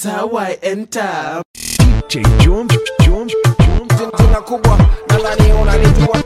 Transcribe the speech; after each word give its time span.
is 0.00 0.04
how 0.04 0.34
I 0.36 0.58
enter. 0.62 1.42
DJ 1.54 2.22
Jump, 2.42 2.72
Jump, 3.02 3.30
Jump. 3.58 4.16
jina 4.18 4.40
kubwa 4.40 4.78
nadhani 5.08 5.52
unanijua 5.52 6.22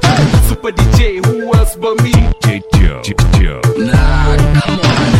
Super 0.48 0.72
DJ, 0.72 1.20
who 1.27 1.54
else 1.54 1.76
but 1.76 2.00
me? 2.02 2.11
DJ 2.11 2.62
Joe, 2.72 3.02
Joe. 3.40 3.62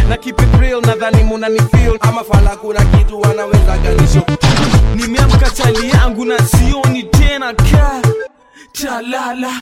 Na 0.09 0.17
keep 0.17 0.41
it 0.41 0.61
real, 0.61 0.81
nadhani 0.83 1.23
munanifeel. 1.25 1.99
ama 2.01 2.25
fala 2.25 2.57
kuna 2.57 2.85
kitu 2.85 3.21
wanaweza 3.21 3.79
ganisho 3.79 4.23
Nimeamka 4.95 5.51
chali 5.51 5.91
yangu 5.91 6.25
na 6.25 6.39
sioni 6.39 7.03
tena 7.03 7.55
ka 7.55 8.03
talala. 8.73 9.61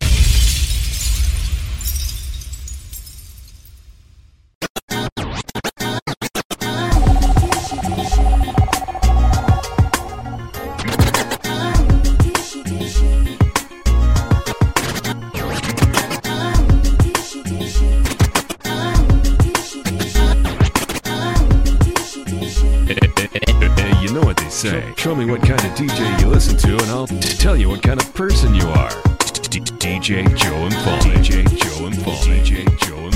Say. 24.53 24.93
Show 24.97 25.15
me 25.15 25.25
what 25.25 25.41
kind 25.41 25.61
of 25.65 25.71
DJ 25.73 26.21
you 26.21 26.27
listen 26.27 26.57
to, 26.59 26.73
and 26.73 26.91
I'll 26.91 27.07
tell 27.07 27.57
you 27.57 27.69
what 27.69 27.83
kind 27.83 28.01
of 28.01 28.15
person 28.15 28.55
you 28.55 28.67
are. 28.69 28.91
DJ 28.91 30.25
Joe 30.37 30.55
and 30.55 30.75
Paul. 30.75 30.99
DJ 31.01 31.49
Joe 31.57 31.87
and 31.87 32.03
Paul. 32.03 32.15
DJ 32.17 32.65
Joe 32.81 32.97
and 32.99 33.12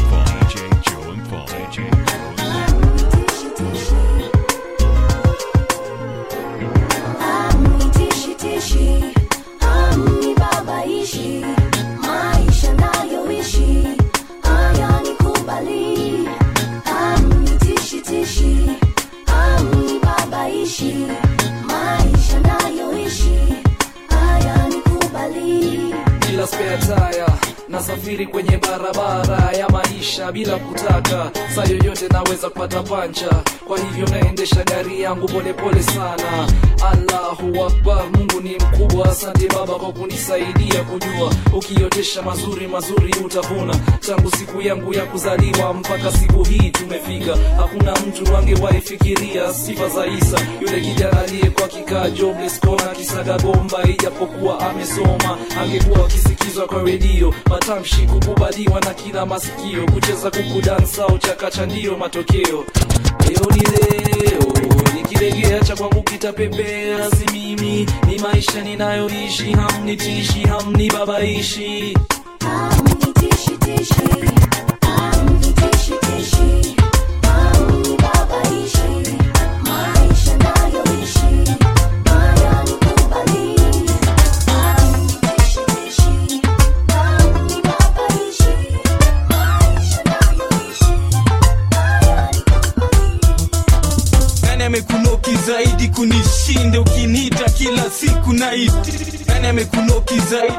amnibabaishi, 20.67 21.06
maisha 21.67 22.41
nayoishi 22.41 23.39
hayanikubali. 24.09 25.95
bila 26.27 26.47
spare 26.47 26.78
tire 26.78 27.25
nasafiri 27.69 28.27
kwenye 28.27 28.56
barabara 28.59 29.53
ya 29.59 29.69
maisha 29.69 30.33
bila 30.33 30.56
kutaka. 30.56 31.31
Saa 31.55 31.64
yoyote 31.64 32.09
naweza 32.09 32.50
kupata 32.50 32.83
pancha. 32.83 33.42
Kwa 33.67 33.78
hivyo 33.78 34.06
naendesha 34.09 34.64
gari 34.64 35.00
yangu 35.03 35.27
polepole 35.27 35.83
sana. 35.83 36.48
Allahu 36.92 37.64
akbar 37.64 38.05
mungu 38.14 38.41
ni 38.41 38.56
mkubwa. 38.56 39.09
Asante 39.11 39.48
baba 39.48 39.75
kwa 39.75 39.92
kunisaidia 39.92 40.83
kujua. 40.83 41.33
Ukiotesha 41.53 42.22
mazuri 42.22 42.67
mazuri 42.69 43.14
utavuna. 43.25 43.75
Tangu 44.06 44.31
siku 44.31 44.62
yangu 44.62 44.94
ya 44.94 45.05
kuzaliwa 45.05 45.75
mpaka 45.75 46.12
siku 46.12 46.44
hii 46.44 46.70
tumefika. 46.70 47.37
Hakuna 47.56 47.92
mtu 47.92 48.37
angewahi 48.37 48.81
fikiria 48.81 49.55
sifa 49.55 49.89
za 49.89 50.06
isa. 50.06 50.39
Yule 50.61 50.81
kijana 50.81 51.20
aliyekuwa 51.20 51.69
kikaa 51.69 52.11
jobless 52.11 52.61
kona 52.61 52.87
ijapokuwa 53.89 54.70
amesoma 54.70 55.39
angekuwa 55.62 56.06
akisikizwa 56.06 56.67
kwa 56.67 56.83
redio 56.83 57.34
matamshi 57.61 57.97
kukubaliwa 58.07 58.81
na 58.81 58.95
kila 58.95 59.27
masikio 59.27 59.87
kucheza 59.87 60.31
kuku 60.31 60.61
dansa 60.62 61.03
au 61.05 61.19
ndiyo 61.67 61.97
matokeo. 61.97 62.65
Leo 63.28 63.50
ni 63.55 63.61
leo 63.61 64.53
nikilegea 64.94 65.61
cha 65.61 65.77
kwangu 65.77 66.03
kitapepea. 66.03 67.11
Si 67.11 67.33
mimi 67.33 67.87
ni 68.06 68.19
maisha 68.19 68.62
ninayoishi 68.62 69.53
hamnitishi 69.53 70.41
hamnibabaishi. 70.41 71.99
Amnitishi-tishi, 72.41 74.09
amnitishi-tishi, 74.81 76.77
amnibabaishi, 77.23 78.88
maisha 79.05 79.06
amekunoki 94.66 95.34
zaidi 95.47 95.88
kunishinda 95.88 96.81
ukinita 96.81 97.44
kila 97.44 97.91
siku 97.91 98.32
na? 98.32 98.50
Nani 99.27 99.47
amekunoki 99.47 100.21
zaidi? 100.31 100.54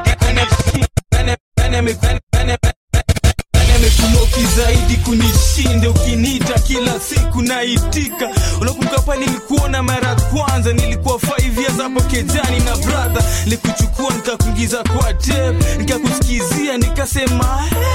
Amekunoki 3.76 4.42
zaidi 4.56 4.96
kunishinda 4.96 5.90
ukinita 5.90 6.58
kila 6.58 7.00
siku 7.00 7.42
naitika 7.42 8.28
unakumbuka 8.60 8.98
pale 9.00 9.26
nilikuona 9.26 9.82
mara 9.82 10.14
kwanza 10.14 10.72
nilikuwa 10.72 11.14
5 11.14 11.60
years 11.60 11.76
hapo 11.78 12.00
kejani 12.00 12.60
na 12.60 12.76
brother 12.76 13.22
nilikuchukua 13.44 14.14
nikakuingiza 14.14 14.82
kwa 14.84 15.14
tape 15.14 15.76
nikakusikizia 15.78 16.78
nikasema 16.78 17.64
"Eh, 17.70 17.87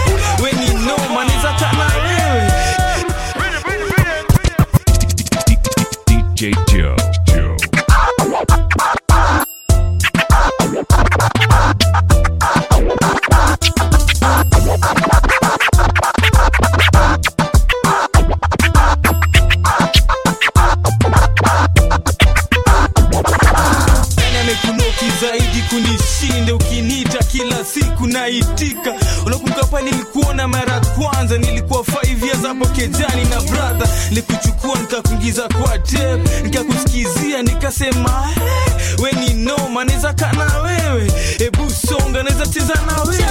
nilikuchukua 35.23 35.47
kwa 35.49 35.79
tape 35.79 36.41
nikakusikizia 36.43 37.41
nikasema 37.43 38.27
"Eh, 38.35 38.99
we 39.03 39.11
ni 39.11 39.33
noma 39.33 39.83
naweza 39.85 40.13
kana 40.13 40.57
wewe. 40.61 41.11
Hebu 41.37 41.71
songa 41.87 42.23
naweza 42.23 42.45
cheza 42.47 42.73
na 42.87 43.01
wewe. 43.03 43.23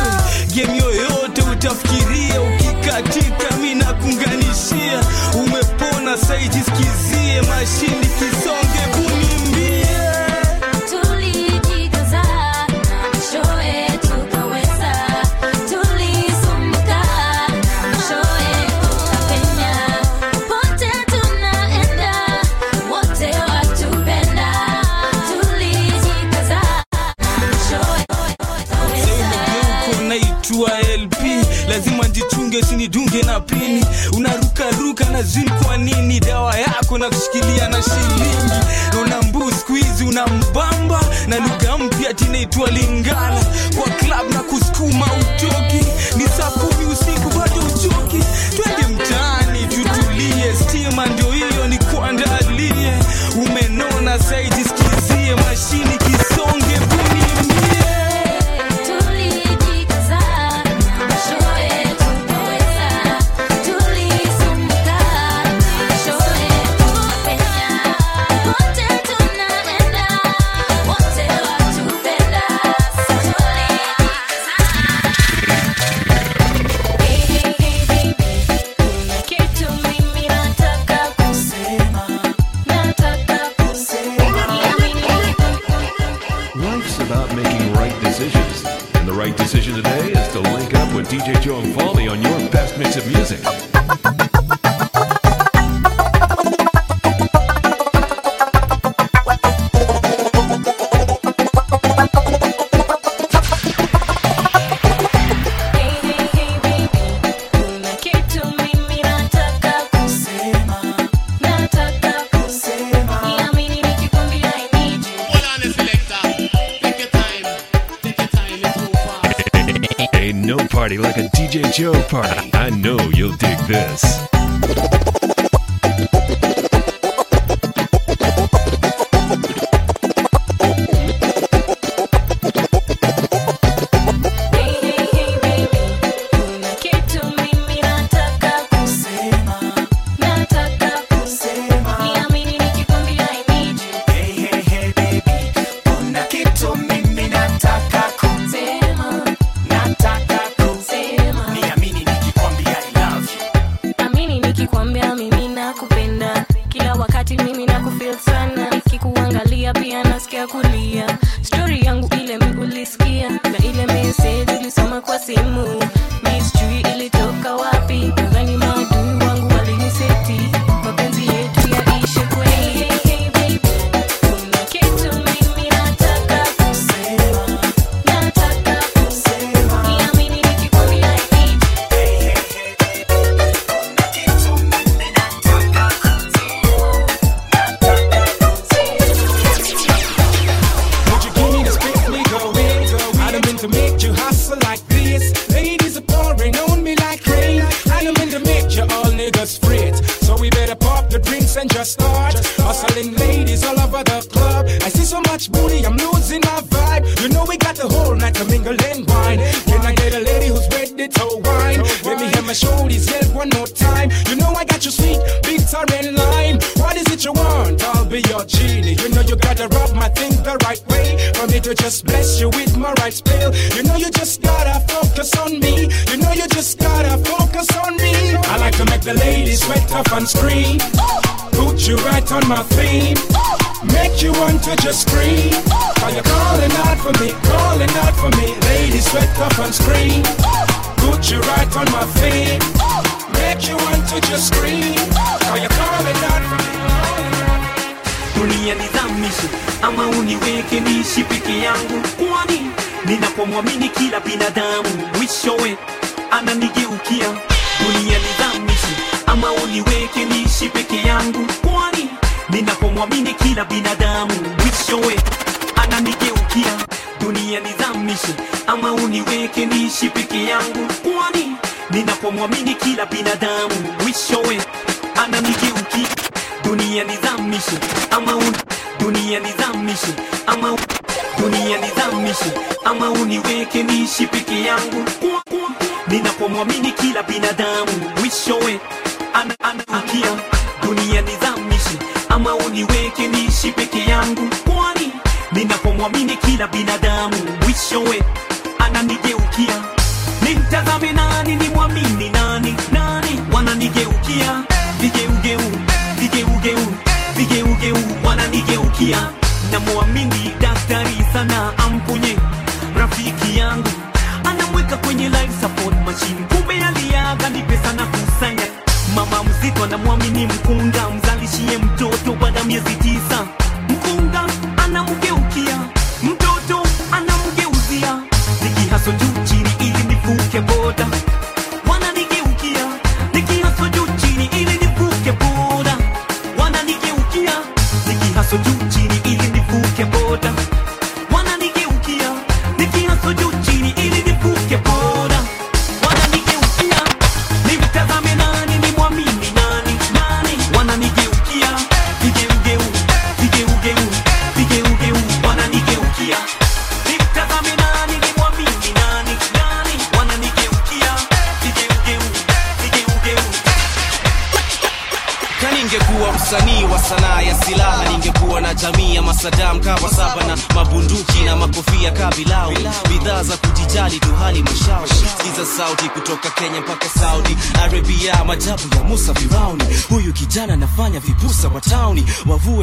Game 0.54 0.78
yoyote 0.78 1.42
utafikiria 1.52 2.40
ukikatika 2.42 3.56
mi 3.56 3.74
nakunganishia. 3.74 5.00
Umepona 5.34 6.16
mashindi 6.18 6.62
kisonge 6.62 7.42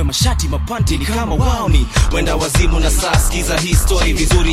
mashati 0.10 0.48
mapanti 0.48 0.98
ni 0.98 1.06
kama 1.06 1.36
wauni 1.36 1.88
wenda 1.88 1.99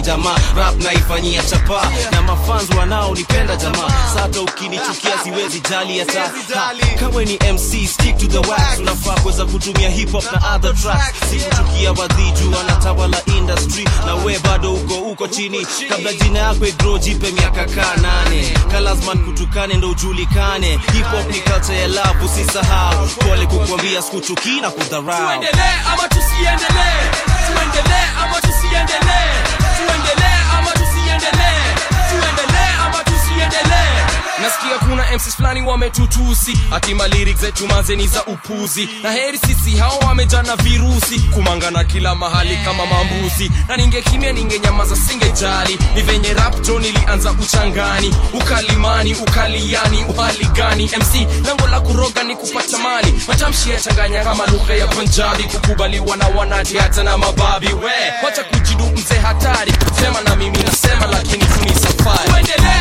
jamaa. 0.06 0.36
Rap 0.56 0.80
naifanyia 0.82 1.42
chapa. 1.42 1.82
Na 2.12 2.22
mafans 2.22 2.70
wanaonipenda 2.78 3.56
jamaa. 3.56 3.92
Sata 4.14 4.40
ukinichukia 4.40 5.18
siwezi 5.24 5.60
jali 5.70 5.98
hata. 5.98 6.30
Kama 7.00 7.24
ni 7.24 7.38
mc 7.52 7.88
stick 7.88 8.18
to 8.18 8.26
the 8.26 8.38
wax. 8.38 8.78
Unafaa 8.78 9.20
kuweza 9.20 9.44
kutumia 9.46 9.90
hip 9.90 10.12
hop 10.12 10.24
na 10.32 10.54
other 10.54 10.74
tracks. 10.74 11.14
Sikuchukia 11.30 11.92
wadhiju 11.92 12.52
wanatawala 12.56 13.22
industry. 13.26 13.88
Na 14.06 14.14
we 14.14 14.38
bado 14.38 14.74
uko 14.74 14.94
uko 14.94 15.28
chini. 15.28 15.66
Kabla 15.88 16.12
jina 16.12 16.38
yako 16.38 16.66
igro 16.66 16.98
jipe 16.98 17.32
miaka 17.32 17.64
kaa 17.64 17.96
nane. 17.96 18.54
Kalazman 18.72 19.18
kutukane 19.24 19.74
ndo 19.74 19.90
ujulikane. 19.90 20.70
Hip 20.92 21.06
hop 21.10 21.30
ni 21.30 21.40
culture 21.40 21.78
ya 21.80 21.88
love 21.88 22.24
usisahau. 22.24 23.06
Pole 23.06 23.46
kukwambia 23.46 24.02
sikuchukii 24.02 24.60
na 24.60 24.70
kudharau. 24.70 25.26
Tuendelee 25.26 25.74
ama 25.92 26.08
tusiendelee? 26.08 27.02
Tuendelee 27.46 28.06
ama 28.24 28.40
tusiendelee 28.40 29.25
nasikia 34.46 34.78
kuna 34.78 35.04
mcs 35.16 35.36
fulani 35.36 35.62
wametutusi. 35.62 36.58
Hatima 36.70 37.08
lyrics 37.08 37.40
zetu 37.40 37.66
mazeni 37.68 38.06
za 38.06 38.24
upuzi. 38.24 38.88
Na 39.02 39.12
heri 39.12 39.38
sisi 39.38 39.76
hao 39.76 39.98
wamejana 39.98 40.56
virusi. 40.56 41.18
Kumangana 41.20 41.84
kila 41.84 42.14
mahali 42.14 42.56
kama 42.64 42.86
mambuzi. 42.86 43.50
Na 43.68 43.76
ningekimya 43.76 44.32
ningenyamaza 44.32 44.96
singejali 44.96 45.78
ni 45.94 46.02
venye 46.02 46.34
rapto 46.34 46.78
nilianza 46.78 47.30
uchangani. 47.32 48.14
Ukalimani 48.32 49.14
ukaliani 49.14 50.04
uhali 50.04 50.44
gani? 50.44 50.84
Mc 50.84 51.46
lango 51.46 51.66
la 51.66 51.80
kuroga 51.80 52.22
ni 52.22 52.36
kupata 52.36 52.78
mali 52.78 53.14
matamshi 53.28 53.70
yachanganya 53.70 54.24
kama 54.24 54.46
lugha 54.46 54.74
ya 54.74 54.86
punjabi. 54.86 55.42
Kukubaliwa 55.44 56.16
na 56.16 56.28
wanati 56.28 56.76
hata 56.78 57.02
na 57.02 57.18
mababi. 57.18 57.66
We 57.66 57.92
wacha 58.24 58.44
kujidu 58.44 58.84
mzee 58.86 59.18
hatari. 59.18 59.72
Sema 60.00 60.20
na 60.20 60.36
mimi 60.36 60.58
nasema 60.58 61.06
lakini 61.06 61.44
tuni 61.44 61.74
safari. 61.74 62.30
Tuendelee 62.30 62.75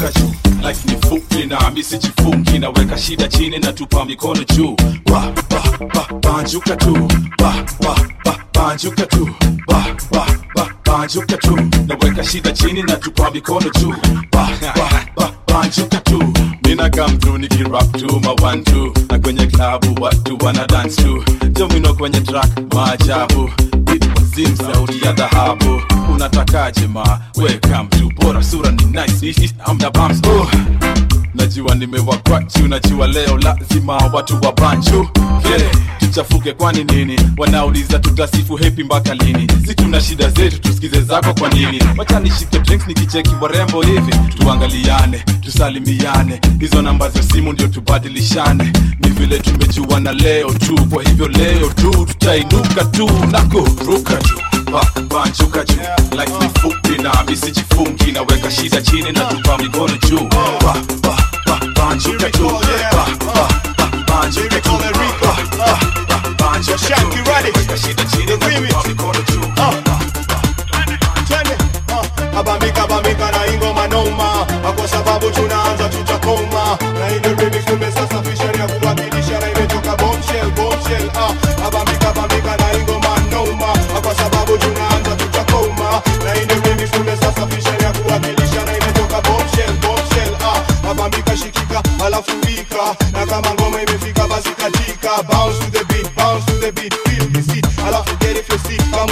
banjuka 0.00 0.20
juu. 0.20 0.32
Life 0.68 0.88
ni 0.88 0.96
fupi 1.08 1.46
na 1.46 1.70
misi 1.70 1.98
chifungi 1.98 2.58
naweka 2.58 2.98
shida 2.98 3.28
chini 3.28 3.58
na 3.58 3.72
tupa 3.72 4.04
mikono 4.04 4.44
juu. 4.44 4.76
Ba, 5.04 5.32
ba, 5.50 5.62
ba, 5.94 6.18
banjuka 6.22 6.76
tu. 6.76 7.08
Ba, 7.38 7.54
ba, 7.80 7.94
ba, 8.24 8.36
banjuka 8.54 9.06
tu. 9.06 9.28
Ba, 9.66 9.84
ba, 10.10 10.26
ba, 10.54 10.68
banjuka 10.84 11.36
tu. 11.36 11.56
Naweka 11.86 12.24
shida 12.24 12.52
chini 12.52 12.82
na 12.82 12.96
tupa 12.96 13.30
mikono 13.30 13.70
juu. 13.80 13.94
Ba, 14.32 14.48
ba, 14.76 14.88
ba, 15.16 15.32
banjuka 15.46 16.00
tu 16.00 16.18
mina 16.70 16.88
come 16.90 17.18
through 17.18 17.38
nikirap 17.38 17.96
na 19.10 19.18
kwenye 19.18 19.46
klabu 19.46 20.02
watu 20.02 20.38
wana 20.44 20.66
dance 20.66 21.02
tu 21.02 21.24
jomino 21.52 21.94
kwenye 21.94 22.20
track 22.20 22.74
maajabu. 22.74 23.50
Beat 23.84 24.04
sauti 24.56 25.04
ya 25.06 25.12
dhahabu 25.12 25.82
unatakaje 26.14 26.86
ma? 26.86 27.20
Welcome 27.36 27.88
bora 28.22 28.42
sura 28.42 28.70
ni 28.70 28.84
nice 28.84 29.26
najua 31.34 31.74
nimewakwachu 31.74 32.68
najua 32.68 33.06
leo 33.06 33.38
lazima 33.38 33.96
watu 33.96 34.34
wa 34.42 34.52
banchu 34.52 35.08
tuchafuke 35.98 36.52
kwani 36.52 36.84
nini? 36.84 37.20
Wanauliza 37.36 37.98
tutasifu 37.98 38.56
hepi 38.56 38.84
mpaka 38.84 39.14
lini? 39.14 39.46
Si 39.66 39.74
shida 40.00 40.28
zetu 40.30 40.60
tusikize 40.60 41.00
zako 41.00 41.34
kwa 41.34 41.48
nini? 41.48 41.82
Wacha 41.96 42.20
drinks 42.58 42.86
nikicheki 42.88 43.30
warembo 43.40 43.82
hivi. 43.82 44.12
Tuangaliane 44.38 45.18
tusalimiane 45.40 46.40
hizo 46.60 46.82
namba 46.82 47.08
za 47.10 47.22
simu 47.22 47.52
ndio 47.52 47.68
tubadilishane. 47.68 48.72
Ni 49.00 49.08
vile 49.10 49.38
tumejuana 49.38 50.12
leo 50.12 50.50
tu 50.50 50.86
kwa 50.86 51.02
hivyo 51.02 51.28
leo 51.28 51.68
tu 51.68 51.90
tutainuka 52.06 52.84
tu 52.84 53.10
na 53.30 53.40
kuruka 53.42 54.16
tu. 54.16 54.40
Banjuka 55.08 55.64
juu 55.64 55.80
life 56.12 56.32
ni 56.40 56.48
fupi 56.60 57.02
na 57.02 57.24
misijifungi 57.28 58.12
naweka 58.12 58.50
shida 58.50 58.82
chini 58.82 59.12
na 59.12 59.20
tupa 59.24 59.58
mikono 59.58 59.96
juu 60.08 60.20
ba, 60.28 60.36
ba, 60.64 60.76
ba, 61.46 61.60
banjuka 61.76 62.30
tu. 62.30 62.50
Banjuka 64.08 64.60
banjuka 66.38 67.76
shida 67.76 68.04
chini 68.04 68.26
na 68.26 68.36
tupa 68.36 68.88
mikono 68.88 69.18
juu 69.32 69.40
Twende, 71.28 71.56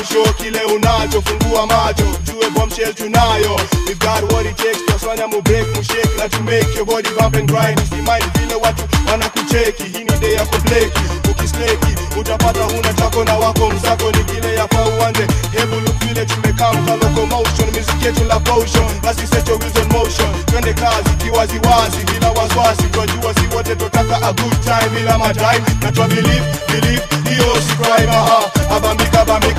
see 0.08 0.32
kile 0.38 0.60
unacho 0.64 1.22
fungua 1.22 1.66
macho 1.66 2.04
jue 2.24 2.50
bombshell 2.50 2.94
tunayo 2.94 3.56
we 3.86 3.94
got 3.94 4.32
what 4.32 4.46
it 4.46 4.56
takes 4.56 4.82
twafanya 4.86 5.26
mu 5.28 5.42
break 5.42 5.66
mu 5.76 5.82
shake 5.82 6.16
na 6.18 6.28
to 6.28 6.42
make 6.42 6.74
your 6.76 6.84
body 6.86 7.08
bump 7.18 7.34
and 7.36 7.48
grind. 7.48 7.78
Usimaini 7.80 8.26
vile 8.38 8.54
watu 8.54 8.82
wanakucheki. 9.10 9.82
Hii 9.82 10.04
ni 10.04 10.18
day 10.20 10.32
ya 10.34 10.46
kubleki 10.46 11.00
ukisleki 11.30 11.92
utapata 12.20 12.64
huna 12.64 12.92
chako 12.94 13.24
na 13.24 13.36
wako 13.38 13.70
mzako 13.70 14.10
ni 14.12 14.24
kile 14.24 14.54
ya 14.54 14.66
kwa 14.66 14.84
uwanje. 14.88 15.26
hebu 15.52 15.74
look 15.80 15.96
vile 16.04 16.26
tumekaa 16.26 16.72
mka 16.72 16.96
locomotion. 16.96 17.68
Music 17.70 18.02
yetu 18.04 18.24
la 18.24 18.40
potion. 18.40 19.00
Basi 19.02 19.26
set 19.26 19.48
your 19.48 19.58
wheels 19.58 19.76
on 19.76 19.88
motion. 19.92 20.44
Twende 20.46 20.72
kazi 20.74 21.10
kiwaziwazi 21.22 21.96
bila 22.12 22.30
wasiwasi 22.30 22.82
twajua 22.82 23.34
si 23.34 23.56
wote 23.56 23.76
twataka 23.76 24.16
a 24.22 24.32
good 24.32 24.60
time 24.64 24.88
bila 24.94 25.18
madai 25.18 25.60
na 25.82 25.92
twa 25.92 26.08
believe 26.08 26.44
believe 26.68 27.02
hiyo 27.30 27.54
si 27.68 27.74
crime 27.76 28.12
aha 28.12 28.42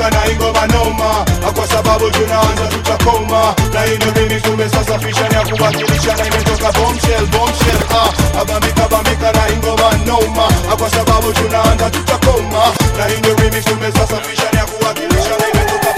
na 0.10 0.32
ingoma 0.32 0.68
noma 0.68 1.26
kwa 1.56 1.68
sababu 1.68 2.12
tunaanza 2.12 2.68
tutakoma. 2.68 3.56
Na 3.74 3.86
ino 3.86 4.06
mimi 4.16 4.42
tumesasafisha 4.42 5.26
ya 5.26 5.46
kuwakilisha 5.46 6.16
na 6.18 6.28
imetoka 6.28 6.72
bombshell 6.72 7.26
bombshell 7.26 7.80
ah 7.92 8.42
abambika 8.42 8.88
bambika 8.88 9.32
na 9.32 9.50
ingoma 9.50 9.92
noma 10.06 10.48
kwa 10.78 10.90
sababu 10.90 11.34
tunaanza 11.34 11.90
tutakoma. 11.90 12.64
Na 12.98 13.10
ino 13.14 13.36
mimi 13.44 13.64
tumesasafisha 13.64 14.44
ya 14.58 14.66
kuwakilisha 14.66 15.30
na 15.40 15.48
imetoka 15.50 15.90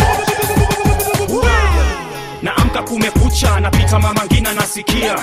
naamka 2.42 2.84
kumekucha 2.84 3.60
napita 3.60 4.00
mama 4.00 4.26
ngina 4.26 4.54
nasikia. 4.54 5.16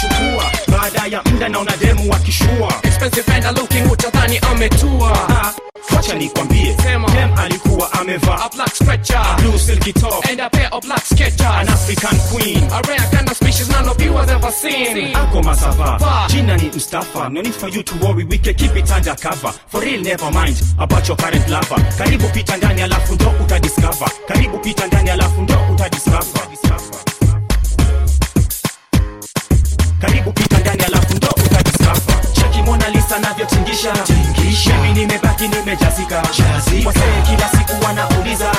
Chukua 0.00 0.44
baada 0.68 1.16
ya 1.16 1.22
mda 1.22 1.48
naona 1.48 1.76
demu 1.76 2.10
wakishua 2.10 2.72
expensive 2.82 3.32
and 3.32 3.58
looking 3.58 3.90
utadhani 3.92 4.38
ametua. 4.50 5.12
Ah, 5.28 5.52
wacha 5.96 6.14
nikwambie 6.14 6.76
dem 6.84 7.04
alikuwa 7.38 7.92
amevaa 7.92 8.38
a 8.44 8.48
black 8.56 8.74
stretcher 8.74 9.36
blue 9.40 9.58
silky 9.58 9.92
top 9.92 10.26
and 10.30 10.40
a 10.40 10.50
pair 10.50 10.68
of 10.72 10.84
black 10.84 11.04
sketchers 11.04 11.40
an 11.60 11.68
african 11.68 12.18
queen 12.32 12.64
a 12.72 12.80
rare 12.88 13.08
kind 13.10 13.30
of 13.30 13.36
species 13.36 13.68
none 13.70 13.88
of 13.90 14.02
you 14.02 14.12
have 14.16 14.32
ever 14.32 14.52
seen. 14.52 15.16
Ako 15.16 15.42
masava 15.42 16.26
jina 16.28 16.56
ni 16.56 16.68
mustafa. 16.70 17.28
No 17.28 17.40
need 17.42 17.54
for 17.54 17.68
you 17.68 17.82
to 17.82 17.94
worry 18.06 18.24
we 18.24 18.38
can 18.38 18.54
keep 18.54 18.76
it 18.76 18.90
under 18.90 19.14
cover. 19.16 19.52
For 19.68 19.80
real 19.80 20.00
never 20.02 20.30
mind 20.30 20.60
about 20.78 21.08
your 21.08 21.16
current 21.16 21.48
lover. 21.48 21.76
Karibu 21.98 22.28
pita 22.28 22.56
ndani 22.56 22.82
alafu 22.82 23.14
ndo 23.14 23.30
utadiscover. 23.44 24.08
Karibu 24.28 24.58
pita 24.58 24.86
ndani 24.86 25.10
alafu 25.10 25.42
ndo 25.42 25.54
utadiscover. 25.72 26.48
Karibu 30.00 30.32
pita 30.32 30.58
ndani 30.58 30.82
mona 33.18 33.34
lisa 33.66 33.92
navyotingisha 33.92 34.74
mimi 34.82 34.94
nimebaki 35.00 35.48
nimejazika. 35.48 36.22
Wasee 36.86 37.22
kila 37.26 37.48
siku 37.48 37.84
wanauliza 37.84 38.52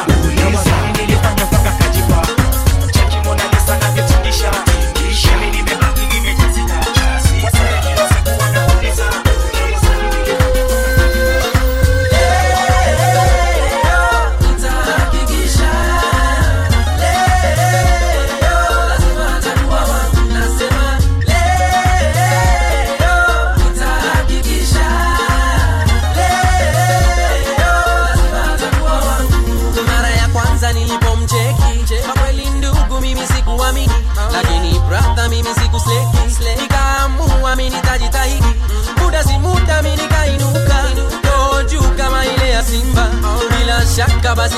Basi 44.35 44.55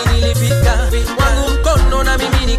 wangu 1.19 1.51
mkono 1.51 2.03
na 2.03 2.17
mimi. 2.17 2.57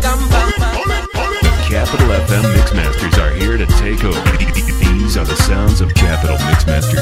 Capital 1.68 2.08
FM 2.26 2.44
Mixmasters 2.54 3.18
are 3.18 3.34
here 3.34 3.58
to 3.58 3.66
take 3.66 4.04
over. 4.04 4.38
These 4.80 5.16
are 5.18 5.24
the 5.24 5.36
sounds 5.36 5.80
of 5.80 5.92
Capital 5.94 6.38
Mixmasters. 6.38 7.01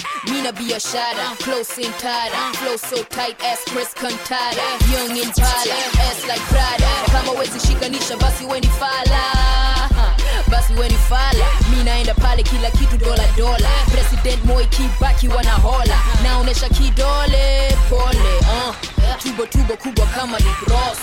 Mina 0.25 0.53
be 0.53 0.71
a 0.73 0.79
shotter, 0.79 1.19
uh, 1.19 1.35
close 1.37 1.77
and 1.77 1.93
tighter. 1.95 2.35
Uh, 2.35 2.53
flow 2.53 2.75
so 2.77 3.03
tight 3.03 3.35
as 3.43 3.59
Chris 3.65 3.91
Cantata. 3.93 4.61
Uh, 4.61 4.91
young 4.93 5.09
and 5.17 5.27
Impala, 5.27 5.73
ass 5.97 6.27
like 6.27 6.41
Prada. 6.41 6.91
Kama 7.11 7.31
wezi 7.39 7.59
shikanisha 7.59 8.17
basi 8.17 8.45
weni 8.45 8.67
fala. 8.79 9.70
basi 10.51 10.73
weni 10.73 10.97
fala. 11.09 11.45
Mi 11.69 11.83
naenda 11.83 12.13
pale 12.13 12.43
kila 12.43 12.71
kitu 12.71 12.97
dola 12.97 13.23
dola. 13.37 13.69
President 13.91 14.45
moi 14.45 14.65
kibaki 14.65 15.27
wanahola. 15.27 15.97
Naonesha 16.23 16.69
kidole 16.69 17.77
pole 17.89 18.37
uh. 18.41 18.75
tubo 19.23 19.45
tubo 19.45 19.77
kubwa 19.77 20.05
kama 20.05 20.37
libros 20.37 20.97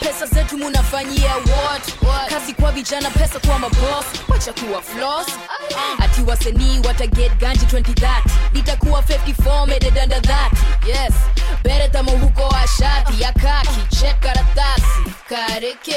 pesa 0.00 0.26
zetu 0.26 0.58
munafanyia 0.58 1.34
what? 1.34 2.28
Kazi 2.30 2.52
kwa 2.54 2.72
vijana 2.72 3.10
pesa 3.10 3.40
kwa 3.40 3.58
mabos 3.58 4.04
wacha 4.28 4.52
kuwa 4.52 4.82
flos 4.82 5.26
uh. 5.28 6.04
ati 6.04 6.22
wasanii 6.22 6.78
wataget 6.86 7.32
ganji 7.38 7.66
2030 7.66 8.22
litakuwa 8.52 9.00
54 9.00 9.66
meded 9.66 9.96
under 10.04 10.50
yes. 10.86 11.12
Beretamo 11.64 12.10
huko 12.10 12.56
ashati 12.56 13.22
ya 13.22 13.32
kaki 13.32 13.96
chek 13.96 14.16
kareke. 15.28 15.92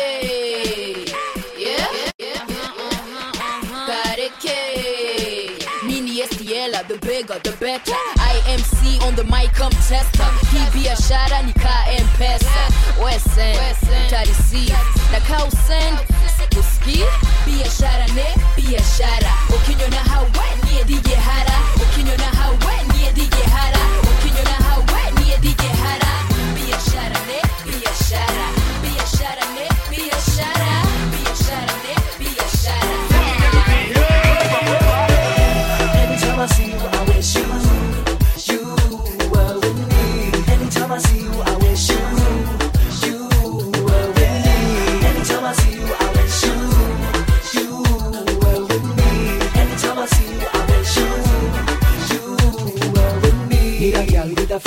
Yeah? 1.57 1.87
Yeah. 2.19 2.44
the 6.87 6.97
bigger, 6.99 7.39
the 7.43 7.51
better. 7.59 7.93
I 8.17 8.41
am 8.47 8.59
C 8.59 8.99
on 9.05 9.15
the 9.15 9.23
mic, 9.25 9.53
come 9.53 9.71
tester. 9.71 10.23
Hii 10.51 10.65
biashara 10.73 11.41
ni 11.45 11.53
KM 11.53 12.07
pesa. 12.17 12.63
Wesen, 13.03 13.55
tarisi, 14.09 14.73
na 15.11 15.19
ka 15.19 15.45
usend, 15.45 15.97
uski, 16.59 17.03
biashara 17.45 18.07
ne, 18.15 18.25
biashara. 18.55 19.31
Ukinyona 19.49 19.97
hawa, 20.09 20.45
niye 20.63 20.83
dige 20.83 21.15
hara. 21.15 21.59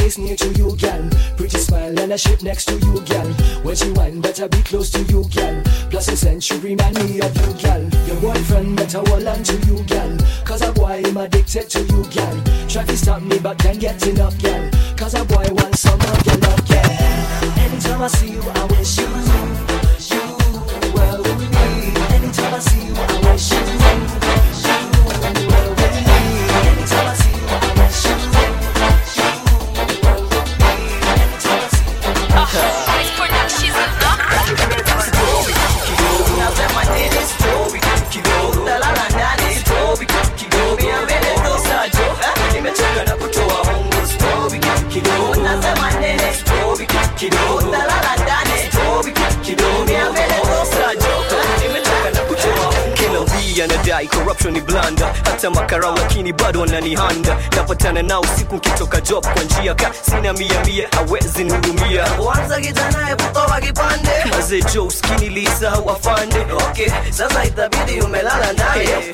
Face 0.09 0.18
near 0.18 0.37
to 0.37 0.49
you, 0.55 0.75
gal. 0.77 1.03
Pretty 1.37 1.59
smile 1.59 1.99
and 1.99 2.12
a 2.12 2.18
shape 2.18 2.42
next 2.42 2.66
to 2.66 2.75
you, 2.79 3.01
gal. 3.05 3.27
When 3.62 3.77
she 3.77 3.90
whine, 3.92 4.21
better 4.21 4.49
be 4.49 4.62
close 4.62 4.90
to 4.92 5.03
you, 5.03 5.25
gal. 5.31 5.62
Plus 5.90 6.09
a 6.09 6.16
scent 6.16 6.42
should 6.42 6.62
remind 6.62 6.94
me 6.97 7.21
of 7.21 7.37
you, 7.37 7.53
gal. 7.61 7.83
Your 8.07 8.21
boyfriend 8.21 8.77
better 8.77 9.01
hold 9.07 9.27
on 9.27 9.42
to 9.42 9.55
you, 9.66 9.83
gal. 9.85 10.16
Cause 10.44 10.62
a 10.62 10.73
boy 10.73 11.03
am 11.05 11.16
addicted 11.16 11.68
to 11.71 11.81
you, 11.81 12.05
gal. 12.11 12.37
Try 12.68 12.85
to 12.85 12.97
stop 12.97 13.23
me, 13.23 13.38
but 13.38 13.59
can't 13.59 13.81
get 13.81 14.07
enough, 14.07 14.38
gal. 14.38 14.71
Cause 14.97 15.14
a 15.14 15.25
boy 15.25 15.47
wants 15.51 15.81
some 15.81 16.01
of 16.01 16.27
your 16.27 16.37
love, 16.37 16.64
gal. 16.66 16.90
Anytime 17.59 18.03
I 18.03 18.09
see 18.09 18.31
you, 18.33 18.42
I 18.42 18.64
wish 18.64 18.99
you 18.99 19.27
mbia 54.09 54.18
corruption 54.21 54.53
ni 54.55 54.61
blanda 54.61 55.07
hata 55.25 55.51
makarau 55.51 55.97
lakini 55.97 56.33
bado 56.33 56.61
wananihanda. 56.61 57.37
Napatana 57.57 58.03
nao 58.03 58.25
siku 58.38 58.55
nkitoka 58.57 59.01
job 59.01 59.27
kwa 59.33 59.42
njia 59.42 59.75
ka 59.75 59.90
sina 60.03 60.33
mia 60.33 60.64
mia 60.64 60.88
hawezi 60.97 61.44
nihudumia 61.44 62.05
Kwanza 62.11 62.61
kijana 62.61 63.07
hebu 63.07 63.23
toa 63.33 63.61
kipande. 63.61 64.11
Mazee 64.31 64.62
jo 64.75 64.85
uskini 64.87 65.29
lisahau 65.29 65.90
afande 65.90 66.37
Okay, 66.71 66.88
sasa 67.11 67.44
itabidi 67.44 68.01
umelala 68.01 68.53
naye 68.53 68.87
Hey, 68.87 69.12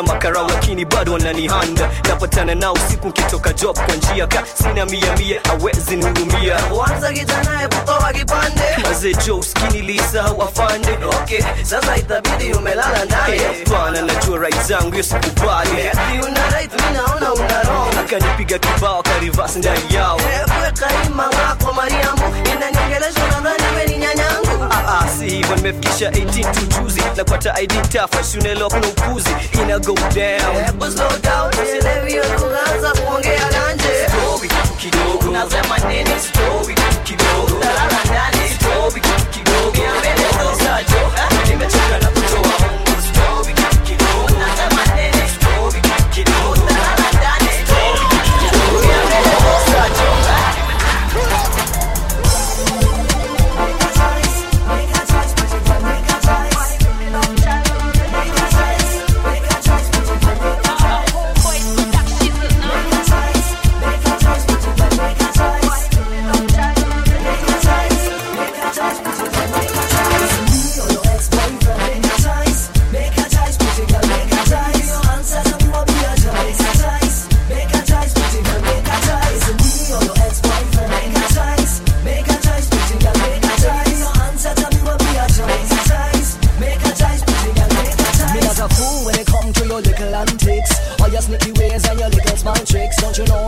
hata 0.00 0.12
makara 0.14 0.42
lakini 0.42 0.84
bado 0.84 1.12
wananihanda. 1.12 1.90
Napatana 2.08 2.54
nao 2.54 2.72
usiku 2.72 3.08
nkitoka 3.08 3.52
job 3.52 3.78
kwa 3.78 3.94
njia 3.96 4.26
ka. 4.26 4.42
Sina 4.54 4.86
mia 4.86 5.16
mia 5.16 5.40
hawezi 5.48 5.96
nihudumia 5.96 6.54
Kwanza 6.62 7.12
kijana 7.12 7.58
hebu 7.58 7.76
kipande. 8.18 8.62
Mazee 8.82 9.14
jo 9.26 9.38
uskini 9.38 9.80
lisahau 9.82 10.42
afande 10.42 10.98
Okay, 11.22 11.40
sasa 11.62 11.96
itabidi 11.96 12.52
umelala 12.52 13.04
naye 13.04 13.38
Hey, 13.38 13.64
hapana 13.64 14.02
najua 14.02 14.38
right 14.38 14.62
zangu 14.62 14.90
hiyo 14.90 15.02
sikubali. 15.04 15.70
Eti 15.80 16.26
una 16.28 16.50
right, 16.50 16.72
mi 16.72 16.96
naona 16.96 17.32
una 17.32 17.62
wrong. 17.62 17.98
Akanipiga 18.00 18.58
kibao 18.58 19.02
karivasi 19.02 19.58
ndani 19.58 19.94
yao. 19.94 20.16
Weka 20.64 20.88
ima 21.06 21.22
wako 21.26 21.72
Mariamu. 21.72 22.22
Inaniongelesha 22.56 23.20
unadhani 23.24 23.76
we 23.76 23.86
ni 23.86 23.98
nyanyangu. 23.98 24.64
Ah, 24.70 24.98
ah, 25.00 25.08
si 25.18 25.30
hivyo 25.30 25.56
nimefikisha 25.56 26.10
18 26.10 26.50
tu 26.50 26.66
juzi 26.82 27.00
kwata 27.24 27.60
id 27.60 27.88
tafa 27.88 28.22
kuna 28.68 28.86
upuzi 28.88 29.30
ina 29.62 29.78
go 29.94 30.08
down. 30.14 30.54
Hebu 30.64 30.86
slow 30.90 31.18
down 31.22 31.50
Usielewi 31.62 32.10
hiyo 32.10 32.24
tukaanza 32.24 32.90
kuongea 32.92 33.44
ganje 33.52 34.08
Story 34.08 34.50
kidogo. 34.78 35.28
Unasema 35.30 35.78
nini 35.78 36.10
story 36.20 36.74
kidogo. 37.04 37.56
Utalala 37.58 37.98
ndani 38.04 38.50
story 38.54 39.00
kidogo. 39.30 39.72
Mia 39.74 39.94
mbele 40.00 40.28
tosa 40.32 40.82
jo 40.82 41.12
Nimechoka 41.48 41.98
na 42.02 42.08
kutoa 42.08 42.59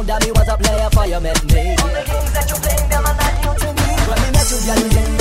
Know 0.02 0.08
that 0.08 0.24
me 0.24 0.32
was 0.32 0.48
a 0.48 0.56
player 0.56 0.90
for 0.90 1.06
you 1.06 1.20
met 1.20 1.44
me. 1.44 1.76
All 1.78 1.86
the 1.86 2.02
games 2.02 2.32
that 2.34 2.50
you 2.50 2.56
playing, 2.58 2.88
them 2.90 3.06
are 3.06 3.14
not 3.14 3.38
new 3.38 3.54
to 3.54 3.70
me. 3.70 3.86
When 4.10 4.18
me 4.18 4.28
met 4.34 4.50
you, 4.50 4.58
girl, 4.66 4.82
you 4.82 5.11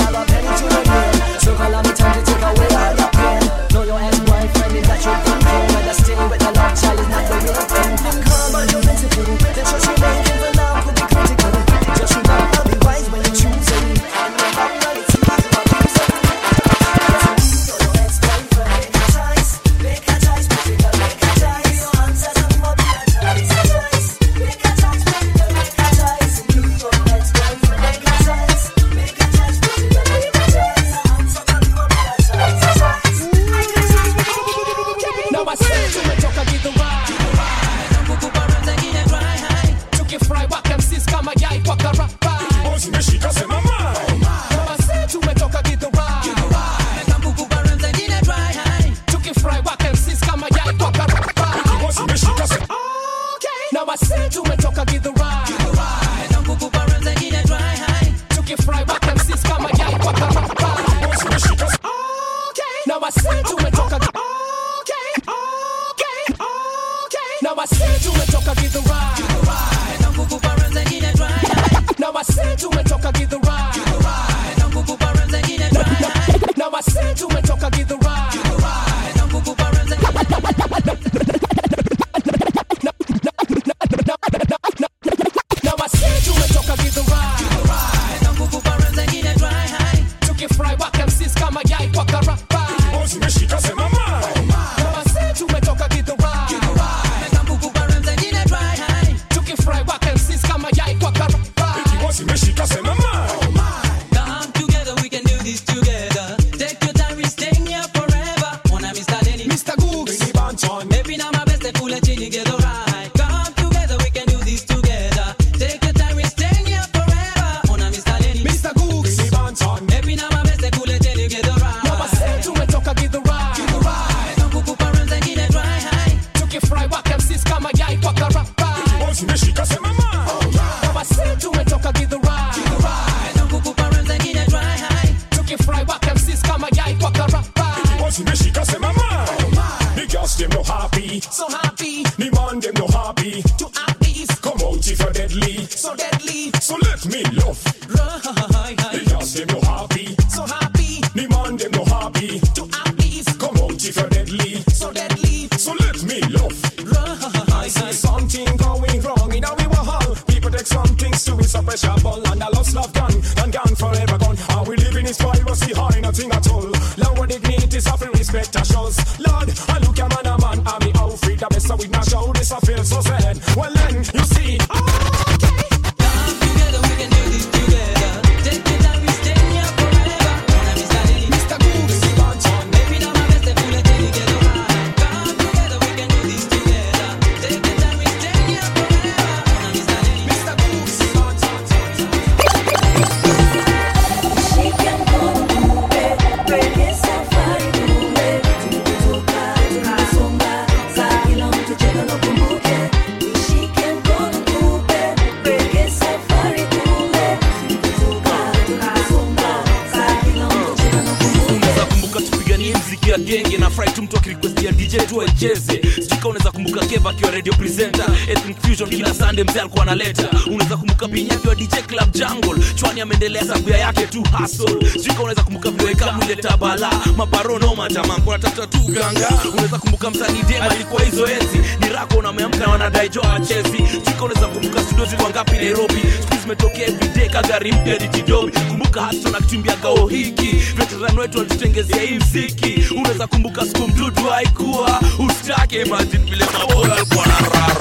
yako 232.02 232.18
unameamka 232.18 232.70
wanadai 232.70 233.08
jo 233.08 233.20
hawachezi 233.22 233.78
chika 234.04 234.24
unaweza 234.24 234.46
kumbuka 234.46 234.82
studio 234.82 235.04
zilikuwa 235.04 235.30
ngapi 235.30 235.52
nairobi. 235.56 236.02
Siku 236.20 236.36
zimetokea 236.42 236.86
everyday 236.88 237.28
kagari 237.28 237.72
mpya 237.72 237.98
dijidobi 237.98 238.52
kumbuka 238.68 239.02
hasa 239.02 239.30
nakimbia 239.30 239.76
gao 239.76 240.06
hiki. 240.06 240.46
Veterani 240.76 241.18
wetu 241.18 241.38
walitutengezea 241.38 242.00
hii 242.02 242.14
mziki. 242.18 242.94
Unaweza 242.96 243.26
kumbuka 243.26 243.66
siku 243.66 243.88
mdudu 243.88 244.22
haikuwa. 244.22 245.00
Usitake 245.28 245.80
imagine 245.82 246.24
vile 246.24 246.44
mabora 246.58 246.96
alikuwa 246.96 247.26
na 247.26 247.38
raha. 247.38 247.71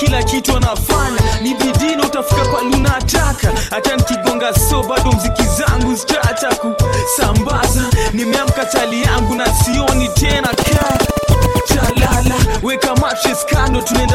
kila 0.00 0.22
kitu 0.22 0.56
anafanya. 0.56 1.20
Ni 1.42 1.54
bidii 1.54 1.94
utafika 2.06 2.44
kwa 2.46 2.62
luna 2.62 2.96
ataka 2.96 3.52
hata 3.70 3.96
nikigonga 3.96 4.54
so 4.54 4.82
bado 4.82 5.12
mziki 5.12 5.42
zangu 5.42 5.94
zitata 5.94 6.48
kusambaza 6.54 7.82
nimeamka 8.12 8.64
tali 8.64 9.02
yangu 9.02 9.34
na 9.34 9.46
sioni 9.54 10.08
tena 10.08 10.48
ka. 10.48 10.98
Chalala 11.68 12.34
weka 12.62 12.96
matches 12.96 13.46
kando 13.46 13.80
tune 13.82 14.06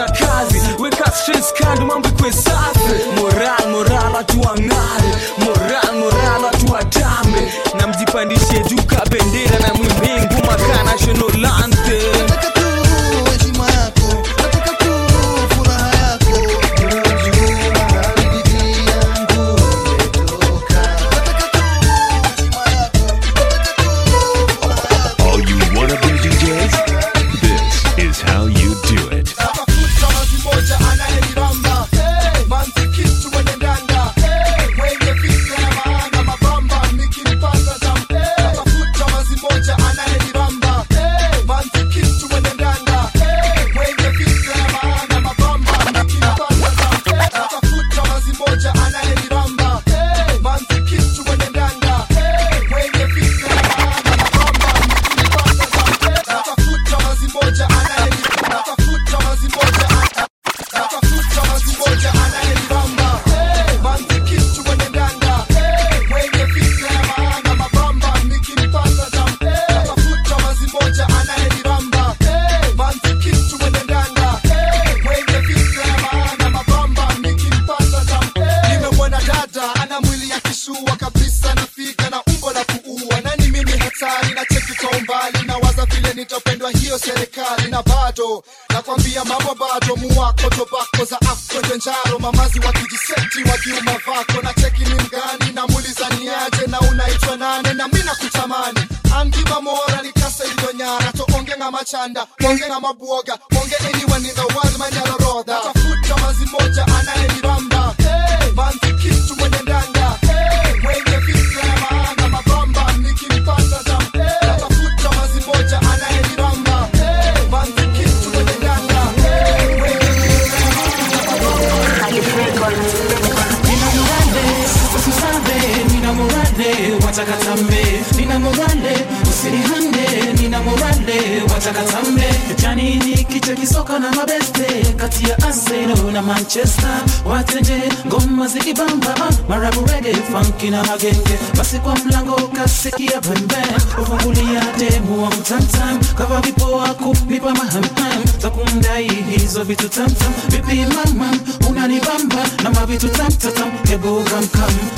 bakana 133.86 134.12
mabeste 134.12 134.94
kati 134.98 135.30
ya 135.30 135.38
Arsenal 135.48 136.12
na 136.12 136.22
Manchester. 136.22 137.02
Wateje 137.26 137.82
ngoma 138.08 138.48
zikibamba 138.48 139.16
ah, 139.16 139.30
marabu 139.50 139.86
reggae 139.86 140.14
funky 140.32 140.70
na 140.70 140.84
magenge. 140.84 141.40
Basi 141.58 141.80
kwa 141.80 141.96
mlango 141.96 142.36
kasikia 142.36 143.22
pembe. 143.22 143.56
Ufungulia 144.02 144.64
demu 144.78 145.24
wa 145.24 145.30
mtamtam 145.30 146.00
kava 146.18 146.42
vipoa 146.42 146.94
kupipa 146.94 147.52
mahamham. 147.54 148.24
Za 148.42 148.50
kumdai 148.50 149.08
hizo 149.08 149.64
vitu 149.64 149.90
tamtam 149.90 150.34
vipi 150.50 150.76
mamam 150.86 151.40
unanibamba 151.70 152.44
na 152.64 152.72
mavitu 152.72 153.10
tamtatam. 153.10 153.72
Hebu 153.90 154.24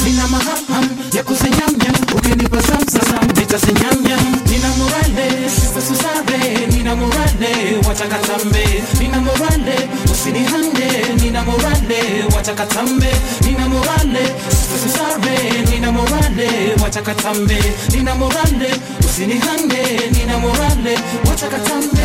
nina 0.05 0.27
mahamham 0.27 0.89
ya 1.13 1.23
kusenyamnya 1.23 1.91
ukinipa 2.15 2.61
samsasam 2.61 3.27
nitasenyamnya 3.35 4.17
nina 4.49 4.69
morale 4.77 5.49
sasa 5.49 5.95
nina 6.87 6.95
morale 6.95 7.77
watakatambe 7.87 8.83
nina 8.99 9.19
morale 9.21 9.89
usinihande. 10.11 10.87
Nina 11.23 11.43
morale 11.43 12.23
watakatambe 12.35 13.07
nina 13.45 13.69
morale 13.69 14.19
sisarbe 14.83 15.65
nina 15.71 15.91
morale 15.91 16.49
watakatambe 16.83 17.57
nina 17.91 18.15
morale 18.15 18.71
usinihande. 18.99 20.09
Nina 20.11 20.37
morale 20.37 20.97
watakatambe 21.29 21.97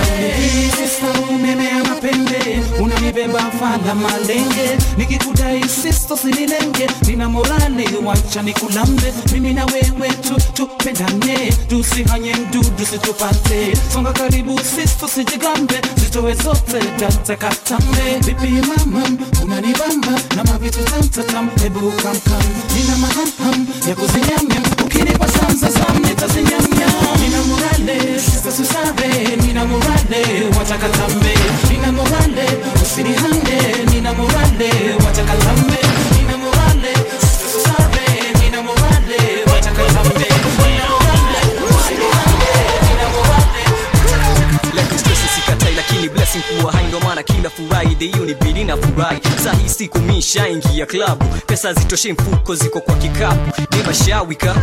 mapembe. 1.88 2.60
Unanibeba 2.80 3.38
fala 3.38 3.94
malenge. 3.94 4.78
Nikikudai 4.96 5.62
sisto 5.68 6.16
sililenge 6.16 6.86
nina 7.06 7.28
morale 7.28 7.84
wacha 8.04 8.42
nikulambe. 8.42 9.12
Mimi 9.32 9.52
na 9.54 9.66
wewe 9.66 10.08
tu 10.22 10.34
tupendane. 10.52 11.52
Tusihanye 11.68 12.34
mdudu 12.34 12.86
situpate. 12.90 13.72
Songa 13.92 14.12
karibu 14.12 14.58
Sisto 14.74 15.08
sijigambe, 15.08 15.80
zitoe 15.96 16.34
zote 16.34 16.80
data 17.00 17.36
katambe. 17.36 18.18
Vipi 18.24 18.48
mamam, 18.68 19.18
unanibamba 19.44 20.12
na 20.36 20.44
mavitu 20.44 20.78
tamtatam, 20.84 21.50
hebu 21.62 21.92
kamkam, 21.92 22.42
nina 22.74 22.96
mahamham 22.96 23.66
ya 23.88 23.94
kuzinyamyam, 23.94 24.62
ukinipa 24.84 25.28
samzazam 25.28 25.98
nitazinyamyam. 26.08 26.92
Nina 27.20 27.42
morale, 27.42 28.20
sista 28.20 28.52
susare, 28.52 29.36
nina 29.46 29.64
morale, 29.64 30.22
watakatambe. 30.58 31.34
Nina 31.70 31.92
morale, 31.92 32.46
usinihande, 32.82 33.84
nina 33.94 34.12
morale, 34.14 34.70
watakatambe. 35.04 35.81
blessing 46.14 46.42
kuwa 46.60 46.72
hai 46.72 46.84
ndo 46.86 47.00
maana 47.00 47.22
kila 47.22 47.50
furahi 47.50 47.94
deiyo 47.94 48.24
ni 48.24 48.34
bili 48.34 48.64
na 48.64 48.76
furahi 48.76 49.20
sahi 49.44 49.68
siku 49.68 49.98
mishaingia 49.98 50.86
klabu 50.86 51.24
pesa 51.46 51.72
zitoshe 51.74 52.12
mfuko 52.12 52.54
ziko 52.54 52.80
kwa 52.80 52.94
kikapu. 52.94 53.62
Nimashawika 53.76 54.54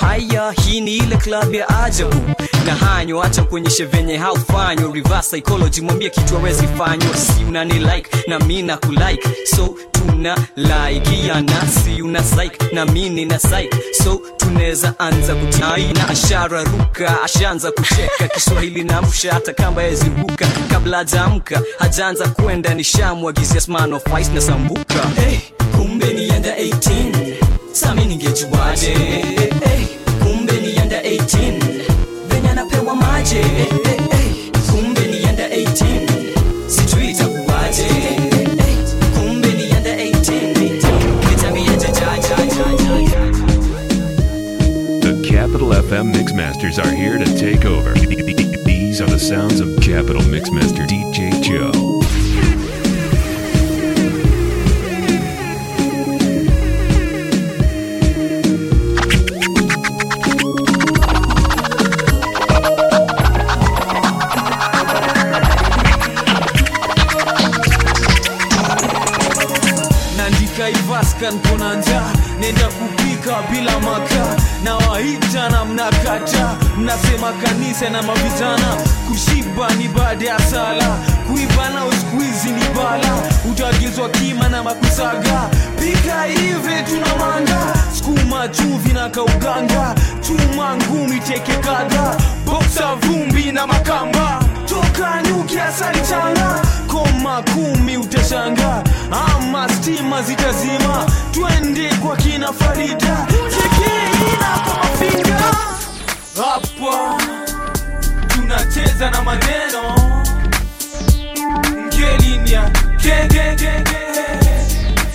haya 0.00 0.52
hii 0.52 0.80
ni 0.80 0.96
ile 0.96 1.16
klabu 1.16 1.54
ya 1.54 1.82
ajabu. 1.84 2.20
Na 2.66 2.74
hanyo 2.74 3.22
acha 3.22 3.42
kuonyeshe 3.42 3.84
venye 3.84 4.16
haufanywa 4.16 4.92
reverse 4.94 5.28
psychology 5.36 5.80
mwambie 5.80 6.10
kitu 6.10 6.36
awezi 6.36 6.66
fanywa. 6.78 7.16
Si 7.16 7.44
unani 7.48 7.74
like 7.74 8.10
na 8.28 8.38
mi 8.38 8.62
na 8.62 8.76
kulike 8.76 9.28
so 9.56 9.74
tuna 10.06 10.36
laikiana 10.56 11.66
si 11.68 12.02
una 12.02 12.20
psych 12.22 12.72
na 12.72 12.84
mi 12.86 13.10
na 13.24 13.38
psych. 13.38 13.74
So 14.04 14.20
tunaweza 14.36 14.94
anza 14.98 15.34
kutai 15.34 15.92
na 15.92 16.08
ashara 16.08 16.64
ruka 16.64 17.22
ashaanza 17.22 17.70
kucheka. 17.72 18.28
Kiswahili 18.34 18.84
na 18.84 19.02
msha 19.02 19.32
hata 19.34 19.52
kamba 19.52 19.82
yeziruka 19.82 20.46
kabla 20.70 20.96
hajaamka 20.96 21.62
hajaanza 21.78 22.28
kwenda 22.28 22.74
nishamwagizia 22.74 23.60
of 23.94 24.02
ice 24.20 24.30
na 24.32 24.40
sambuka. 24.40 24.94
Hey, 25.16 25.38
kumbe 25.76 26.06
ni 26.12 26.28
yanda 26.28 26.56
18 26.56 27.34
sami 27.72 28.04
ningejuaje? 28.04 28.86
Hey, 28.94 29.86
kumbe 30.22 30.52
ni 30.52 30.76
yanda 30.76 31.00
18 31.02 31.52
venye 32.28 32.48
anapewa 32.50 32.94
maje 32.94 33.34
hey, 33.34 33.42
hey, 33.54 33.66
kumbe 33.66 33.96
FM 45.96 46.12
Mixmasters 46.12 46.78
are 46.78 46.94
here 46.94 47.16
to 47.16 47.24
take 47.38 47.64
over. 47.64 47.94
These 47.94 49.00
are 49.00 49.06
the 49.06 49.18
sounds 49.18 49.60
of 49.60 49.80
Capital 49.80 50.20
Mixmaster 50.20 50.86
DJ 50.86 51.42
Joe. 51.42 51.75
Ivaska 71.26 71.30
nkona 71.30 71.74
njaa 71.74 72.10
nenda 72.40 72.66
kupika 72.66 73.42
bila 73.50 73.80
makaa. 73.80 74.36
Na 74.64 74.76
waita 74.76 75.48
na 75.48 75.64
mnakata 75.64 76.56
mnasema 76.78 77.32
kanisa 77.32 77.90
na 77.90 78.02
mavijana 78.02 78.76
kushiba 79.08 79.70
ni 79.74 79.88
baada 79.88 80.26
ya 80.26 80.38
sala 80.38 80.98
kuiva 81.26 81.68
na 81.74 81.84
uskuizi 81.84 82.50
ni 82.50 82.64
bala. 82.76 83.18
Utaagizwa 83.50 84.08
kima 84.08 84.48
na 84.48 84.62
makusaga. 84.62 85.48
Pika 85.80 86.22
hivi 86.24 86.82
tuna 86.90 87.16
manga 87.18 87.74
sukuma 87.98 88.48
chumvi 88.48 88.92
na 88.92 89.08
kauganga. 89.08 89.94
Chuma 90.20 90.76
ngumi 90.76 91.20
teke 91.20 91.52
kadha 91.56 92.16
boksa 92.46 92.94
vumbi 92.94 93.52
na 93.52 93.66
makamba 93.66 94.40
toka 94.96 95.22
nyuki 95.22 95.58
asali 95.60 96.00
changa 96.00 96.62
koma 96.86 97.42
kumi 97.42 97.96
utashanga 97.96 98.82
ama 99.10 99.68
stima 99.68 100.22
zitazima. 100.22 101.06
Twende 101.32 101.88
kwa 101.94 102.16
kina 102.16 102.52
farida 102.52 103.26
tekeina 103.50 104.58
kwa 104.64 104.76
mafinga. 104.76 105.40
Hapa 106.36 107.22
tunacheza 108.28 109.10
na 109.10 109.22
maneno. 109.22 109.82
Ngelinia 111.86 112.70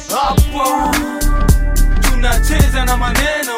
hapa 0.09 0.91
tunacheza 2.01 2.85
na 2.85 2.97
maneno. 2.97 3.57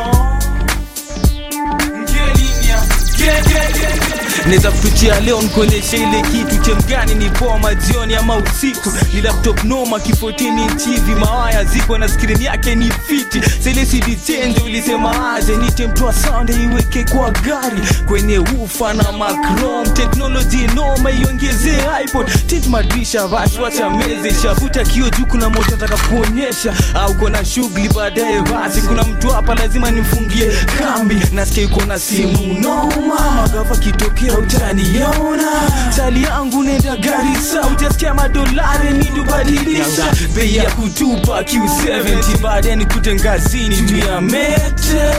Ngelinia 2.02 2.80
gegegege 3.18 4.33
naweza 4.46 4.72
kupitia 4.72 5.20
leo 5.20 5.42
nikuonyeshe 5.42 5.98
ile 5.98 6.22
kitu. 6.22 6.58
Chemgani 6.64 7.16
ni 7.16 7.30
poa 7.30 7.60
majioni 7.60 8.16
ama 8.16 8.38
usiku? 8.38 8.94
Ni 9.14 9.22
laptop 9.22 9.64
noma 9.64 10.00
kifotini 10.00 10.66
tv 10.68 11.16
mawaya 11.20 11.64
ziko 11.64 11.98
na 11.98 12.08
screen 12.08 12.42
yake 12.42 12.76
ni 12.76 12.92
fiti. 13.08 13.42
Selesidichende 13.64 14.62
ulisema 14.62 15.36
aje? 15.36 15.56
Nitemtoa 15.58 16.14
sound 16.14 16.50
iweke 16.50 17.04
kwa 17.04 17.32
gari. 17.32 17.82
Kwenye 18.08 18.40
ufa 18.40 18.94
na 18.94 19.12
macrom 19.12 19.94
technology 19.94 20.68
noma 20.76 21.12
iongezee 21.12 21.78
ipod. 22.06 22.28
Tit 22.48 22.68
madrisha 22.68 23.28
vaswacha 23.28 23.90
meze 23.90 24.34
shafuta 24.42 24.84
kio 24.84 25.10
juu 25.10 25.26
kuna 25.26 25.50
moto 25.50 25.72
nataka 25.72 25.98
kuonyesha. 25.98 26.74
Au 26.94 27.14
kuna 27.16 27.46
shughuli 27.46 27.90
baadaye 27.90 28.42
basi. 28.42 28.82
Kuna 28.82 29.04
mtu 29.04 29.30
hapa 29.30 29.56
lazima 29.56 29.92
nimfungie 29.92 30.52
kambi. 30.80 31.18
Nasikia 31.32 31.64
yuko 31.64 31.82
na 31.86 32.00
simu. 32.00 32.58
Noma 32.62 33.32
magava 33.36 33.76
kitokea 33.76 34.33
utaniona. 34.38 35.52
Tali 35.96 36.24
yangu 36.24 36.64
nenda 36.64 36.96
Garissa, 36.98 37.62
utasikia 37.62 38.14
madolari 38.14 38.90
nidubadilisha 38.98 40.14
bei 40.36 40.56
ya 40.56 40.72
kutupa 40.72 41.42
q70 41.42 42.38
baadaye 42.42 42.76
nikute 42.76 43.16
ngazini 43.16 43.76
tu 43.78 43.98
ya 43.98 44.22
mete 44.22 45.14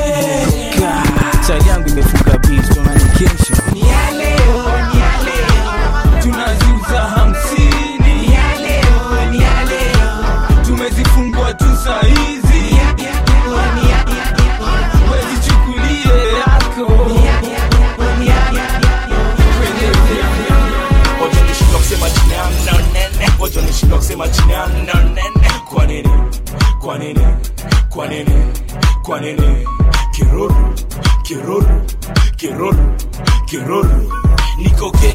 tali 1.47 1.69
yangu 1.69 1.89
imefunga 1.89 2.39
nishindwa 23.75 23.99
kusema 23.99 24.29
jina 24.29 24.67
na 24.67 25.03
nene 25.05 25.51
Kwa 25.75 25.87
nini? 25.87 26.09
Kwa 26.81 26.99
nini? 26.99 27.27
Kwa 27.91 28.09
nini? 28.09 28.31
Kwa 29.03 29.21
nini? 29.21 29.67
Kiruru, 30.13 30.75
kiruru, 31.23 31.83
kiruru, 32.37 32.95
kiruru 33.47 34.13
Niko 34.59 34.91
ke, 34.91 35.15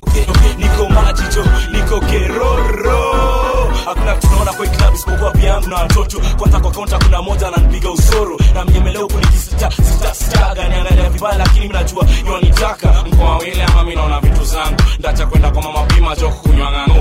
niko 0.58 0.90
majicho, 0.90 1.44
niko 1.72 2.00
keroro 2.00 3.59
Hakuna 3.86 4.16
tunaona 4.16 4.50
naona 4.50 4.54
kwa 4.54 4.68
club 4.68 4.94
isipokuwa 4.96 5.32
pia 5.32 5.50
yangu 5.50 5.70
na 5.70 5.76
watoto. 5.76 6.22
Kwanza 6.38 6.60
kwa 6.60 6.72
kaunta 6.72 6.98
kuna 7.00 7.22
moja 7.22 7.48
ananipiga 7.48 7.92
usoro. 7.92 8.38
Na 8.54 8.66
mnyemeleo 8.66 9.02
huku 9.02 9.18
nikisita, 9.18 9.72
sita, 9.72 10.14
sita 10.16 10.56
Gani 10.56 10.76
angalia 10.76 11.10
vibaya 11.10 11.38
lakini 11.38 11.60
mimi 11.60 11.74
najua 11.74 12.06
yonitaka 12.28 13.04
Mkoa 13.12 13.38
wile 13.38 13.64
ama 13.64 13.84
mimi 13.84 13.96
naona 13.96 14.20
vitu 14.20 14.44
zangu. 14.46 14.82
Ndacha 15.00 15.26
kwenda 15.26 15.52
kwa 15.52 15.62
mama 15.64 15.84
pima 15.84 16.16
joko 16.16 16.36
kunywa 16.36 16.72
ng'ano. 16.72 16.96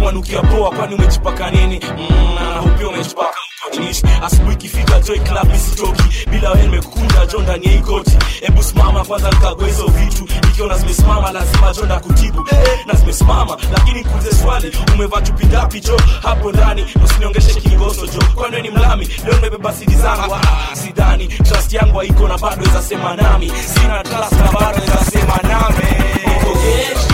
Mwanukia 0.00 0.42
poa 0.42 0.70
kwani 0.70 0.94
umejipaka 0.94 1.50
nini? 1.50 1.80
Mm, 1.98 2.34
na 2.34 2.60
hupia 2.60 2.88
umejipaka 2.88 3.36
utotinishi 3.66 4.02
Asubuhi 4.22 4.52
ikifika 4.54 5.00
jo 5.00 5.14
club 5.14 5.52
misitoki 5.52 6.02
Bila 6.30 6.50
wewe 6.50 6.62
nimekukunja 6.62 7.26
jo 7.26 7.38
ndani 7.38 7.66
ya 7.66 7.72
hii 7.72 7.82
Hebu 8.40 8.62
simama 8.62 9.04
kwanza 9.04 9.30
nikague 9.30 9.66
hizo 9.66 9.86
vitu. 9.86 10.22
Nikiona 10.46 10.78
zimesimama 10.78 11.32
lazima 11.32 11.72
jo 11.74 11.84
ndakutibu 11.84 12.46
eh, 12.52 12.86
Na 12.86 12.94
zimesimama. 12.94 13.56
Lakini 13.72 14.04
kuulize 14.04 14.34
swali 14.34 14.72
Umevaa 14.94 15.20
chupi 15.20 15.46
ngapi 15.46 15.80
jo? 15.80 16.00
Hapo 16.22 16.52
ndani. 16.52 16.86
Usiniongeshe 17.04 17.60
kingoso 17.60 18.06
jo. 18.06 18.22
Kwani 18.34 18.56
wewe 18.56 18.68
ni 18.68 18.70
mlami? 18.76 19.08
Leo 19.24 19.34
nimebeba 19.34 19.72
sidi 19.72 19.94
zangu. 19.94 20.34
Ah, 20.34 20.76
sidani 20.76 21.28
Trust 21.28 21.72
yangu 21.72 21.98
haiko 21.98 22.28
na 22.28 22.38
bado 22.38 22.62
weza 22.62 22.82
sema 22.82 23.16
nami. 23.16 23.52
Sina 23.74 24.02
trust 24.02 24.32
na 24.32 24.52
bado 24.52 24.80
weza 24.80 25.04
sema 25.10 25.36
nami. 25.42 25.84
Niko 26.26 26.52
gesh, 26.54 27.06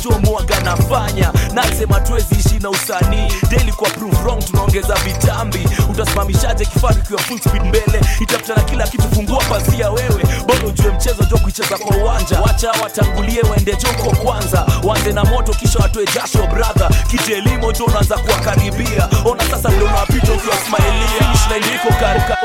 kila 0.00 0.18
mwaga 0.18 0.60
nafanya. 0.60 1.32
Nasema 1.54 2.00
tuwezi 2.00 2.34
ishi 2.34 2.58
na 2.58 2.70
usanii. 2.70 3.32
Daily 3.50 3.72
kwa 3.72 3.90
prove 3.90 4.16
wrong 4.24 4.44
tunaongeza 4.44 4.94
vitambi. 4.94 5.68
Utasimamishaje 5.90 6.64
kifaa 6.64 6.92
kikiwa 6.94 7.20
full 7.20 7.38
speed 7.38 7.62
mbele? 7.64 8.00
Itafuta 8.20 8.54
na 8.54 8.62
kila 8.62 8.86
kitu 8.88 9.08
fungua 9.14 9.38
pazia 9.44 9.90
wewe. 9.90 10.22
Bado 10.48 10.68
ujue 10.68 10.92
mchezo 10.92 11.24
jo 11.30 11.38
kuicheza 11.38 11.78
kwa 11.78 11.96
uwanja. 11.96 12.40
Wacha 12.40 12.70
watangulie 12.82 13.42
waende 13.42 13.76
joko 13.76 14.16
kwanza. 14.16 14.66
Wanze 14.84 15.12
na 15.12 15.24
moto 15.24 15.52
kisha 15.52 15.78
watoe 15.78 16.04
jasho 16.14 16.46
brother. 16.46 16.88
Kitelimo 17.10 17.72
jo 17.72 17.84
unaanza 17.84 18.16
kuwakaribia. 18.18 19.08
Ona 19.24 19.44
sasa 19.50 19.68
ndio 19.68 19.86
unapita 19.86 20.32
ukiwa 20.32 20.56
smilia 20.56 21.08
finish 21.18 21.48
line 21.50 21.74
iko 21.76 21.94
karuka 22.00 22.36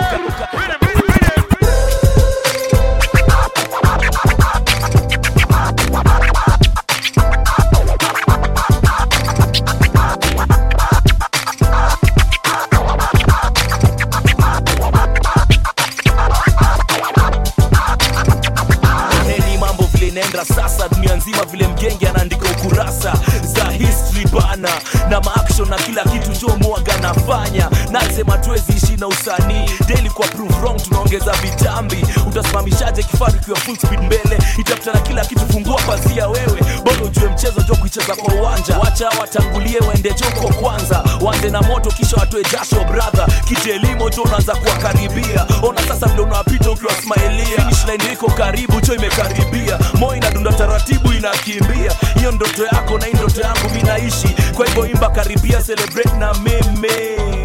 nafanya 28.23 28.37
nasema 28.37 28.37
tuwezi 28.37 28.73
ishi 28.73 28.97
na 28.97 29.07
usanii. 29.07 29.69
Daily 29.87 30.09
kwa 30.09 30.27
prove 30.27 30.53
wrong 30.61 30.81
tunaongeza 30.83 31.31
vitambi. 31.31 32.05
Utasimamishaje 32.27 33.03
kifaru 33.03 33.39
kiwa 33.39 33.57
full 33.57 33.77
speed 33.77 33.99
mbele? 34.03 34.37
Itafuta 34.57 34.93
na 34.93 34.99
kila 34.99 35.25
kitu 35.25 35.47
fungua 35.51 35.81
pazia 35.81 36.27
wewe. 36.27 36.59
Bado 36.85 37.05
ujue 37.05 37.29
mchezo 37.29 37.61
jo 37.67 37.75
kuicheza 37.75 38.15
kwa 38.15 38.33
uwanja. 38.33 38.77
Wacha 38.77 39.09
watangulie 39.09 39.79
waende 39.87 40.13
joko 40.13 40.53
kwanza. 40.53 41.03
Wanze 41.21 41.49
na 41.49 41.61
moto 41.61 41.89
kisha 41.91 42.17
watoe 42.17 42.43
jasho 42.43 42.83
brother. 42.83 43.27
Kitelimo 43.47 44.09
jo 44.09 44.21
unaanza 44.21 44.55
kuwakaribia. 44.55 45.45
Ona 45.63 45.81
sasa 45.87 46.07
vile 46.07 46.21
unawapita 46.21 46.71
ukiwasmailia 46.71 47.45
finish 47.45 47.85
line 47.85 48.13
iko 48.13 48.27
karibu 48.31 48.81
cho 48.81 48.95
imekaribia. 48.95 49.79
Moyo 49.93 50.15
inadunda 50.15 50.53
taratibu 50.53 51.13
inakimbia. 51.13 51.91
Hiyo 52.15 52.31
ndoto 52.31 52.65
yako 52.65 52.97
na 52.97 53.05
hii 53.05 53.13
ndoto 53.13 53.41
yangu 53.41 53.69
minaishi 53.75 54.27
kwa 54.55 54.65
hivyo 54.65 54.85
imba 54.87 55.09
karibia 55.09 55.61
celebrate 55.63 56.17
na 56.19 56.33
meme. 56.33 57.44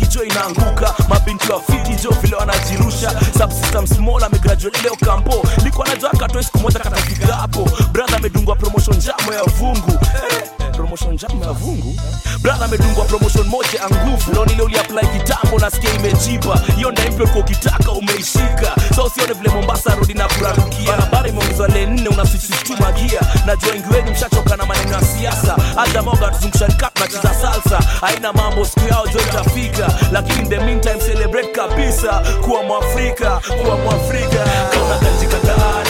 jo 0.21 0.25
inaanguka 0.25 0.93
mabinti 1.09 1.51
wa 1.51 1.61
fiti 1.61 2.03
jo 2.03 2.09
vile 2.21 2.35
wanajirusha. 2.35 3.11
Subsystem 3.37 3.87
amegraduate 4.25 4.81
leo 4.83 4.95
kampo. 4.95 5.47
Liko 5.63 5.83
najua 5.83 6.09
katoi 6.09 6.43
siku 6.43 6.57
moja 6.59 6.79
katafika 6.79 7.35
hapo. 7.35 7.69
Brother 7.91 8.15
amedungwa 8.15 8.55
promotion 8.55 8.97
jamo 8.97 9.33
ya 9.33 9.43
vungu. 9.43 9.91
Eh, 9.91 10.43
promotion 10.91 11.17
jamo 11.17 11.45
ya 11.45 11.51
vungu. 11.51 11.95
Brada 12.41 12.65
amedungwa 12.65 13.05
promotion 13.05 13.47
moja 13.47 13.79
ya 13.79 13.89
nguvu. 13.89 14.31
Leo 14.33 14.65
uliapply 14.65 15.07
kitambo 15.07 15.59
nasikia 15.59 15.93
imejipa. 15.93 16.59
Hiyo 16.75 16.91
ndaimpe 16.91 17.23
uko 17.23 17.39
ukitaka 17.39 17.91
umeishika. 17.91 18.75
So 18.95 19.03
usione 19.03 19.33
vile 19.33 19.49
mombasa 19.49 19.95
rodi 19.95 20.13
na 20.13 20.27
kurarukia 20.27 20.87
barabara 20.97 21.29
imeongezwa 21.29 21.67
le 21.67 21.85
nne 21.85 22.09
unasisituma 22.09 22.91
gia. 22.91 23.21
Najua 23.45 23.71
wengi 23.71 23.93
wenu 23.93 24.11
mshachoka 24.11 24.57
na 24.57 24.65
maneno 24.65 24.91
ya 24.91 25.01
siasa. 25.01 25.55
Hata 25.75 26.01
moga 26.01 26.27
tuzungusha 26.31 26.67
rikap 26.67 26.99
na 26.99 27.07
cheza 27.07 27.33
salsa. 27.33 27.77
Haina 28.01 28.33
mambo 28.33 28.65
siku 28.65 28.87
yao 28.87 29.07
jo 29.07 29.19
itafika. 29.19 29.87
Lakini 30.11 30.39
in 30.39 30.49
the 30.49 30.59
meantime 30.59 30.99
celebrate 30.99 31.51
kabisa. 31.51 32.21
Kuwa 32.45 32.63
mwafrika 32.63 33.41
kuwa 33.63 33.77
mwafrika. 33.77 34.45
Kauna 34.73 34.97
ganji 34.99 35.25
kadhaa 35.27 35.81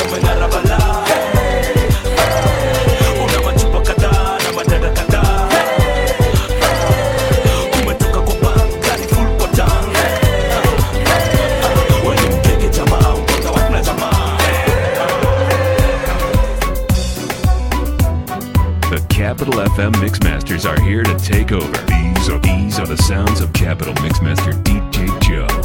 FM 19.82 19.94
Mixmasters 19.94 20.70
are 20.70 20.80
here 20.80 21.02
to 21.02 21.18
take 21.18 21.52
over. 21.52 21.86
These 21.88 22.30
are 22.30 22.38
these 22.38 22.78
are 22.78 22.86
the 22.86 22.98
sounds 22.98 23.42
of 23.42 23.52
Capital 23.52 23.96
Mixmaster 23.96 24.54
DJ 24.62 25.20
Joe. 25.24 25.61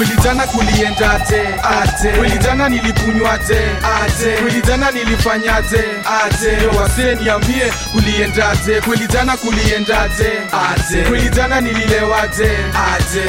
Kweli 0.00 0.16
jana 0.24 0.46
kuliendaje 0.46 1.42
aje. 1.62 2.12
Kweli 2.18 2.38
jana 2.38 2.68
nilikunywaje 2.68 3.60
aje. 4.02 4.36
Kweli 4.42 4.62
jana 4.62 4.90
nilifanyaje 4.90 5.84
aje. 6.24 6.62
Yo, 6.64 6.70
wasee 6.80 7.14
niambie 7.14 7.72
kuliendaje 7.92 8.80
kweli 8.80 9.06
jana 9.06 9.36
kulienda 9.36 10.02
aje? 10.02 11.02
Kweli 11.08 11.28
jana 11.28 11.60
nililewa 11.60 12.22
aje? 12.22 12.50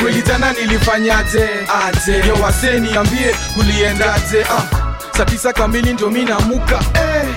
Kweli 0.01 0.21
jana 0.21 0.53
nilifanya 0.53 1.17
aje? 1.17 1.49
Yo, 2.27 2.33
wasee 2.41 2.79
niambie 2.79 3.35
kuliendaje 3.53 4.43
ah. 4.43 4.63
saa 5.17 5.25
tisa 5.25 5.53
kamili 5.53 5.93
ndio 5.93 6.09
mi 6.09 6.25
namuka 6.25 6.79
eh. 6.93 7.27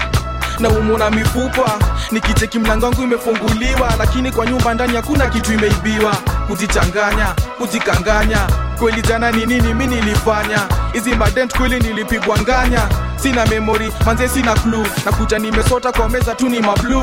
Na 0.59 0.69
umona 0.69 1.11
mifupa. 1.11 1.79
Nikicheki 2.11 2.59
mlango 2.59 2.87
wangu 2.87 3.03
imefunguliwa 3.03 3.93
lakini 3.99 4.33
kwa 4.33 4.47
nyumba 4.47 4.75
ndani 4.75 4.97
hakuna 4.97 5.27
kitu 5.27 5.53
imeibiwa. 5.53 6.13
Kujichanganya 6.47 7.27
kujikanganya 7.59 8.39
kweli 8.85 9.03
jana 9.03 9.31
ni 9.33 9.47
nini 9.47 9.75
mi 9.75 9.87
nilifanya? 9.87 10.59
Hizi 10.93 11.15
madent 11.15 11.57
kweli 11.59 11.81
nilipigwa 11.81 12.39
nganya. 12.39 12.89
Sina 13.17 13.47
memori 13.47 13.93
manze 14.07 14.29
sina 14.29 14.55
klu 14.55 14.87
nakuja 15.05 15.39
nimesota 15.39 15.93
kwa 15.93 16.09
meza 16.09 16.35
tu 16.35 16.49
ni 16.49 16.61
mablu 16.61 17.03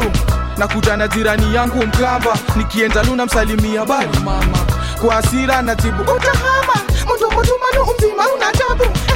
nakuja 0.58 0.98
na 0.98 1.08
jirani 1.08 1.56
yangu 1.56 1.78
mkamba 1.86 2.38
nikienda 2.56 3.04
luna 3.04 3.26
msalimia 3.26 3.86
bali 3.86 4.20
mama. 4.24 4.58
Kwa 5.02 5.18
asira 5.18 5.62
najibu 5.62 6.02
utahama 6.02 6.74
mtumotumanu 7.02 7.94
mzima 7.98 8.24
una 8.36 8.51
tabu 8.51 8.51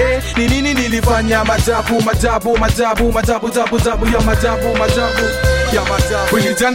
eh, 0.02 0.22
ni 0.38 0.48
nini 0.48 0.74
nilifanya? 0.74 1.44
Majabu 1.46 2.02
majabu 2.02 2.58
majabu 2.58 3.12
majabu 3.12 3.50
jabu 3.50 3.80
jabu 3.80 4.06
ya 4.06 4.22
majabu 4.22 4.76
majabu 4.78 5.26
ya 5.76 5.82
majabu. 5.82 6.30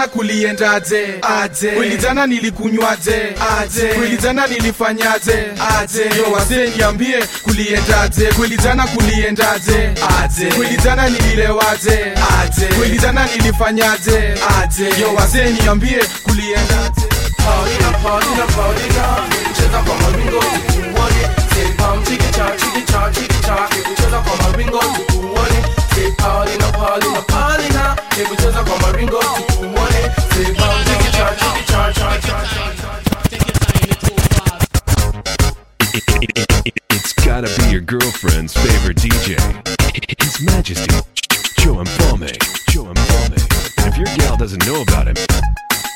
Kuliendaje 0.08 1.14
aje? 1.42 1.70
Kweli 1.70 1.96
nilikunywaje 2.26 3.34
aje? 3.60 3.86
Kweli 3.88 4.16
nilifanyaje 4.46 5.46
aje? 5.80 6.02
Yo 6.02 6.32
wazee 6.32 6.70
niambie 6.76 7.18
kuliendaje 7.42 8.26
kweli 8.26 8.56
kuliendaje 8.86 9.90
aje? 10.22 10.46
Kweli 10.46 10.76
nililewaje 11.08 12.12
aje? 12.42 12.66
Kweli 12.78 12.98
nilifanyaje 13.36 14.34
aje? 14.62 14.84
Yo 15.00 15.14
wazee 15.14 15.50
niambie 15.50 16.00
kuliendaje 16.22 17.06
Paulina, 17.44 17.98
Paulina, 18.02 18.46
cheza 19.56 19.78
kwa 19.78 19.94
pam 21.80 21.98
chiki 22.04 22.30
cha 22.36 22.46
chiki 22.60 22.82
cha 22.92 23.10
chiki 23.14 23.40
cha, 23.46 23.56
hebu 23.74 23.94
cheza 23.96 24.18
kwa 24.20 24.36
maringo 24.42 24.78
tukuone, 24.78 25.58
say 25.94 26.10
Paulina, 26.18 26.68
Paulina, 26.72 27.22
Paulina, 27.22 27.96
hebu 28.16 28.36
cheza 28.36 28.62
kwa 28.64 28.78
maringo 28.80 29.18
tukuone, 29.18 30.02
say 30.34 30.54
pam 30.54 30.84
chiki 30.84 31.10
cha 31.16 31.26
chiki 31.40 31.64
cha 31.72 31.92
cha 31.92 32.20
cha 32.20 32.46
cha. 32.50 32.60
It's 36.90 37.12
gotta 37.24 37.48
be 37.58 37.70
your 37.72 37.80
girlfriend's 37.80 38.52
favorite 38.54 38.96
DJ. 38.98 39.36
His 40.22 40.40
Majesty, 40.42 40.94
Joe 41.58 41.76
Mfome. 41.84 42.30
Joe 42.70 42.84
Mfome. 42.84 43.38
And 43.78 43.92
if 43.92 43.96
your 43.98 44.06
gal 44.18 44.36
doesn't 44.36 44.64
know 44.66 44.82
about 44.82 45.08
him, 45.08 45.14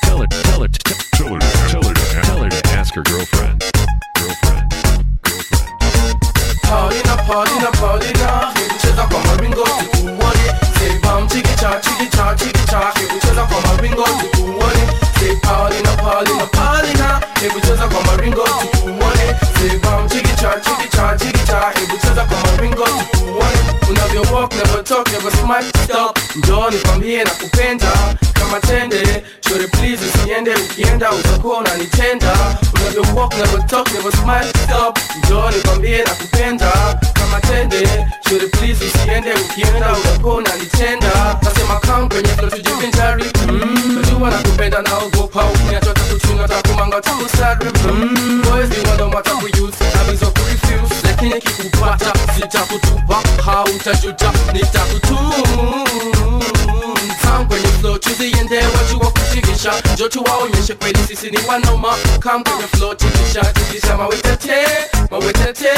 tell 0.03 0.17
her, 0.19 0.27
tell 0.27 0.61
her, 0.61 0.67
tell 1.13 1.33
her, 1.33 1.39
tell 1.69 1.83
her, 1.83 1.84
Paulina, 7.79 8.27
Paulina, 8.27 8.51
hebu 8.55 8.77
cheza 8.81 9.03
kwa 9.03 9.19
maringo 9.19 9.63
tukuone, 9.63 10.55
say 10.79 10.99
pam 11.01 11.27
chiki 11.27 11.55
cha 11.55 11.79
chiki 11.81 12.07
cha 12.17 12.35
chiki 12.35 12.65
cha, 12.71 12.79
hebu 12.99 13.19
cheza 13.21 13.43
kwa 13.43 13.61
maringo 13.61 14.03
tukuone, 14.03 14.87
say 15.19 15.35
Paulina, 15.41 15.91
Paulina, 15.97 16.45
Paulina, 16.45 17.21
hebu 17.41 17.59
cheza 17.59 17.87
kwa 17.87 18.01
maringo 18.03 18.41
tukuone, 18.43 19.35
say 19.59 19.79
pam 19.79 20.09
chiki 20.09 20.35
cha 20.41 20.53
chiki 20.63 20.89
cha 20.97 21.15
chiki 21.17 21.45
cha, 21.47 21.71
hebu 21.79 21.97
cheza 21.97 22.25
kwa 22.25 22.37
maringo 22.51 22.83
tukuone, 22.85 23.57
unavyo 23.89 24.21
walk 24.33 24.53
never 24.53 24.83
talk 24.83 25.07
never 25.11 25.31
smile 25.31 25.71
stop, 25.83 26.19
njoo 26.35 26.69
nikwambie 26.69 27.23
na 27.23 27.29
kupenda. 27.31 27.91
Kama 28.33 28.59
tende, 28.59 29.23
chore 29.41 29.67
please 29.67 30.03
usiende, 30.05 30.51
ukienda 30.55 31.11
utakuwa 31.11 31.57
unanitenda, 31.57 32.33
unavyo 32.73 33.15
walk 33.15 33.33
never 33.33 33.65
talk 33.67 33.91
never 33.93 34.11
smile 34.11 34.51
stop, 34.65 34.99
njoo 35.23 35.49
nikwambie 35.51 35.97
na 36.03 36.09
kupenda 36.13 36.71
kama 37.25 37.41
tende, 37.41 37.87
chore 38.29 38.47
please 38.47 38.85
usiende, 38.85 39.33
ukienda 39.33 39.93
utakuwa 39.93 40.35
unanitenda, 40.35 41.37
nasema 41.43 41.79
come 41.79 42.07
kwenye 42.07 42.27
flow 42.29 42.49
tujivinjari, 42.49 43.23
mm, 43.47 44.01
najua 44.01 44.29
nakupenda 44.29 44.81
naogopa, 44.81 45.45
ukiniacha 45.45 45.93
takuchunga 45.93 46.47
takumanga 46.47 47.01
takusari, 47.01 47.65
mm, 47.91 48.41
boys 48.43 48.69
ni 48.77 48.87
wando 48.89 49.09
matakuuse, 49.09 49.85
abizo 50.01 50.25
kurefuse, 50.25 50.95
lakini 51.07 51.41
kikupata 51.41 52.13
sitakutupa, 52.35 53.23
hautajuta 53.45 54.31
nitakutum 54.53 55.31
Come 57.25 57.45
kwenye 57.47 57.67
flow 57.67 57.97
tuziende 57.97 58.57
wajua 58.57 59.11
kutikisha 59.55 59.93
njo 59.93 60.07
tuwaonyeshe 60.09 60.73
kweli 60.73 60.99
sisi 61.07 61.29
ni 61.31 61.37
wanoma. 61.47 61.95
Come 62.23 62.43
kwenye 62.43 62.67
flow 62.77 62.93
tikisha 62.95 63.41
tikisha 63.53 63.97
mawetete 63.97 64.67
mawetete 65.11 65.69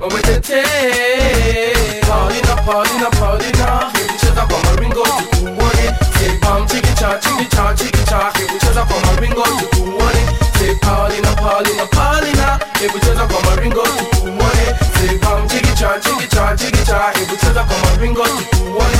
mawetete 0.00 0.62
Paulina 2.08 2.56
Paulina 2.66 3.10
Paulina. 3.10 3.90
Hebu 3.94 4.18
cheza 4.20 4.42
kwa 4.46 4.58
maringo 4.70 5.02
tukuone 5.30 5.94
Say 6.18 6.38
pam 6.40 6.66
chikicha 6.66 7.18
chikicha 7.20 7.74
chikicha 7.74 8.32
hebu 8.38 8.58
cheza 8.58 8.82
kwa 8.84 9.00
maringo 9.12 9.42
tukuone 9.42 10.26
Say 10.58 10.74
Paulina 10.80 11.28
Paulina 11.32 11.86
Paulina. 11.86 12.58
Hebu 12.80 12.98
cheza 12.98 13.26
kwa 13.26 13.42
maringo 13.50 13.82
tukuone 13.82 14.66
Say 14.94 15.18
pam 15.18 15.48
chikicha 15.48 15.63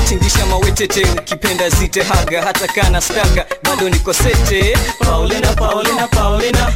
tingisha 0.08 0.46
mawetete 0.46 1.06
ukipenda 1.18 1.68
zite 1.68 2.02
haga 2.02 2.42
hata 2.42 2.66
kana 2.68 3.00
staga 3.00 3.46
bado 3.62 3.88
niko 3.88 4.12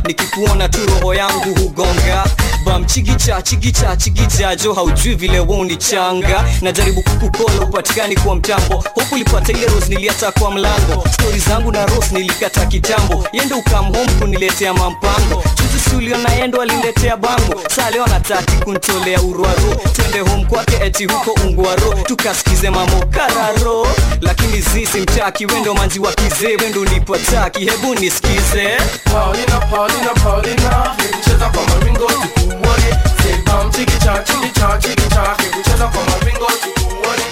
nikikuona 0.05 0.69
tu 0.69 0.79
roho 0.87 1.15
yangu 1.15 1.55
hugonga. 1.55 2.25
Bam 2.65 2.85
chigicha 2.87 3.43
chigicha 3.43 3.97
chigicha 3.97 4.57
jo 4.57 4.75
haujui 4.75 5.15
vile 5.15 5.41
woni 5.41 5.77
changa 5.77 6.45
najaribu 6.63 7.03
kukukola 7.03 7.61
upatikani 7.63 8.17
kwa 8.17 8.35
mtambo. 8.37 8.85
Huku 8.95 9.17
lipata 9.17 9.53
ile 9.53 9.67
rose 9.67 9.89
niliata 9.89 10.33
kwa 10.33 10.51
mlango. 10.51 11.05
Stori 11.13 11.39
zangu 11.39 11.73
na 11.73 11.87
rose 11.87 12.09
nilikata 12.15 12.67
kitambo. 12.67 13.29
Yendo 13.33 13.57
ukamhome 13.57 14.13
kuniletea 14.19 14.75
mampango. 14.75 15.45
Juzi 15.57 15.91
siuliona 15.91 16.33
yendo 16.33 16.63
aliletea 16.63 17.17
bango. 17.17 17.63
Saa 17.77 17.91
leo 17.91 18.05
anataki 18.05 18.57
kuntolea 18.57 19.23
urwaro 19.23 19.81
twende 19.93 20.21
home 20.31 20.45
kwake 20.45 20.77
eti 20.85 21.05
huko 21.07 21.31
ungwaro 21.45 21.95
tukasikize 22.07 22.71
mamokararo 22.71 23.87
lakini 24.21 24.61
zisi 24.61 25.01
mtaki 25.01 25.47
wendo 25.47 25.75
manzi 25.75 25.99
wa 26.01 26.13
kizee 26.13 26.57
wendo 26.57 26.85
nipataki 26.85 27.65
hebu 27.65 27.95
nisikize 27.95 28.77
Paulina, 29.13 29.61
Paulina, 29.61 30.11
Paulina, 30.25 30.95
hebu 31.03 31.19
cheza 31.25 31.49
kwa 31.51 31.63
maringo 31.75 32.07
tukuone. 32.07 32.99
Say 33.23 33.37
pam 33.45 33.71
chikicha 33.71 34.19
chikicha 34.25 34.79
chiki 34.79 35.09
cha 35.09 35.37
cheza 35.65 35.87
kwa 35.87 36.01
maringo 36.05 36.47
tukuone. 36.63 37.23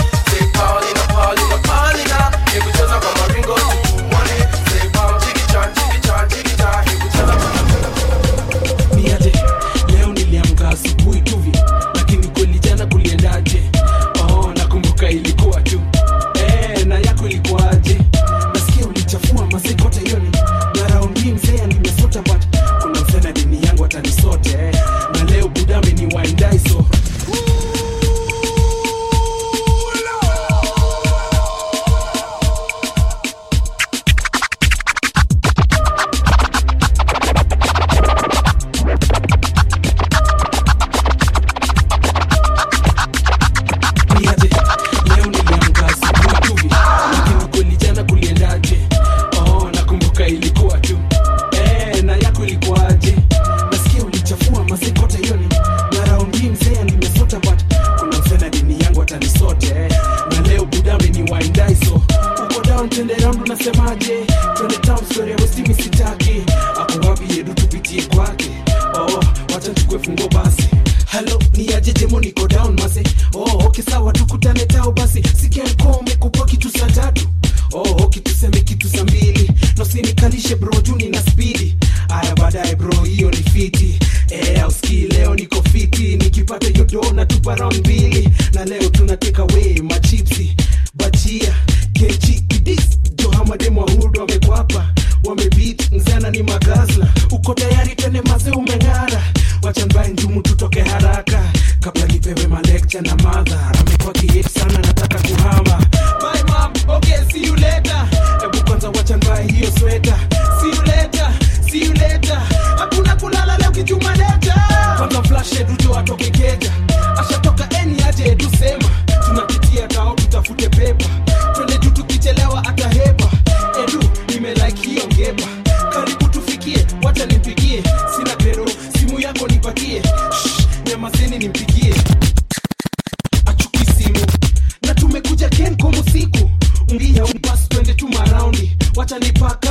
watch 139.06 139.12
and 139.12 139.22
the 139.22 139.32
pack 139.38 139.65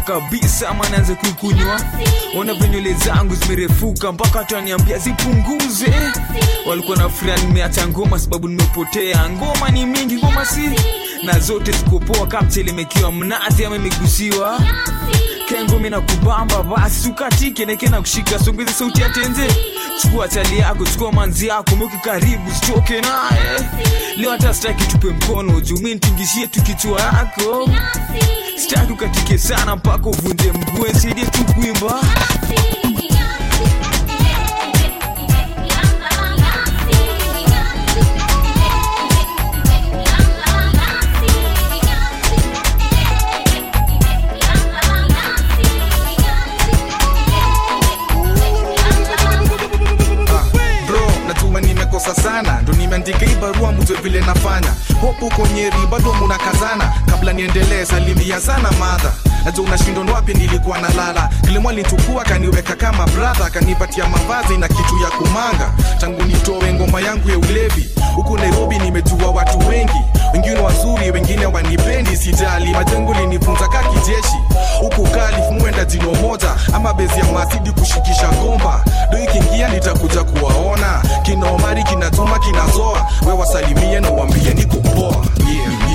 kabisa 0.00 0.30
kabisa, 0.30 0.68
ama 0.68 0.88
naanze 0.88 1.14
kukunywa. 1.14 1.80
Ona 2.38 2.54
venywele 2.54 2.92
zangu 2.94 3.34
zimerefuka 3.34 4.12
mpaka 4.12 4.38
watu 4.38 4.54
waniambia 4.54 4.98
zipunguze. 4.98 5.92
Walikuwa 6.66 6.96
na 6.96 7.08
furaha 7.08 7.38
nimeacha 7.42 7.88
ngoma 7.88 8.18
sababu 8.18 8.48
nimepotea. 8.48 9.28
Ngoma 9.30 9.68
ni 9.70 9.86
mingi, 9.86 10.16
ngoma 10.16 10.44
si 10.46 10.60
na 11.22 11.38
zote 11.38 11.72
zikopoa 11.72 12.26
kaptelemekiwa 12.26 13.12
mnazi 13.12 13.64
ama 13.64 13.76
imegusiwa 13.76 14.60
kengo 15.48 15.78
mina 15.78 16.00
kubamba 16.00 16.62
basi 16.62 17.02
sukatike 17.02 17.64
nekena 17.66 18.00
kushika 18.00 18.38
songeze 18.38 18.72
sauti 18.72 19.00
ya 19.02 19.08
tenze 19.08 19.46
chukua 20.02 20.28
chali 20.28 20.58
yako 20.58 20.84
chukua 20.84 21.12
manzi 21.12 21.46
yako 21.46 21.76
moki 21.76 21.96
karibu 22.04 22.50
sitoke 22.54 23.00
naye. 23.00 23.68
Leo 24.16 24.30
hata 24.30 24.54
sitaki 24.54 24.84
tupe 24.86 25.06
mkono 25.06 25.60
juu 25.60 25.76
mi 25.76 25.94
nitingishie 25.94 26.46
tukichua 26.46 27.00
yako. 27.00 27.66
Nasi 27.66 28.26
sitaki 28.60 28.92
ukatike 28.92 29.38
sana 29.38 29.76
mpaka 29.76 30.08
uvunje 30.10 30.52
mguu, 30.52 30.86
nisaidie 30.86 31.24
tu 31.24 31.44
kuimba. 31.44 32.00
Andika 53.00 53.26
hii 53.26 53.34
barua 53.34 53.72
mzwe 53.72 53.96
vile 53.96 54.20
nafanya, 54.20 54.74
hopu 55.00 55.28
kwenye 55.28 55.70
bado 55.90 56.12
muna 56.12 56.38
kazana. 56.38 56.92
Kabla 57.10 57.32
niendelee, 57.32 57.84
salimia 57.84 58.40
sana 58.40 58.70
madha 58.72 59.12
Aje 59.46 59.60
unashindwa 59.60 60.04
ndo 60.04 60.12
wapi 60.12 60.34
nilikuwa 60.34 60.78
nalala. 60.78 61.30
Nilimwa 61.42 61.72
litukua 61.72 62.24
kaniweka 62.24 62.76
kama 62.76 63.06
brother, 63.06 63.50
kanipatia 63.50 64.08
mavazi 64.08 64.58
na 64.58 64.68
kitu 64.68 64.98
ya 65.04 65.10
kumanga. 65.10 65.72
Tangu 65.98 66.22
nitoe 66.22 66.72
ngoma 66.74 67.00
yangu 67.00 67.30
ya 67.30 67.38
ulevi, 67.38 67.88
huku 68.14 68.38
Nairobi 68.38 68.78
nimejua 68.78 69.30
watu 69.30 69.58
wengi. 69.68 70.00
Wengine 70.34 70.60
wazuri, 70.60 71.10
wengine 71.10 71.46
wanipendi, 71.46 72.16
sijali. 72.16 72.70
Majengo 72.72 73.14
linifunza 73.14 73.68
ka 73.68 73.82
kijeshi. 73.82 74.36
Huku 74.80 75.02
kali 75.08 75.36
mwenda 75.60 75.84
jino 75.84 76.14
moja 76.14 76.54
ama 76.74 76.94
bezi 76.94 77.18
ya 77.18 77.24
masidi 77.24 77.70
kushikisha 77.72 78.32
ngomba. 78.32 78.84
Doi 79.12 79.26
kingia 79.26 79.68
nitakuja 79.68 80.24
kuwaona. 80.24 81.02
kinaomari 81.22 81.82
kinatuma 81.84 82.38
kinazoa. 82.38 83.06
Wewe 83.26 83.38
wasalimie 83.38 84.00
na 84.00 84.10
uambie 84.10 84.54
niko 84.54 84.76
poa. 84.76 85.24
Yeah. 85.52 85.89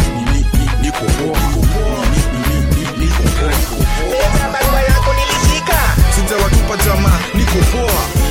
Nico 7.34 8.25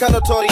moja 0.00 0.20
bigi 0.20 0.49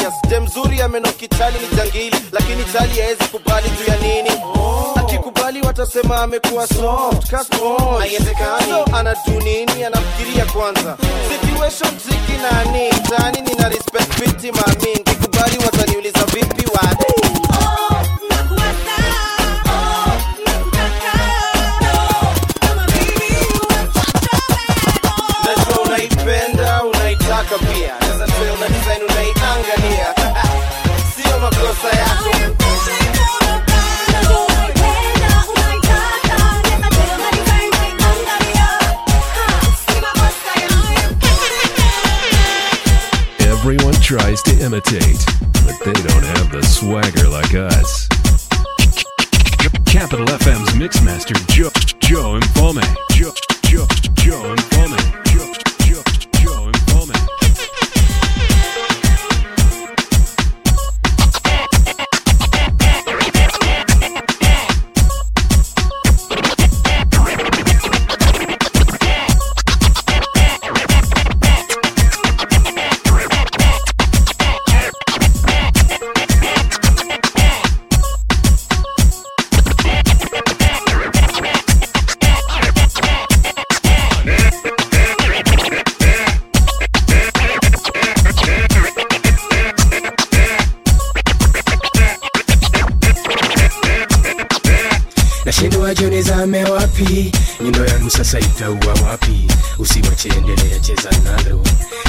sasa 98.28 98.40
itaua 98.40 98.94
wapi? 99.08 99.48
Usiwache 99.78 100.28
endelea 100.28 100.78
cheza 100.80 101.10
nalo 101.24 101.62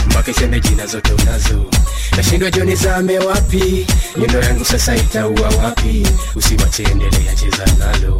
mpaka 0.07 0.32
iseme 0.32 0.59
zote 0.86 1.13
unazo 1.13 1.65
nashindwa 2.18 2.51
jioni 2.51 2.76
zame 2.76 3.20
wapi? 3.20 3.88
Nyundo 4.18 4.39
yangu 4.41 4.66
sasa 4.66 4.95
itaua 4.95 5.49
wapi? 5.64 6.07
Usiwache 6.36 6.84
endelea 6.84 7.36
cheza 7.36 7.66
nalo. 7.80 8.18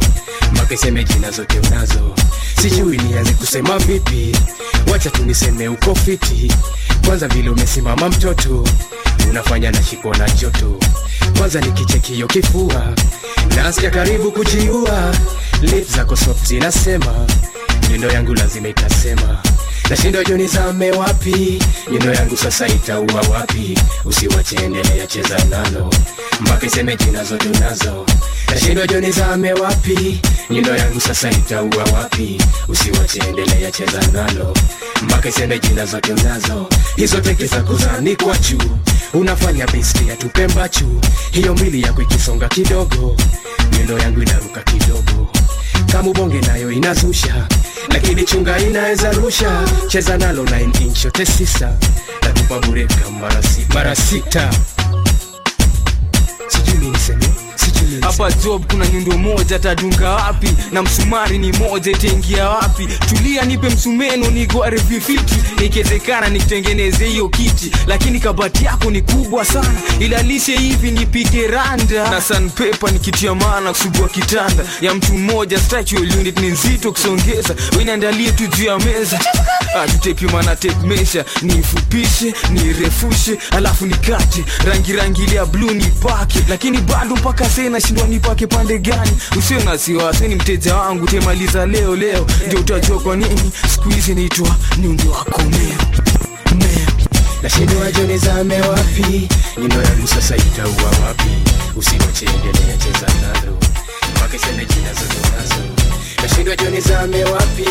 Mpaka 0.52 0.90
jina 1.02 1.30
zote 1.30 1.58
unazo. 1.58 2.14
Sijui 2.62 2.96
nianze 2.98 3.32
kusema 3.32 3.78
vipi. 3.78 4.36
Wacha 4.92 5.10
tuniseme 5.10 5.68
uko 5.68 5.94
fiti. 5.94 6.52
Kwanza 7.06 7.28
vile 7.28 7.50
umesimama 7.50 8.08
mtoto. 8.08 8.64
Unafanya 9.30 9.70
na 9.70 9.82
shiko 9.82 10.14
na 10.14 10.30
joto. 10.30 10.78
Kwanza 11.38 11.60
nikichekio 11.60 12.26
kifua. 12.26 12.94
Nasikia 13.56 13.90
karibu 13.90 14.32
kujiua. 14.32 15.14
Lip 15.62 15.96
zako 15.96 16.16
soft 16.16 16.46
zinasema. 16.46 17.26
Nyundo 17.90 18.08
yangu 18.10 18.34
lazima 18.34 18.68
itasema. 18.68 19.42
Nashindwa 19.90 20.24
joni 20.24 20.46
zame 20.46 20.90
wapi? 20.92 21.62
Nyundo 21.92 22.14
yangu 22.14 22.36
sasa 22.36 22.68
itaua 22.68 23.20
wapi 23.32 23.78
usiwache 24.04 24.56
endelea 24.56 25.06
cheza 25.06 25.44
nalo. 25.44 25.90
Mpaka 26.40 26.66
iseme 26.66 26.96
jina 26.96 27.24
zote 27.24 27.48
unazo. 27.48 28.06
Joni 28.86 29.10
zame 29.12 29.52
wapi? 29.52 30.20
Nyundo 30.50 30.76
yangu 30.76 31.00
sasa 31.00 31.30
itaua 31.30 31.84
wapi? 31.92 32.42
Usiwache 32.68 33.18
endelea 33.28 33.70
cheza 33.70 34.00
nalo. 34.12 34.54
Mpaka 35.02 35.28
iseme 35.28 35.58
jina 35.58 35.86
zote 35.86 36.12
hizo 36.96 37.20
teke 37.20 37.46
zako 37.46 37.76
zanikwa 37.76 38.36
juu. 38.38 38.70
Unafanya 39.14 39.66
besti 39.66 40.08
ya 40.08 40.16
tupembachu 40.16 41.00
hiyo 41.30 41.54
mbili 41.54 41.82
yako 41.82 42.02
ikisonga 42.02 42.48
kidogo. 42.48 43.16
Nyundo 43.72 43.98
yangu 43.98 44.22
inaruka 44.22 44.60
kidogo 44.62 45.30
kama 45.92 46.10
ubonge 46.10 46.40
nayo 46.40 46.70
inazusha 46.72 47.46
lakini 47.88 48.24
chunga 48.24 48.58
inaweza 48.58 49.12
rusha. 49.12 49.62
Cheza 49.88 50.16
nalo 50.18 50.44
9 50.44 50.82
inch 50.82 51.04
yote 51.04 51.26
sisa 51.26 51.72
nakupa 52.22 52.58
bure 52.66 52.86
kama 52.86 53.18
mara 53.18 53.42
si- 53.42 53.66
mara 53.74 53.96
sita. 53.96 54.50
Sijui 56.48 56.88
niseme 56.88 57.28
hapa 58.00 58.32
job 58.32 58.64
kuna 58.70 58.86
nyundo 58.88 59.18
moja 59.18 59.58
tadunga 59.58 60.10
wapi? 60.10 60.48
Na 60.72 60.82
msumari 60.82 61.38
ni 61.38 61.52
moja 61.52 61.92
itaingia 61.92 62.48
wapi? 62.50 62.86
Tulia 63.08 63.42
nipe 63.44 63.68
msumeno 63.68 64.30
nigoarevifiki 64.30 65.34
ikiwezekana 65.64 66.28
nikutengeneze 66.28 67.06
hiyo 67.08 67.28
kiti. 67.28 67.70
Lakini 67.86 68.20
kabati 68.20 68.64
yako 68.64 68.90
ni 68.90 69.02
kubwa 69.02 69.44
sana. 69.44 69.72
Ilalishe 70.00 70.56
hivi 70.56 70.90
nipige 70.90 71.46
randa. 71.46 72.10
Na 72.10 72.20
sanpepa 72.20 72.90
nikitia 72.90 73.34
maana 73.34 73.70
kusugua 73.72 74.08
kitanda. 74.08 74.64
Ya 74.80 74.94
mtu 74.94 75.12
mmoja 75.14 75.60
structural 75.60 76.18
unit 76.18 76.40
ni 76.40 76.46
nzito 76.46 76.92
kusongeza. 76.92 77.54
Weniandalie 77.78 78.32
tu 78.32 78.46
juu 78.46 78.64
ya 78.64 78.78
meza. 78.78 79.20
Tutepima 79.92 80.42
na 80.42 80.56
tepmesha 80.56 81.24
nifupishe 81.42 82.34
nirefushe. 82.50 83.38
Alafu 83.50 83.86
nikate. 83.86 84.44
Rangi 84.96 85.22
ile 85.22 85.34
ya 85.36 85.46
bluu 85.46 85.70
nipake 85.70 86.38
lakini 86.48 86.78
bado 86.78 87.16
mpaka 87.16 87.44
sasa 87.48 87.62
nashindwa 87.70 88.06
nipake 88.08 88.46
pande 88.46 88.78
gani? 88.78 89.10
Usio 89.38 89.60
na 89.60 89.70
wasiwasi 89.70 90.28
ni 90.28 90.34
mteja 90.34 90.76
wangu 90.76 91.06
temaliza 91.06 91.66
leo 91.66 91.96
leo. 91.96 92.26
Ndio 92.46 92.60
utajua 92.60 93.00
kwa 93.00 93.16
nini 93.16 93.50
siku 93.74 93.88
hizi 93.88 94.14
naitwa 94.14 94.56
nyundo 94.78 95.10
wako 95.10 95.42
meo 95.42 95.78
nashindwa 97.42 97.92
joni 97.92 98.18
zame 98.18 98.60
wapi? 98.60 99.28
Nyundo 99.58 99.82
yangu 99.82 100.06
sasa 100.06 100.36
itaua 100.36 100.90
wapi? 101.06 101.28
Usiwache 101.76 102.26
cheza 102.78 103.06
nalo 103.22 103.58
mpaka 104.16 104.36
iseme 104.36 104.66
jina 104.66 104.92
zote 104.94 105.54
nashindwa 106.22 106.56
joni 106.56 106.80
zame 106.80 107.24
wapi? 107.24 107.64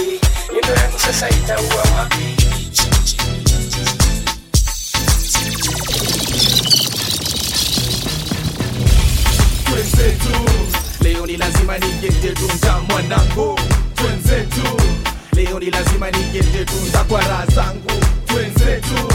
Nyundo 0.54 0.82
yangu 0.82 1.00
sasa 1.00 1.30
itaua 1.30 1.84
wapi 1.98 2.36
twenzetu 10.00 10.30
leo 11.02 11.26
ni 11.26 11.38
lazima 11.38 11.78
nigete 11.78 12.30
tunza 12.30 12.80
mwanangu. 12.90 13.60
Twenzetu. 13.96 14.62
Leo 15.34 15.60
ni 15.60 15.70
lazima 15.72 16.12
nigete 16.12 16.66
tunza 16.66 17.04
kwa 17.04 17.22
raha 17.22 17.46
zangu. 17.46 17.92
Twenzetu. 18.26 19.14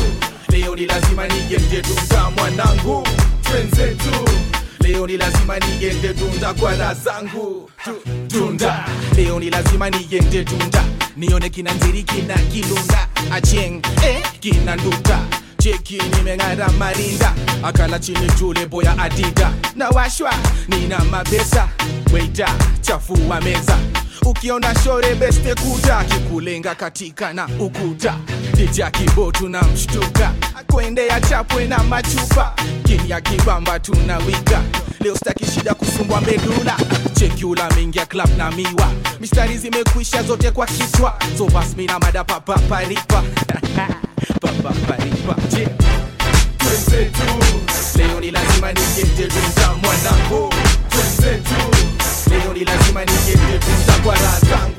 Leo 0.49 0.77
ni 0.77 0.87
lazima 0.87 1.27
nigete 1.29 1.83
tunza 1.83 2.31
mwanangu. 2.37 3.07
Twenzetu. 3.43 4.11
Leo 4.81 5.07
ni 5.07 5.17
lazima 5.17 5.59
nigende 5.59 6.09
tunda 6.15 6.55
kwa 6.55 6.77
raha 6.77 6.95
zangu. 6.95 7.71
Tunda. 8.29 8.85
Leo 9.17 9.41
ni 9.41 9.51
lazima 9.51 9.91
nigende 9.91 10.45
tunda. 10.45 10.85
Nione 11.17 11.49
kina 11.51 11.75
nziri 11.75 12.03
kina 12.03 12.35
kilunda 12.35 13.09
acheng 13.33 13.83
eh, 14.07 14.23
kina 14.41 14.77
nduta 14.77 15.19
cheki 15.65 15.99
nimeng'ara 16.17 16.69
marinda. 16.79 17.33
Akala 17.63 17.99
chini 17.99 18.29
jule 18.39 18.67
boya 18.67 18.99
adida. 18.99 19.51
Na 19.77 19.89
washwa 19.89 20.31
nina 20.69 20.99
mabesa 20.99 21.69
weita 22.13 22.49
chafua 22.81 23.41
meza. 23.41 23.79
Ukiona 24.27 24.75
shore 24.85 25.15
beste 25.15 25.55
kuja 25.55 26.05
kikulenga 26.05 26.75
katika 26.75 27.33
na 27.33 27.49
ukuta 27.61 28.15
dija 28.57 28.91
kibo 28.91 29.33
tuna 29.33 29.63
mshtuka. 29.63 30.33
Kuendea 30.67 31.21
chapwe 31.21 31.67
na 31.67 31.79
machupa. 31.79 32.55
Kinya 32.85 33.21
kibamba 33.21 33.79
tunawika 33.81 34.63
leo 35.01 35.17
staki 35.17 35.45
shida 35.47 35.75
kusumbwa 35.75 36.21
medula. 36.21 36.77
Chekula 37.15 37.71
mingia 37.77 38.07
club 38.07 38.31
na 38.37 38.51
miwa. 38.51 38.93
Mistari 39.21 39.59
zimekwisha 39.59 40.23
zote 40.23 40.51
kwa 40.51 40.67
kichwa 40.67 41.19
so 41.39 41.47
bas 41.47 41.77
mina 41.77 41.99
mada 41.99 42.25
papaparipa 42.25 43.23
papaparipa 44.41 45.37
leo 47.97 48.21
ni 48.21 48.31
lazima 48.31 48.73
nigete 48.73 49.27
tunza 49.27 49.73
mwanangu. 49.83 50.55
Leo 52.31 52.53
ni 52.55 52.65
lazima 52.65 53.01
nigete 53.05 53.59
tunza 53.59 53.93
kwa 54.05 54.15
raha 54.15 54.74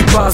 nishakoma 0.00 0.32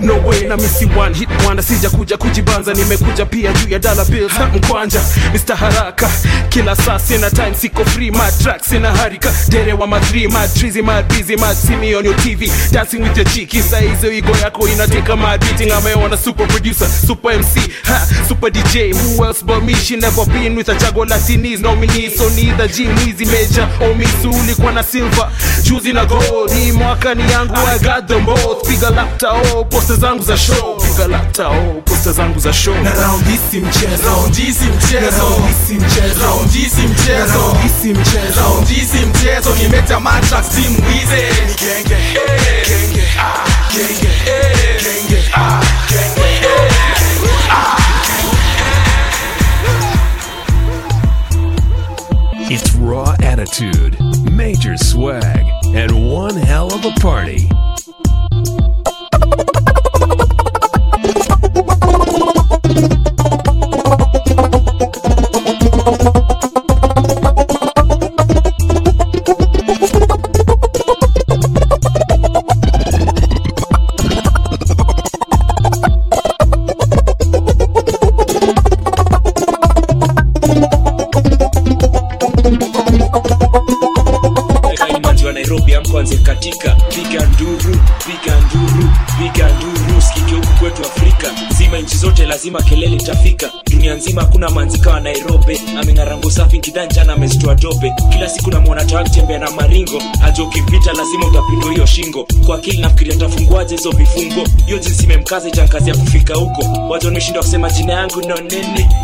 no 0.00 0.14
way 0.26 0.40
na 0.48 0.56
misi 0.56 0.84
one 0.96 1.14
hit 1.14 1.28
wanda 1.46 1.62
sija 1.62 1.90
kuja 1.90 2.16
kujibanza. 2.16 2.74
Nimekuja 2.74 3.26
pia 3.26 3.52
juu 3.52 3.68
ya 3.68 3.78
dollar 3.78 4.06
bills 4.06 4.32
na 4.38 4.46
mkwanja. 4.46 5.00
Mr. 5.34 5.56
haraka 5.56 6.10
kila 6.48 6.76
saa 6.76 6.98
sina 6.98 7.30
time 7.30 7.54
siko 7.60 7.84
free 7.84 8.10
my 8.10 8.30
track 8.42 8.64
sina 8.64 8.92
harika. 8.96 9.32
Dere 9.48 9.72
wa 9.72 9.86
madri 9.86 10.28
madrizi 10.28 10.82
madbizi 10.82 11.36
me 11.80 11.94
on 11.96 12.04
your 12.04 12.16
tv 12.16 12.50
dancing 12.72 13.02
with 13.02 13.16
your 13.16 13.26
chiki 13.26 13.62
saa 13.62 13.78
hizo 13.80 14.12
ego 14.12 14.36
yako 14.42 14.68
inateka 14.68 15.16
madbeating 15.16 15.72
ameona 15.72 16.16
super 16.16 16.46
producer 16.48 16.88
super 17.06 17.38
mc 17.38 17.70
ha, 17.84 18.06
super 18.28 18.50
dj 18.50 18.92
who 18.92 19.24
else 19.24 19.44
but 19.44 19.62
me? 19.62 19.74
She 19.74 19.96
never 19.96 20.24
been 20.26 20.56
with 20.56 20.68
a 20.68 20.74
chago 20.74 21.04
latinis 21.04 21.60
nominee 21.60 22.10
so 22.10 22.28
neither 22.30 22.68
g 22.68 22.84
mwizi 22.88 23.26
major 23.26 23.68
or 23.80 23.94
misu 23.96 24.30
ulikuwa 24.42 24.72
na 24.72 24.82
silver 24.82 25.28
juzi 25.62 25.92
na 25.92 26.04
gold. 26.04 26.52
Hii 26.52 26.72
mwaka 26.72 27.14
ni 27.14 27.32
yangu 27.32 27.54
i 27.74 27.78
got 27.78 28.06
them 28.06 28.24
both. 28.24 28.68
Piga 28.68 28.90
lapta 28.98 29.30
oh 29.32 29.64
posta 29.64 29.94
zangu 29.96 30.22
za 30.22 30.36
show. 30.36 30.76
Piga 30.80 31.06
lapta 31.08 31.48
oh 31.48 31.80
posta 31.84 32.12
zangu 32.12 32.40
za 32.40 32.52
show. 32.52 32.74
Na 32.82 32.90
round 32.94 33.24
hisi 33.26 33.60
mchezo. 33.60 34.02
Round 34.08 34.36
hisi 34.36 34.64
mchezo. 34.64 35.22
Round 35.22 35.46
hisi 35.48 35.74
mchezo. 35.74 36.22
Round 36.26 36.50
hisi 36.52 36.82
mchezo. 36.82 37.38
Round 37.38 37.58
hisi 37.62 37.92
mchezo. 37.92 38.40
Round 38.40 38.68
hisi 38.68 38.98
mchezo. 39.06 39.54
Nimeta 39.62 40.00
matrax 40.00 40.48
team 40.48 40.74
wize 40.76 41.16
ni 41.46 41.54
genge. 41.54 41.96
Genge. 42.68 43.04
Ah. 43.20 43.46
Genge. 43.72 44.08
Genge. 44.82 45.24
Ah. 45.34 45.60
Genge. 45.88 46.48
Ah 47.40 47.78
It's 52.50 52.74
raw 52.76 53.14
attitude, 53.22 53.96
major 54.32 54.76
swag, 54.78 55.44
and 55.74 56.10
one 56.10 56.34
hell 56.36 56.72
of 56.72 56.84
a 56.84 56.90
party. 57.00 57.46
Lazima 93.14 93.50
dunia 93.70 93.94
nzima 93.94 94.20
hakuna 94.22 94.50
manzika 94.50 94.90
wa 94.90 95.00
Nairobi. 95.00 95.60
Ameng'arango 95.80 96.30
safi 96.30 96.58
kidanjana 96.58 97.12
amezitoa 97.12 97.54
dope 97.54 97.92
kila 98.12 98.28
siku 98.28 98.50
tawa 98.84 99.00
akitembea 99.00 99.38
na 99.38 99.50
maringo. 99.50 100.02
Aja 100.24 100.42
ukimpita 100.42 100.92
lazima 100.92 101.26
utapindwa 101.26 101.72
hiyo 101.72 101.86
shingo. 101.86 102.26
Kwa 102.46 102.56
akili 102.56 102.78
nafikiria 102.80 103.16
tafunguaje 103.16 103.76
hizo 103.76 103.90
vifungo? 103.90 104.48
Hiyo 104.66 104.78
jinsi 104.78 105.04
imemkaza 105.04 105.48
itankazi 105.48 105.90
ya 105.90 105.96
kufika 105.96 106.34
huko. 106.34 106.62
Wajo 106.90 107.08
nimeshindwa 107.08 107.42
kusema 107.42 107.70
jina 107.70 107.92
yangu 107.92 108.20
no 108.28 108.36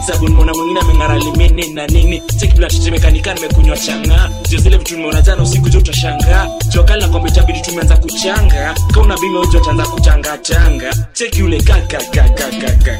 sababu 0.06 0.28
nimeona 0.28 0.52
mwingine 0.54 0.80
ameng'ara 0.80 1.18
limini 1.18 1.66
na 1.68 1.86
nini. 1.86 2.22
Chekiblatetemekanika 2.40 3.34
nimekunywa 3.34 3.76
chang'aa 3.78 4.30
jo 4.50 4.58
zile 4.58 4.76
vitu 4.76 4.96
nimeona 4.96 5.22
jana 5.22 5.42
usiku 5.42 5.68
jo 5.68 5.78
utashangaa 5.78 6.48
jokali 6.68 7.02
na 7.02 7.08
kwamba 7.08 7.28
itabidi 7.28 7.60
tumeanza 7.60 7.96
kuchanga. 7.96 8.74
Kauna 8.94 9.16
bima 9.18 9.40
ujo 9.40 9.58
utaanza 9.58 9.86
kuchanga 9.86 10.38
cheki 11.12 11.42
ule 11.42 11.60
kakakakakakaka 11.62 12.98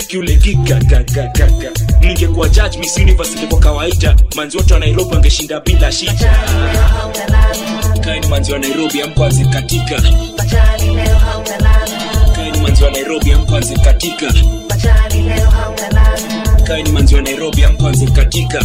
cheki 0.00 0.18
ule 0.18 0.36
kikakakakaka 0.36 1.70
ningekuwa 2.00 2.48
judge 2.48 2.78
miss 2.78 2.96
universe 2.96 3.32
ingekuwa 3.32 3.60
kawaida. 3.60 4.16
Manzi 4.36 4.56
wote 4.56 4.74
wa 4.74 4.80
nairobi 4.80 5.14
wangeshinda 5.14 5.60
bila 5.60 5.92
shida. 5.92 6.38
Kaini 8.04 8.26
manzi 8.26 8.52
wa 8.52 8.58
nairobi 8.58 9.02
amkwanze 9.02 9.44
katika. 9.44 10.02
Kaini 12.36 12.58
manzi 12.60 12.84
wa 12.84 12.90
nairobi 12.90 13.32
amkwanze 13.32 13.76
katika. 13.76 14.32
Kaini 16.66 16.90
manzi 16.92 17.14
wa 17.14 17.22
nairobi 17.22 17.64
amkwanze 17.64 18.06
katika. 18.06 18.64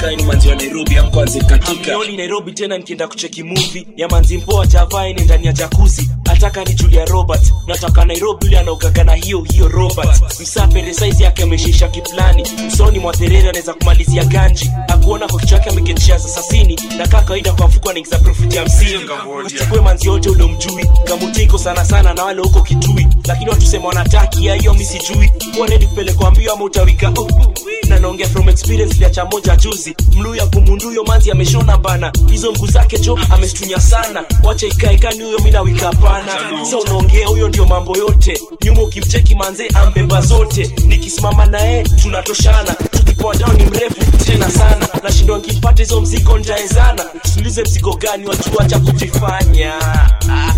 Kaini 0.00 0.22
manzi 0.22 0.48
wa 0.48 0.54
nairobi 0.54 0.96
amkwanze 0.98 1.40
katika. 1.40 1.92
Amnioni 1.94 2.16
nairobi 2.16 2.52
tena 2.52 2.78
nikienda 2.78 3.08
kucheki 3.08 3.42
movie. 3.42 3.86
Ya 3.96 4.08
manzi 4.08 4.38
mpoa 4.38 4.66
javaini 4.66 5.20
ndani 5.22 5.46
ya 5.46 5.52
jakuzi 5.52 6.10
ataka 6.38 6.64
ni 6.64 6.74
julia 6.74 7.04
robert. 7.04 7.52
Nataka 7.66 8.04
nairobi 8.04 8.46
yule 8.46 8.58
anaogaga 8.58 9.04
na 9.04 9.14
hiyo 9.14 9.40
hiyo 9.40 9.68
robert. 9.68 10.40
Msafiri 10.40 10.94
size 10.94 11.24
yake 11.24 11.42
ameshisha 11.42 11.88
kiplani. 11.88 12.44
Usoni 12.68 12.98
mwa 12.98 13.12
Terere 13.16 13.48
anaweza 13.48 13.74
kumalizia 13.74 14.24
ganji. 14.24 14.70
Akuona 14.88 15.28
kwa 15.28 15.40
kichwa 15.40 15.58
yake 15.58 15.70
ameketisha 15.70 16.18
sasasini. 16.18 16.80
Na 16.98 17.06
kaka 17.08 17.22
kawaida 17.22 17.52
kwa 17.52 17.68
mfuko 17.68 17.90
anaingiza 17.90 18.18
profiti 18.18 18.56
hamsini. 18.56 19.00
Usichukue 19.46 19.80
manzi 19.80 20.06
yote 20.08 20.28
ule 20.30 20.44
mjui 20.44 20.84
kamutiko 21.04 21.58
sana 21.58 21.84
sana 21.84 22.14
na 22.14 22.24
wale 22.24 22.42
huko 22.42 22.60
kitui. 22.60 23.06
Lakini 23.26 23.50
watu 23.50 23.66
sema 23.66 23.88
wanataki 23.88 24.46
ya 24.46 24.54
hiyo 24.54 24.72
mimi 24.72 24.84
sijui. 24.84 25.30
Kuwa 25.54 25.66
redi 25.66 25.86
kupelekwa 25.86 26.30
mbio 26.30 26.52
ama 26.52 26.64
utawika. 26.64 27.10
Uh, 27.10 27.18
uh, 27.18 27.42
na 27.88 27.98
naongea 27.98 28.28
from 28.28 28.48
experience 28.48 28.94
liacha 28.98 29.24
moja 29.24 29.56
juzi. 29.56 29.96
Mluya 30.16 30.46
kumunduyo 30.46 31.04
manzi 31.04 31.30
ameshona 31.30 31.76
bana. 31.78 32.12
Hizo 32.30 32.52
mguu 32.52 32.66
zake 32.66 32.98
jo 32.98 33.18
amestunya 33.30 33.80
sana. 33.80 34.24
Wacha 34.42 34.66
ikaekani 34.66 35.22
huyo 35.24 35.38
mimi 35.38 35.50
na 35.50 35.60
wika 35.60 35.86
hapana 35.86 36.27
sa 36.70 36.78
unaongea 36.78 37.26
huyo 37.26 37.48
ndio 37.48 37.66
mambo 37.66 37.96
yote. 37.96 38.40
Nyuma 38.64 38.82
ukimcheki 38.82 39.34
manze 39.34 39.68
ambeba 39.68 40.20
zote. 40.20 40.70
Nikisimama 40.86 41.46
naye 41.46 41.82
tunatoshana. 41.84 42.74
Tukipoa 42.90 43.34
down 43.34 43.56
ni 43.56 43.64
mrefu 43.64 44.24
tena 44.26 44.50
sana. 44.50 44.88
Nashindwa 45.02 45.38
nkipata 45.38 45.82
hizo 45.82 46.00
mzigo 46.00 46.38
ntaezana 46.38 47.04
tulize 47.34 47.62
mzigo 47.62 47.96
gani 47.96 48.26
wajua 48.26 48.64
cha 48.64 48.78
kujifanya. 48.78 49.74
Ah, 49.80 50.10
ah, 50.28 50.54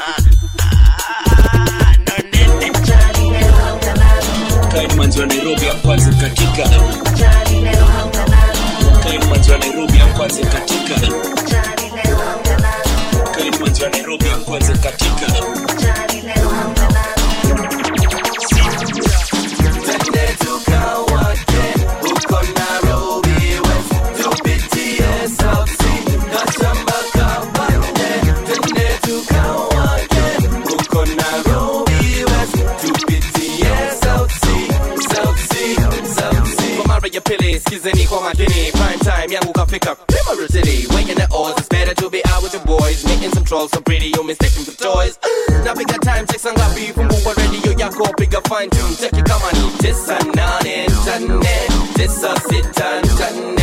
ah, 0.00 0.22
wa 5.20 5.26
nairobi 5.26 5.68
katika. 6.12 6.62
Wa 9.52 9.58
nairobi 9.58 10.00
amkwanze 10.00 10.42
katika. 10.42 10.94
Kaini 13.34 13.56
wa 13.84 13.90
nairobi 13.90 14.24
pili 37.36 37.60
skizeni 37.60 38.06
kwa 38.06 38.20
makini 38.20 38.72
prime 38.72 38.98
time 38.98 39.34
yangu 39.34 39.52
kafika 39.52 39.96
City 40.52 40.86
weighing 40.94 41.14
the 41.14 41.26
odds 41.30 41.58
it's 41.60 41.68
better 41.68 41.94
to 41.94 42.10
be 42.10 42.20
out 42.34 42.42
with 42.42 42.52
your 42.54 42.64
boys. 42.64 43.04
Making 43.04 43.30
some 43.30 43.44
trolls 43.44 43.70
so 43.70 43.80
pretty 43.80 44.10
you 44.16 44.24
mistaken 44.24 44.64
for 44.64 44.72
toys. 44.76 45.16
Napiga 45.64 45.98
time 46.00 46.26
check 46.26 46.40
saa 46.40 46.52
ngapi 46.52 46.92
fungua 46.94 47.34
radio 47.36 47.72
yako. 47.78 48.08
Piga 48.18 48.40
fine 48.48 48.70
tune 48.70 48.96
cheki 48.96 49.22
kama 49.22 49.52
ni 49.52 49.70
tisa 49.78 50.18
nane 50.34 50.86
nane 51.06 51.68
tisa 51.94 52.34
sita 52.48 53.00
nane 53.02 53.59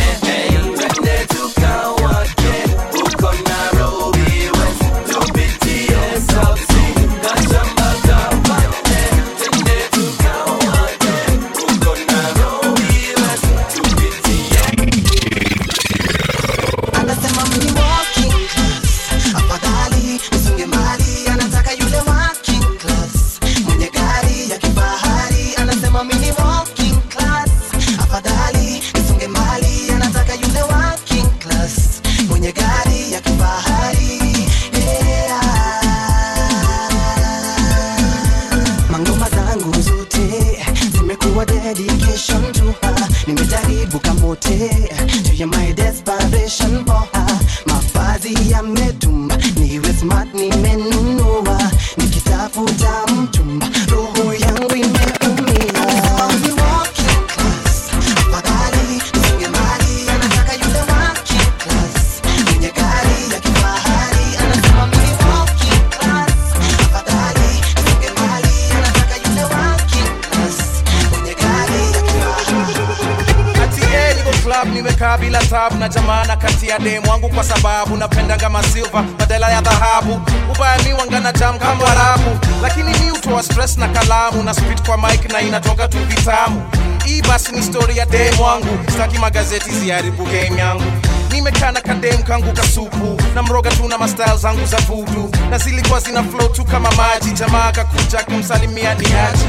beauty. 44.40 44.97
Ya 76.68 76.78
demu 76.78 77.10
wangu 77.10 77.28
kwa 77.28 77.44
sababu 77.44 77.96
napendaga 77.96 78.48
masilva 78.48 79.02
badala 79.18 79.50
ya 79.50 79.60
dhahabu. 79.60 80.20
Ubaya 80.54 80.96
wangana 80.98 81.32
jam 81.32 81.58
kama 81.58 81.84
warabu 81.84 82.38
lakini 82.62 82.90
mi 82.98 83.10
utoa 83.10 83.42
stress 83.42 83.78
na 83.78 83.88
kalamu 83.88 84.42
na 84.42 84.54
spit 84.54 84.82
kwa 84.86 84.96
mike 84.98 85.28
na 85.28 85.40
inatoka 85.40 85.88
tu 85.88 85.98
vitamu. 85.98 86.62
Hii 87.04 87.22
basi 87.22 87.52
ni 87.52 87.62
stori 87.62 87.96
ya 87.96 88.06
demu 88.06 88.42
wangu. 88.42 88.78
Staki 88.92 89.18
magazeti 89.18 89.70
ziharibu 89.70 90.24
game 90.24 90.58
yangu. 90.60 90.92
Nimekana 91.30 91.72
na 91.72 91.80
kadem 91.80 92.22
kangu 92.22 92.52
kasupu. 92.52 93.20
Na 93.34 93.42
mroga 93.42 93.70
tu 93.70 93.88
na 93.88 93.98
mastyle 93.98 94.36
zangu 94.36 94.66
za 94.66 94.76
vudu. 94.76 95.30
Na 95.50 95.58
zilikuwa 95.58 96.00
zina 96.00 96.22
flow 96.22 96.48
tu 96.48 96.64
kama 96.64 96.90
maji. 96.92 97.30
Jamaa 97.32 97.72
kakuja 97.72 98.18
kumsalimia 98.24 98.94
ni 98.94 99.06
aje 99.06 99.44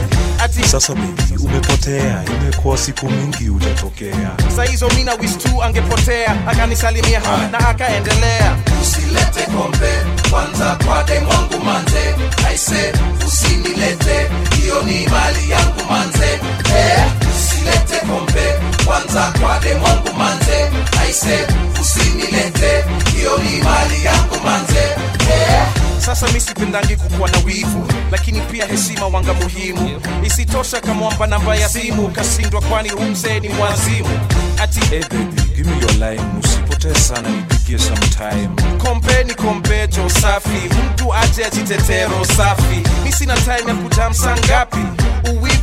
ati 0.50 0.68
Sasa 0.70 0.94
baby, 0.96 1.36
umepotea, 1.44 2.24
imekuwa 2.26 2.78
siku 2.78 3.10
mingi 3.10 3.50
ujatokea. 3.50 4.32
saa 4.56 4.64
hizo 4.64 4.90
mina 4.90 5.14
wis 5.14 5.38
tu 5.38 5.64
angepotea 5.64 6.48
akanisalimia 6.48 7.22
na 7.52 7.60
akaendelea. 7.70 8.56
Usilete 8.82 9.42
kombe 9.52 9.92
kwanza 10.32 10.78
kwa 10.86 11.04
demu 11.04 11.30
wangu 11.30 11.60
manze 11.66 12.16
aise 12.48 12.94
usinilete 13.28 14.30
hiyo 14.62 14.82
ni 14.82 15.08
mali 15.08 15.50
yangu 15.50 15.82
manze. 15.90 16.32
Eh, 16.78 17.04
usilete 17.36 18.06
kombe 18.08 18.54
kwanza 18.86 19.34
kwa 19.42 19.60
demu 19.60 19.84
wangu 19.86 20.14
manze 20.18 20.72
aise 21.02 21.48
usinilete 21.82 22.84
hiyo 23.16 23.38
ni 23.38 23.64
mali 23.64 24.06
yangu 24.06 24.36
manze. 24.46 24.84
Eh, 25.32 25.62
sasa 26.00 26.28
mi 26.28 26.40
sipendangi 26.40 26.96
kukuwa 26.96 27.30
na 27.30 27.38
wivu 27.46 27.88
lakini 28.12 28.42
pia 28.42 28.66
heshima 28.66 29.08
wanga 29.08 29.34
muhimu. 29.34 30.02
Isitosha 30.24 30.82
kamwamba 30.82 31.28
namba 31.28 31.56
ya 31.56 31.70
simu 31.70 32.08
kashindwa 32.08 32.62
kwani 32.62 32.92
umzee 32.92 33.40
ni 33.40 33.50
mwazimu 33.50 34.20
ati 34.64 34.80
Hey 34.80 35.00
baby, 35.02 35.42
give 35.56 35.70
me 35.70 35.80
your 35.82 35.92
line, 35.94 36.22
usipotee 36.44 36.94
sana, 37.00 37.30
nipigie 37.30 37.78
sometime. 37.80 38.50
kombe 38.78 39.24
ni 39.24 39.34
kombejo 39.36 40.10
safi. 40.10 40.70
Mtu 40.94 41.14
aje 41.14 41.46
ajitetero 41.46 42.26
safi. 42.38 42.84
Mi 43.04 43.12
sina 43.12 43.36
time 43.38 43.68
ya 43.68 43.76
kutamsa 43.76 44.36
ngapi 44.46 44.78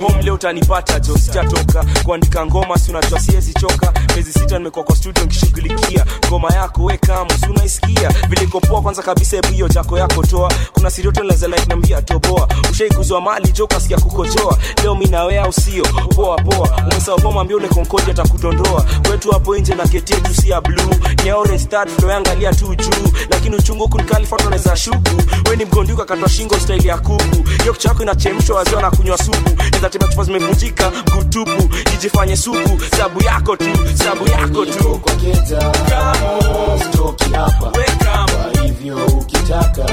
home 0.00 0.22
utanipata 0.30 1.00
jo 1.00 1.18
sijatoka 1.18 1.84
kuandika 2.04 2.46
ngoma 2.46 2.78
si 2.78 2.90
unajua 2.90 3.20
siwezi 3.20 3.52
choka 3.54 3.92
miezi 4.18 4.32
sita 4.32 4.58
nimekuwa 4.58 4.84
kwa 4.84 4.96
studio 4.96 5.22
nikishughulikia. 5.22 6.04
Ngoma 6.26 6.48
yako 6.54 6.84
we 6.84 6.96
kama 6.98 7.30
si 7.38 7.46
unaisikia? 7.50 8.08
Vile 8.28 8.42
iko 8.42 8.60
poa 8.60 8.82
kwanza 8.82 9.02
kabisa 9.02 9.36
hebu 9.36 9.48
hiyo 9.48 9.68
chako 9.68 9.98
yako 9.98 10.26
toa. 10.26 10.52
Kuna 10.72 10.90
siri 10.90 11.06
yote 11.06 11.20
naweza 11.20 11.46
like 11.48 11.66
nambia 11.66 12.02
toboa 12.02 12.48
ushaikuzwa 12.70 13.20
mali 13.20 13.52
jo 13.52 13.66
kasikia 13.66 13.98
kukojoa. 13.98 14.58
Leo 14.82 14.94
mi 14.94 15.06
na 15.06 15.24
wewe 15.24 15.48
usio 15.48 15.84
poa 15.84 16.36
poa. 16.36 16.80
Umesahau 16.86 17.20
kwa 17.22 17.32
mwambie 17.32 17.56
ule 17.56 17.68
konkoja 17.68 18.10
atakudondoa. 18.10 18.84
Kwetu 19.08 19.30
hapo 19.30 19.56
nje 19.56 19.74
na 19.74 19.86
geti 19.86 20.12
yetu 20.12 20.34
si 20.34 20.50
ya 20.50 20.60
blue. 20.60 20.98
Ni 21.24 21.32
orange 21.32 21.58
start 21.58 21.96
tunaangalia 21.96 22.54
tu 22.54 22.74
juu. 22.74 23.12
Lakini 23.30 23.56
uchungu 23.56 23.90
unaweza 24.46 24.76
shuku. 24.76 25.22
Wewe 25.44 25.56
ni 25.56 25.64
mgonduka 25.64 26.04
katwa 26.04 26.28
shingo 26.28 26.60
style 26.60 26.86
ya 26.88 26.98
kuku. 26.98 27.48
Hiyo 27.62 27.72
kichwa 27.72 27.88
yako 27.90 28.02
inachemshwa 28.02 28.56
wazee 28.56 28.76
na 28.80 28.90
kunywa 28.90 29.18
supu. 29.18 29.50
Naweza 29.70 29.88
tembea 29.90 30.08
chupa 30.08 30.24
zimevunjika 30.24 30.90
kutupu 31.16 31.68
jijifanye 31.90 32.36
supu 32.36 32.80
sabu 32.98 33.22
yako 33.24 33.56
tu 33.56 33.64
sabu 34.08 34.26
yako 34.28 34.66
tu. 34.66 34.98
Kwa 34.98 35.12
keta. 35.14 35.72
Kamo. 35.88 36.80
Stoki 36.92 37.32
hapa. 37.34 37.66
We 37.78 37.84
kamo. 37.84 38.52
Kwa 38.52 38.62
hivyo 38.62 39.06
ukitaka. 39.06 39.84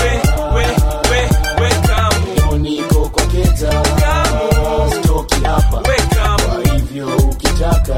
We 0.00 0.10
we 0.54 0.66
we 1.10 1.20
we 1.62 1.70
kamo. 1.86 2.56
Niko 2.58 3.08
kwa 3.08 3.26
keta. 3.26 3.70
Kamo. 4.00 4.90
Stoki 5.04 5.44
hapa. 5.44 5.76
We 5.88 5.96
kamo. 6.14 6.62
Kwa 6.62 6.72
hivyo 6.74 7.06
ukitaka. 7.16 7.94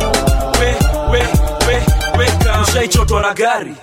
We 0.60 0.68
we 1.12 1.20
we 1.66 1.82
we 2.18 2.26
kamo. 2.44 2.62
Ushaichotwa 2.62 3.20
na 3.22 3.34
gari 3.34 3.74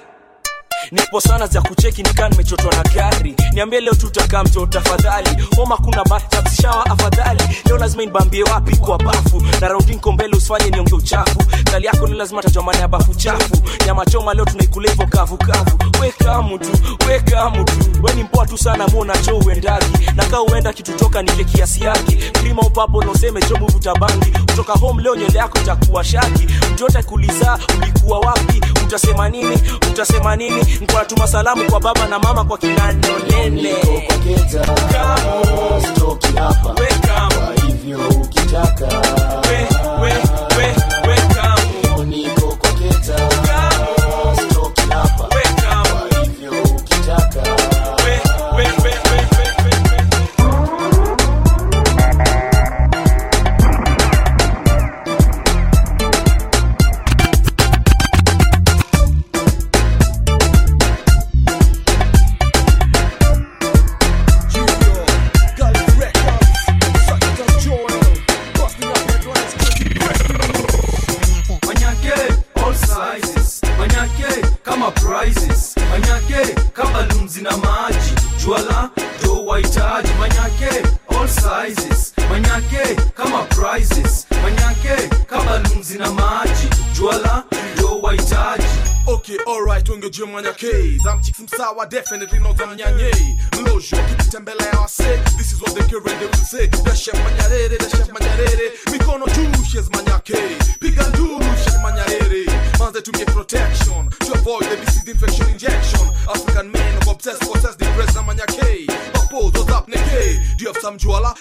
nipo 0.93 1.21
sana 1.21 1.47
za 1.47 1.61
kucheki 1.61 2.03
nikaa 2.03 2.29
nimechotwa 2.29 2.73
na 2.75 2.83
gari. 2.83 3.35
Niambie 3.53 3.81
leo 3.81 3.93
tutakaa 3.93 4.43
mto 4.43 4.65
tafadhali 4.65 5.29
homa 5.57 5.77
kuna 5.77 6.03
batabsishawa 6.03 6.85
afadhali. 6.85 7.43
Leo 7.65 7.77
lazima 7.77 8.03
inbambie 8.03 8.43
wapi 8.43 8.75
kwa 8.77 8.97
bafu. 8.97 9.43
Na 9.61 9.67
raudinko 9.67 10.11
mbele 10.11 10.37
usifanye 10.37 10.69
nionge 10.69 10.95
uchafu. 10.95 11.43
Kali 11.71 11.85
yako 11.85 12.07
ni 12.07 12.13
lazima 12.17 12.41
tajwa 12.41 12.63
maana 12.63 12.79
ya 12.79 12.87
bafu 12.87 13.15
chafu. 13.15 13.61
Nyama 13.85 14.05
choma 14.05 14.33
leo 14.33 14.45
tunaikula 14.45 14.89
hivyo 14.89 15.07
kavu 15.07 15.37
kavu. 15.37 15.77
Weka 16.01 16.41
mtu 16.41 16.69
weka 17.09 17.49
mtu 17.49 17.73
we 18.03 18.13
ni 18.13 18.23
mpoa 18.23 18.45
tu 18.45 18.57
sana 18.57 18.87
muona 18.87 19.17
cho 19.17 19.37
uendagi. 19.37 19.85
Na 20.15 20.25
kaa 20.25 20.41
uenda 20.41 20.73
kitutoka 20.73 21.21
nile 21.21 21.43
kiasi 21.43 21.83
yake. 21.83 22.15
Krima 22.31 22.61
upapo 22.61 23.03
noseme 23.03 23.41
cho 23.41 23.55
muvuta 23.55 23.95
bangi 23.95 24.31
kutoka 24.31 24.73
home 24.73 25.03
leo 25.03 25.15
nywele 25.15 25.37
yako 25.39 25.57
itakuwa 25.59 26.03
shaki. 26.03 26.47
Mtu 26.73 26.83
yote 26.83 27.03
kuliza 27.03 27.59
ulikuwa 27.81 28.19
wapi? 28.19 28.61
Utasema 28.85 29.29
nini? 29.29 29.57
Utasema 29.91 30.35
nini 30.35 30.65
nikuwa 30.83 31.01
natuma 31.01 31.27
salamu 31.27 31.63
kwa 31.71 31.79
baba 31.79 32.07
na 32.07 32.19
mama 32.19 32.43
kwa 32.45 32.57
kwa 32.57 33.09
hivyo 37.67 37.99
ukitaka. 38.09 38.87
We, 39.49 39.57
we, 40.01 40.11
we, 40.57 40.75
ujue 90.13 90.27
manyakei 90.27 90.97
zamchiksi 91.03 91.47
Sawa 91.57 91.85
definitely 91.85 92.39
no 92.39 92.53
zamnyanyei 92.53 93.37
mlozho 93.59 93.97
I 93.97 94.85
say. 94.87 95.17
this 95.37 95.53
is 95.53 95.61
what 95.61 95.73
they 95.73 95.81
currently 95.89 96.27
say. 96.45 96.67
The 96.67 96.93
chef 96.95 97.15
kerende 97.15 97.15
uze 97.15 97.17
dashef 97.17 97.17
manyarere 97.23 97.77
dashef 97.77 98.07
manyarere 98.13 98.71
mikono 98.91 99.25
manya 99.25 99.63
shez 99.65 99.89
manyakei 99.89 100.55
piga 100.79 101.07
nduru 101.09 101.43
shez 101.63 101.77
manyarere 101.81 102.45
manze 102.79 103.01
tumie 103.01 103.25
protection. 103.25 104.09
To 104.19 104.33
avoid 104.33 104.63
the 104.69 104.75
disease 104.85 105.07
infection 105.09 105.49
injection. 105.49 106.07
African 106.29 106.71
men 106.71 106.97
of 107.01 107.07
obsessed 107.07 107.41
possessed 107.41 107.79
depressed 107.79 108.15
na 108.15 108.21
manyakei 108.21 108.85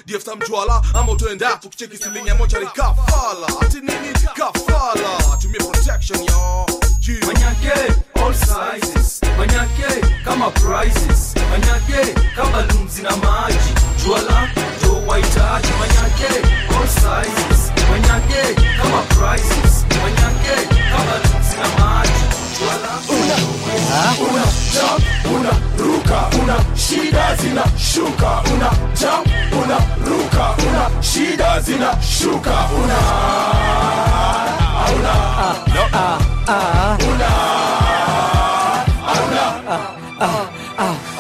you 0.07 0.15
have 0.15 0.23
some 0.23 0.41
juala? 0.41 0.83
Ama 0.95 1.13
utoenda 1.13 1.57
tukicheki 1.57 1.97
silingi 1.97 2.29
ya 2.29 2.35
mochari 2.35 2.67
kafala 2.67 3.47
Ati 3.61 3.77
nini? 3.81 4.13
Kafala 4.37 5.37
Tumie 5.41 5.59
protection, 5.59 6.19
yo 6.25 6.67
Manyake, 7.27 7.95
all 8.23 8.33
sizes. 8.35 9.21
Manyake, 9.39 10.01
kama 10.25 10.51
prices 10.51 11.35
Manyake, 11.51 12.15
kama 12.37 12.63
lunzi 12.63 13.03
na 13.03 13.11
maji. 13.17 13.73
Jwala 14.05 14.49
do 14.83 15.03
wahitaji. 15.07 15.69
Manyake, 15.81 16.49
all 16.79 16.87
sizes. 16.89 17.73
Manyake, 17.91 18.55
kama 18.83 19.03
prices 19.03 19.85
Manyake, 20.03 20.69
kama 20.91 21.15
lunzi 21.19 21.57
na 21.57 21.85
maji. 21.85 22.42
Una, 22.53 22.93
una 24.21 24.45
jump, 24.71 25.03
una 25.33 25.51
ruka, 25.79 26.29
una 26.39 26.57
shida 26.77 27.37
zina 27.39 27.65
shuka, 27.79 28.43
una 28.53 28.69
jump, 28.95 29.27
una 29.53 29.79
ruka, 30.05 30.55
una 30.69 30.91
shida 31.01 31.63
zina 31.63 31.99
shuka, 32.03 32.69
una 32.77 32.99
una 34.93 35.15
no 35.75 35.83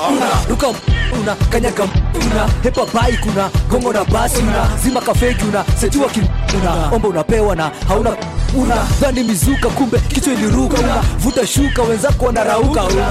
una 0.09 0.29
ruka 0.49 1.02
una 1.21 1.35
kanyaga 1.51 1.85
una. 2.15 2.49
Hepa 2.63 2.87
bai 2.95 3.17
kuna 3.17 3.51
gongo 3.71 3.93
na 3.93 4.05
basi 4.05 4.39
una. 4.43 4.69
Zima 4.83 5.01
kafeki 5.01 5.45
una 5.45 5.65
setiwa 5.81 6.09
ki 6.09 6.21
una. 6.57 6.91
Omba 6.93 7.09
unapewa 7.09 7.57
na 7.57 7.71
hauna 7.89 8.11
una. 8.55 8.75
Dhani 9.01 9.23
mizuka 9.25 9.69
kumbe 9.69 9.99
kichwa 9.99 10.33
iliruka 10.33 10.79
una. 10.79 11.03
Vuta 11.19 11.47
shuka 11.47 11.83
wenzako 11.83 12.25
wanarauka 12.27 12.85
una. 12.85 13.07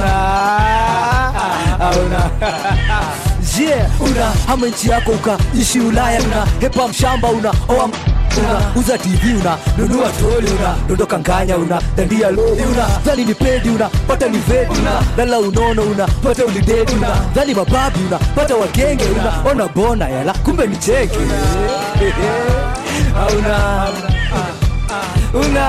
Una 2.05 2.29
yeah 3.59 3.89
una. 4.01 4.31
Hama 4.47 4.67
nchi 4.67 4.89
yako 4.89 5.11
ukaishi 5.11 5.79
ulaya 5.79 6.21
una. 6.21 6.47
Hepa 6.59 6.87
mshamba 6.87 7.27
una. 7.29 7.53
Oa 7.67 7.89
una 8.39 8.71
uza 8.75 8.97
tv 8.97 9.39
una 9.39 9.57
nunua 9.77 10.09
troli 10.09 10.51
una 10.51 10.75
dondoka 10.87 11.19
nganya 11.19 11.57
una 11.57 11.81
dandia 11.95 12.29
lori 12.29 12.61
una 12.61 12.85
dhani 13.03 13.25
ni 13.25 13.33
pedi 13.33 13.69
una 13.69 13.89
pata 14.07 14.27
ni 14.27 14.37
veti 14.47 14.79
una 14.79 15.01
lala 15.15 15.39
unono 15.39 15.83
una 15.83 16.07
pata 16.21 16.45
ulideti 16.45 16.93
una 16.93 17.09
dhani 17.33 17.53
mababi 17.53 17.99
una 18.07 18.17
pata 18.17 18.55
wagenge 18.55 19.05
una 19.05 19.41
ona 19.43 19.67
bona 19.67 20.09
yala 20.09 20.33
kumbe 20.43 20.67
ni 20.67 20.77
cheke 20.77 21.17
una 25.33 25.61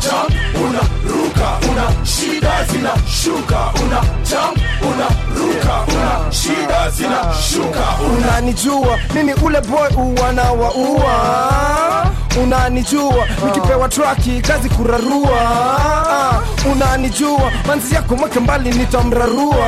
jump, 0.00 0.32
una 0.54 0.80
ruka, 1.04 1.58
una 1.70 2.04
shida 2.04 2.64
zina 2.68 2.94
shuka, 3.06 3.72
una 3.82 4.00
jump, 4.24 4.58
una 4.94 5.06
ruka, 5.40 5.74
una 5.92 6.32
shida 6.32 6.90
zina 6.90 7.34
shuka, 7.50 7.84
unanijua 8.18 8.98
mimi 9.14 9.32
ule 9.34 9.60
boy 9.60 9.88
uwana 10.04 10.42
wa 10.52 10.70
ua 10.74 12.10
unanijua 12.42 13.26
nikipewa 13.44 13.88
traki 13.88 14.40
kazi 14.40 14.68
kurarua. 14.68 15.40
Unanijua 16.72 17.52
manzi 17.66 17.94
yako 17.94 18.16
mweke 18.16 18.40
mbali 18.40 18.70
nitamrarua. 18.70 19.66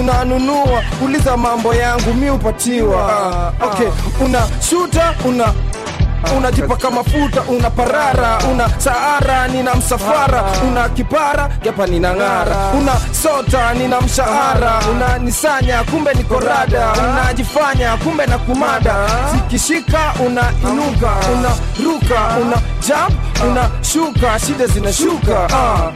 Unanunua 0.00 0.82
uliza 1.04 1.36
mambo 1.36 1.74
yangu 1.74 2.14
mi 2.14 2.30
upatiwa 2.30 3.52
okay 3.66 3.88
una 4.24 4.38
shuta 4.70 5.14
una 5.28 5.52
unajipaka 6.36 6.90
mafuta 6.90 7.42
una 7.42 7.70
parara 7.70 8.38
una 8.52 8.68
saara 8.78 9.48
nina 9.48 9.74
msafara. 9.74 10.44
Una 10.68 10.88
kipara 10.88 11.48
gepa 11.62 11.86
nina 11.86 12.14
ng'ara. 12.14 12.56
Una 12.80 12.92
sota 13.12 13.74
nina 13.74 14.00
mshahara. 14.00 14.80
Unanisanya 14.90 15.82
kumbe 15.84 16.14
niko 16.14 16.40
rada. 16.40 16.92
Unajifanya 16.92 17.96
kumbe 17.96 18.26
na 18.26 18.38
kumada. 18.38 18.94
Zikishika 19.32 20.12
una 20.26 20.42
inuka. 20.62 21.10
Una 21.32 21.50
ruka 21.84 22.36
una 22.42 22.56
jump 22.86 23.14
una 23.50 23.70
shuka. 23.82 24.38
Shida 24.38 24.66
zinashuka 24.66 25.46
uh. 25.46 25.92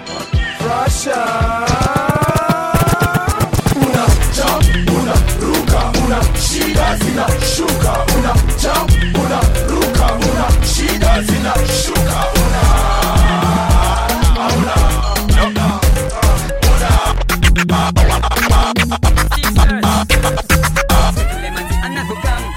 Una 3.77 4.05
jump, 4.33 4.91
una 4.91 5.15
ruka, 5.41 5.81
una 6.05 6.19
shida 6.41 6.97
zina 6.99 7.27
shuka, 7.55 7.93
una 8.17 8.33
jump, 8.61 8.91
una 9.19 9.41
ruka, 9.69 9.74
una 11.15 11.23
shida 11.23 11.33
zina 11.33 11.55
shuka, 11.67 12.19
una 12.41 13.65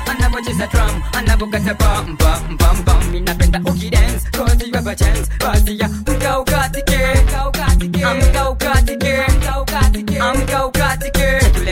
anavyocheza 0.10 0.68
drum 0.68 1.02
anavyokata 1.14 1.74
bam 1.74 2.18
bam 2.18 2.58
bam 2.58 2.84
bam 2.86 3.12
ninapenda 3.12 3.60
ukidance 3.66 4.24
cause 4.32 4.64
you 4.66 4.74
have 4.74 4.88
a 4.88 4.96
chance 4.96 5.30
basi 5.40 5.80
ya 5.80 5.90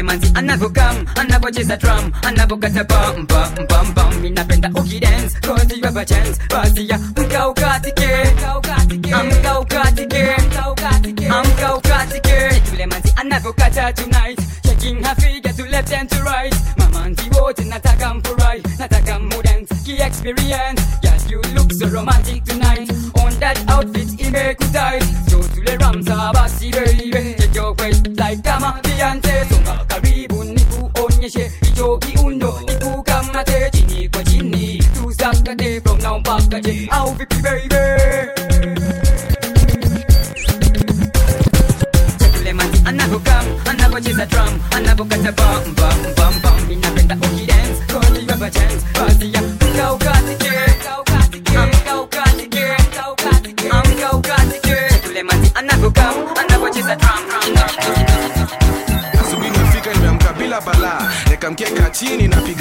manzi 0.05 0.31
anavyokam 0.35 1.05
anavyocheza 1.15 1.77
drum 1.77 2.11
anavyokata 2.27 2.83
bam 2.83 3.25
bam 3.27 3.67
bam 3.67 3.93
bam 3.93 4.13
ninapenda 4.21 4.69
ukidance 4.75 5.39
cause 5.41 5.75
you 5.77 5.83
have 5.83 5.97
a 5.97 6.05
chance. 6.05 6.39
Basi 6.49 6.89
ya 6.89 6.97
mka 6.97 7.47
ukatike 7.49 8.09
amka 9.13 9.59
ukatike 9.59 10.35
amka 11.29 11.75
ukatike 11.75 12.61
yule 12.71 12.85
manzi 12.85 13.13
anavyokata 13.15 13.93
tonight. 13.93 14.39
Shaking 14.65 15.03
her 15.03 15.15
figure 15.15 15.53
to 15.53 15.63
left 15.69 15.91
and 15.93 16.09
to 16.09 16.23
right. 16.23 16.53
Mamanzi 16.77 17.29
wote 17.41 17.63
nataka 17.63 18.13
mfurahi 18.13 18.63
nataka 18.79 19.19
mudance 19.19 19.75
ki 19.85 19.91
experience. 20.01 20.81
Yes 21.03 21.25
you 21.31 21.41
look 21.55 21.71
so 21.73 21.87
romantic 21.87 22.43
tonight. 22.43 22.91
On 23.23 23.33
that 23.39 23.57
outfit 23.69 24.09
imekudai 24.19 25.01
so 25.29 25.41
tule 25.53 25.77
ramsa 25.77 26.31
basi 26.33 26.71
baby. 26.71 27.35
Check 27.37 27.55
your 27.55 27.73
waist 27.79 28.07
like 28.07 28.43
kama 28.43 28.79
Beyonce 28.83 29.44
hicho 31.85 31.97
kiundo 31.97 32.59
nikukamate 32.67 33.69
chini 33.71 34.09
kwa 34.09 34.23
chini 34.23 34.77
tusakate 35.03 35.81
from 35.81 36.01
now 36.01 36.19
mpaka 36.19 36.61
je 36.61 36.87
au 36.91 37.13
vipi 37.13 37.35
baby 37.35 37.75
anavokam 42.85 43.45
anavocheza 43.69 44.25
drum 44.25 44.59
anavokata 44.71 45.31
bam 45.31 45.75
bam 45.75 46.15
bam 46.17 46.24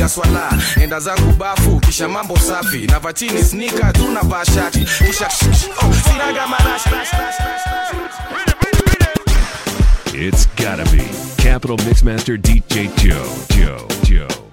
swala 0.08 0.52
enda 0.82 1.00
zangu 1.00 1.32
bafu 1.32 1.80
kisha 1.80 2.08
mambo 2.08 2.38
safi 2.38 2.86
snika 3.44 3.92
tu 3.92 4.08
oh, 5.82 5.90
It's 10.16 10.46
gotta 10.56 10.84
be 10.92 11.04
Capital 11.42 11.76
Mixmaster 11.78 12.38
DJ. 12.38 12.88
Joe. 12.96 13.28
Joe. 13.50 13.88
Joe. 14.04 14.43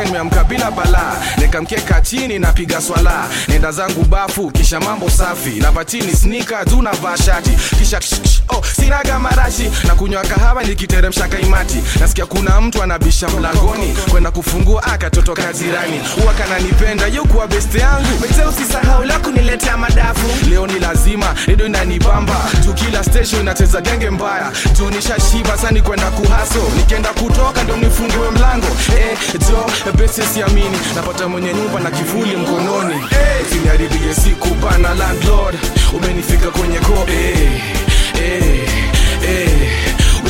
Asubuhi 0.00 0.04
nimeamka 0.04 0.44
bila 0.44 0.70
balaa. 0.70 1.16
Nikamkeka 1.38 2.00
chini 2.00 2.38
napiga 2.38 2.80
swala. 2.80 3.28
Nenda 3.48 3.72
zangu 3.72 4.04
bafu 4.04 4.50
kisha 4.50 4.80
mambo 4.80 5.10
safi. 5.10 5.50
Napatini 5.50 6.12
snika 6.12 6.64
na 6.82 6.92
shati. 7.16 7.50
Kisha 7.78 8.00
oh, 8.48 8.62
sinaga 8.76 9.18
marashi 9.50 9.86
na 9.86 9.94
kunywa 9.94 10.22
kahawa 10.22 10.62
nikiteremsha 10.64 11.28
kaimati. 11.28 11.82
Nasikia 12.00 12.26
kuna 12.26 12.60
mtu 12.60 12.82
anabisha 12.82 13.28
mlangoni 13.28 13.96
kwenda 14.10 14.30
kufungua 14.30 14.82
akatoto 14.82 15.34
ka 15.34 15.52
jirani 15.52 16.00
huwa 16.20 16.34
kananipenda 16.34 17.06
yo 17.06 17.24
kuwa 17.24 17.46
beste 17.46 17.78
yangu. 17.78 18.08
Mete 18.20 18.44
usisahau 18.44 19.04
la 19.04 19.18
kuniletea 19.18 19.76
madafu. 19.76 20.48
Leo 20.50 20.66
ni 20.66 20.78
lazima 20.78 21.34
redio 21.46 21.66
inanibamba. 21.66 22.36
Kila 22.74 23.04
station 23.04 23.40
inacheza 23.42 23.80
genge 23.80 24.10
mbaya. 24.10 24.52
Juu 24.78 24.90
nishashiba 24.90 25.58
sani 25.58 25.82
kwenda 25.82 26.10
kuhaso 26.10 26.62
nikienda 26.76 27.08
kutoka 27.08 27.62
ndo 27.64 27.76
nifungue 27.76 28.30
mlango. 28.30 28.66
Eh, 28.98 29.18
jo 29.50 29.66
bese 29.92 30.22
siamini. 30.34 30.78
Napata 30.94 31.28
mwenye 31.28 31.52
nyumba 31.54 31.80
na 31.80 31.90
kivuli 31.90 32.36
mkononi. 32.36 32.94
Eh, 32.94 33.46
usiniharibie 33.46 34.14
siku 34.14 34.48
bana 34.54 34.94
landlord. 34.94 35.58
Umenifika 35.92 36.50
kwenye 36.50 36.78
ko 36.78 37.06
eh, 37.12 37.62
eh, 38.22 38.68
eh, 39.24 39.70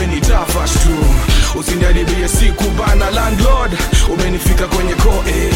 wenitafash 0.01 0.73
tu 0.73 0.97
usiniharibie 1.59 2.29
siku 2.29 2.65
bana 2.71 3.11
landlord. 3.11 3.73
Umenifika 4.12 4.67
kwenye 4.67 4.95
ko 4.95 5.25
eh, 5.29 5.55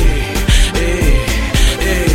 eh, 0.83 1.21
eh, 1.89 2.11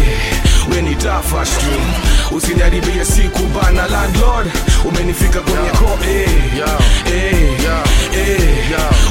wenitafash 0.76 1.50
tu 1.50 1.82
usiniharibie 2.32 3.06
siku 3.06 3.40
bana 3.44 3.88
landlord. 3.88 4.52
Umenifika 4.86 5.40
kwenye 5.40 5.70
ko 5.70 6.00
eh, 6.10 6.30
eh, 7.08 7.44
eh, 8.14 8.40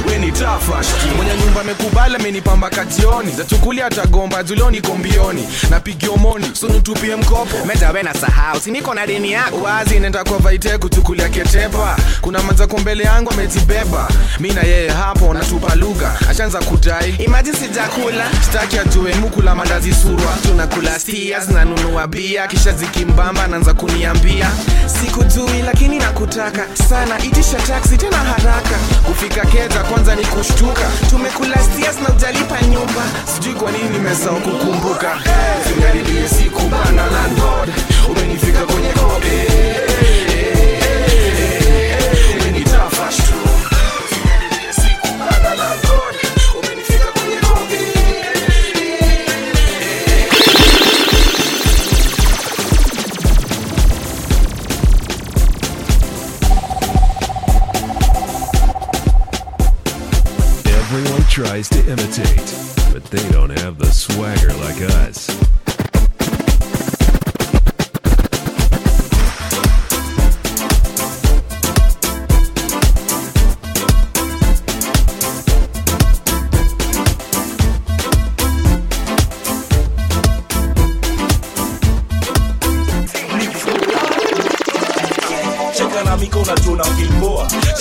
wenitafash 0.07 0.87
tu 0.87 1.15
mwenye 1.15 1.31
nyumba 1.45 1.61
amekubali 1.61 2.15
amenipamba 2.15 2.69
kationi. 2.69 3.31
Zachukulia 3.31 3.85
atagomba 3.85 4.43
julioni 4.43 4.81
kombioni 4.81 5.47
napigia 5.69 6.09
omoni 6.11 6.51
sunitupie 6.53 7.15
mkopo. 7.15 7.65
Metawe 7.65 8.03
na 8.03 8.13
sahau. 8.13 8.59
Siniko 8.59 8.93
na 8.93 9.07
deni 9.07 9.31
yako. 9.31 9.57
Wazi 9.57 9.99
nenda 9.99 10.23
kwa 10.23 10.37
vaite 10.37 10.77
kuchukulia 10.77 11.29
ketepa. 11.29 11.97
Kuna 12.21 12.43
manzako 12.43 12.77
mbele 12.77 13.03
yangu 13.03 13.31
ametibeba. 13.31 14.07
Mi 14.39 14.49
na 14.53 14.61
yeye 14.61 14.89
hapo 14.89 15.33
natupa 15.33 15.75
lugha. 15.75 16.15
Ashaanza 16.29 16.59
kudai. 16.59 17.09
Imajin 17.25 17.53
sijakula. 17.53 18.25
Sitaki 18.45 18.79
ajue 18.79 19.13
mukula 19.15 19.55
mandazi 19.55 19.93
surwa. 19.93 20.37
Tunakula 20.41 20.99
stia 20.99 21.39
zinanunua 21.39 22.07
bia 22.07 22.47
kisha 22.47 22.71
zikimbamba 23.09 23.47
naanza 23.47 23.73
kuniambia. 23.73 24.51
Sikujui 24.85 25.61
lakini 25.65 25.97
nakutaka. 25.99 26.65
Sana 26.89 27.19
itisha 27.23 27.57
taksi 27.57 27.97
tena 27.97 28.17
haraka. 28.17 28.75
Kufika 29.05 29.45
keta 29.45 29.79
kwanza 29.83 30.15
ni 30.15 30.25
kushtuka. 30.25 30.81
Tumekula 31.09 31.57
stias 31.63 31.95
na 32.01 32.09
ujalipa 32.15 32.61
nyumba. 32.61 33.03
Sijui 33.35 33.53
kwa 33.53 33.71
nini 33.71 33.89
nimesahau 33.89 34.41
kukumbuka. 34.41 35.17
Singaribie 35.67 36.27
siku 36.29 36.61
bana 36.61 37.03
landlord. 37.11 37.69
Umenifika 38.09 38.59
kwenye 38.65 38.89
kobe 38.89 39.48
tries 61.45 61.69
to 61.69 61.79
imitate, 61.89 62.53
but 62.91 63.01
they 63.05 63.29
don't 63.29 63.57
have 63.61 63.77
the 63.77 63.85
swagger 63.85 64.51
like 64.55 64.81
us. 65.05 65.29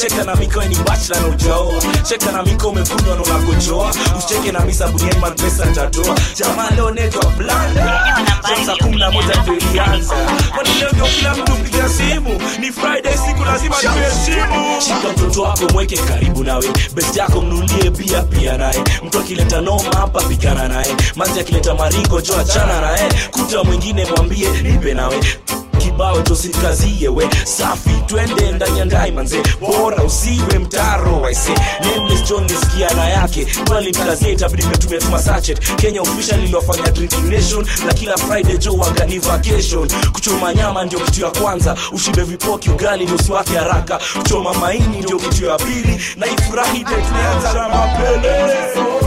Cheka 0.00 0.24
na 0.24 0.34
miko 0.36 0.62
ni 0.64 0.74
bachla 0.76 1.20
na 1.20 1.26
ujaoa 1.26 1.82
cheka 2.02 2.32
na 2.32 2.42
miko 2.42 2.68
umekunywa 2.68 3.16
na 3.16 3.22
unakochoa 3.22 3.94
usicheke 4.18 4.52
na 4.52 4.60
misa 4.60 4.88
buniani 4.88 5.18
mapesa 5.20 5.66
tatoa 5.66 6.18
jamaa 6.36 6.70
leo 6.70 6.90
netwa 6.90 7.30
blanda. 7.30 8.18
Saa 8.66 8.76
kumi 8.76 8.96
na 8.96 9.10
moja 9.10 9.42
ndio 9.42 9.58
ilianza. 9.58 10.14
Kwani 10.54 10.70
leo 10.80 11.06
kila 11.18 11.34
mtu 11.34 11.52
piga 11.52 11.88
simu? 11.88 12.40
Ni 12.60 12.72
friday 12.72 13.16
siku 13.16 13.44
lazima 13.44 13.76
tuheshimu 13.76 14.80
shika 14.80 15.08
mtoto 15.16 15.42
wako 15.42 15.64
mweke 15.72 15.96
karibu 15.96 16.44
nawe. 16.44 16.64
Best 16.94 17.16
yako 17.16 17.40
mnulie 17.40 17.90
pia 17.90 18.22
pia 18.22 18.58
naye. 18.58 18.84
Mtu 19.06 19.18
akileta 19.18 19.60
noma 19.60 19.90
hapa 19.96 20.22
pigana 20.22 20.68
naye. 20.68 20.96
Manzi 21.16 21.40
akileta 21.40 21.74
maringo 21.74 22.20
jo 22.20 22.34
naye. 22.80 23.08
Kuta 23.30 23.64
mwingine 23.64 24.04
mwambie 24.04 24.48
nipe 24.62 24.94
nawe 24.94 25.16
kibao 25.98 26.22
tosikazie 26.22 27.08
we. 27.08 27.28
Safi 27.44 27.90
twende 28.06 28.52
ndani 28.52 28.78
ya 28.78 28.84
ndai 28.84 29.12
bora 29.60 30.04
usiwe 30.04 30.58
mtaro 30.58 31.20
waise 31.20 31.52
nameless 31.80 32.24
john 32.28 32.42
nisikia 32.44 32.90
yake. 33.08 33.46
Mkazie 33.62 34.36
tuma 34.98 35.18
sachet. 35.22 35.76
Kenya 35.76 36.02
official 36.02 36.44
iliwafanya 36.44 36.90
drinking 36.90 37.30
na 37.86 37.92
kila 37.94 38.16
friday 38.16 38.58
jo 38.58 38.72
wagani 38.74 39.18
vacation. 39.18 39.88
Kuchoma 40.12 40.54
nyama 40.54 40.84
ndio 40.84 40.98
kitu 41.00 41.20
ya 41.24 41.30
kwanza. 41.30 41.76
Ushibe 41.92 42.22
vipoki 42.22 42.70
ugali 42.70 43.06
nusu 43.06 43.32
wake 43.32 43.56
haraka. 43.56 44.00
Kuchoma 44.18 44.54
maini 44.54 44.98
ndio 45.02 45.18
kitu 45.18 45.44
ya 45.44 45.56
pili. 45.56 46.00
Na 46.16 46.26
ifurahi 46.26 46.78
ndio 46.80 46.98
mapelele 47.68 48.56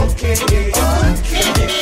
okay, 0.04 0.36
mapele 0.36 1.81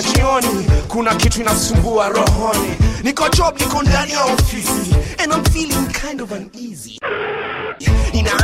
ya 0.00 0.12
jioni 0.12 0.66
kuna 0.88 1.14
kitu 1.14 1.40
inasumbua 1.40 2.08
rohoni. 2.08 2.70
Niko 3.02 3.28
job 3.28 3.60
niko 3.60 3.82
ndani 3.82 4.12
ya 4.12 4.24
ofisi. 4.24 4.94
And 5.22 5.32
I'm 5.32 5.44
feeling 5.44 5.86
kind 5.92 6.20
of 6.20 6.32
uneasy 6.32 6.98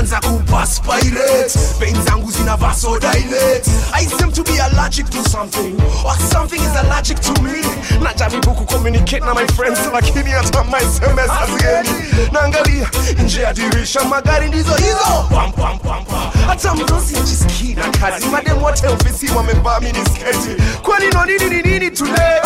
inaanza 0.07 0.29
kupaspirate 0.29 1.59
pain 1.81 2.05
zangu 2.05 2.31
zina 2.31 2.57
vasodilate 2.57 3.71
i 3.93 4.07
seem 4.07 4.33
to 4.33 4.43
be 4.45 4.61
allergic 4.61 5.11
to 5.11 5.23
something. 5.31 5.75
Or 6.05 6.15
something 6.31 6.61
is 6.63 6.77
allergic 6.77 7.19
to 7.21 7.43
me. 7.43 7.63
Najaribu 8.03 8.55
kucommunicate 8.55 9.21
na 9.25 9.35
my 9.35 9.47
friends 9.47 9.79
lakini 9.93 10.31
hata 10.31 10.65
my 10.65 10.81
sms 10.81 11.31
hazieni 11.31 11.89
naangalia 12.33 12.91
nje 13.25 13.43
ya 13.43 13.53
dirisha 13.55 14.05
magari 14.05 14.49
ndizo 14.49 14.75
hizo. 14.75 15.27
Pam, 15.31 15.53
pam, 15.53 15.79
pam, 15.79 16.05
pam. 16.05 16.31
hata 16.47 16.75
mdosi 16.75 17.17
ajisikii 17.17 17.75
na 17.75 17.89
kazi. 17.99 18.27
Mademu 18.27 18.65
wote 18.65 18.87
ofisi 18.87 19.31
wamevaa 19.37 19.81
minisketi. 19.81 20.63
Kwani 20.83 21.07
no 21.15 21.25
nini 21.27 21.45
ni 21.51 21.63
nini 21.63 21.91
today? 21.91 22.41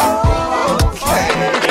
Maisha 1.06 1.69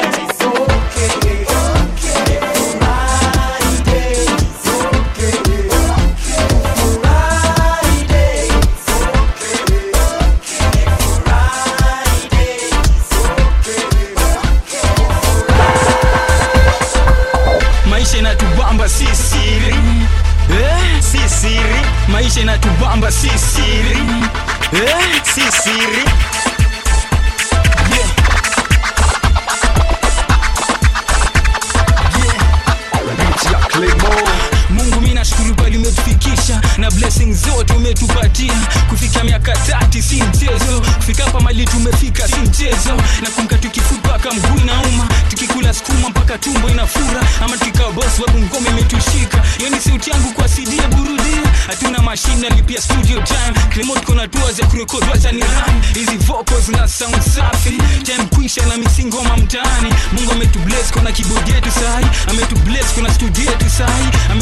hatuna 52.19 52.35
mashine 52.35 52.47
alipia 52.47 52.81
studio 52.81 53.21
time 53.21 53.53
remote 53.75 53.99
kuna 54.05 54.27
tours 54.27 54.55
za 54.55 54.65
kurekodi 54.67 55.05
wacha 55.11 55.31
ni 55.31 55.39
run 55.41 55.81
hizi 55.93 56.17
vocals 56.17 56.69
na 56.69 56.87
sound 56.87 57.21
safi. 57.21 57.77
Time 58.03 58.23
kuisha 58.35 58.65
na 58.65 58.77
misingoma 58.77 59.37
mtaani 59.37 59.93
mungu 60.11 60.31
ametu 60.31 60.59
bless 60.59 60.91
kuna 60.91 61.11
keyboard 61.11 61.47
yetu 61.47 61.71
sahi 61.71 62.05
ametubless 62.29 62.85
kuna 62.95 63.13
studio 63.13 63.43
yetu 63.51 63.69
sahi 63.69 64.07
na 64.29 64.35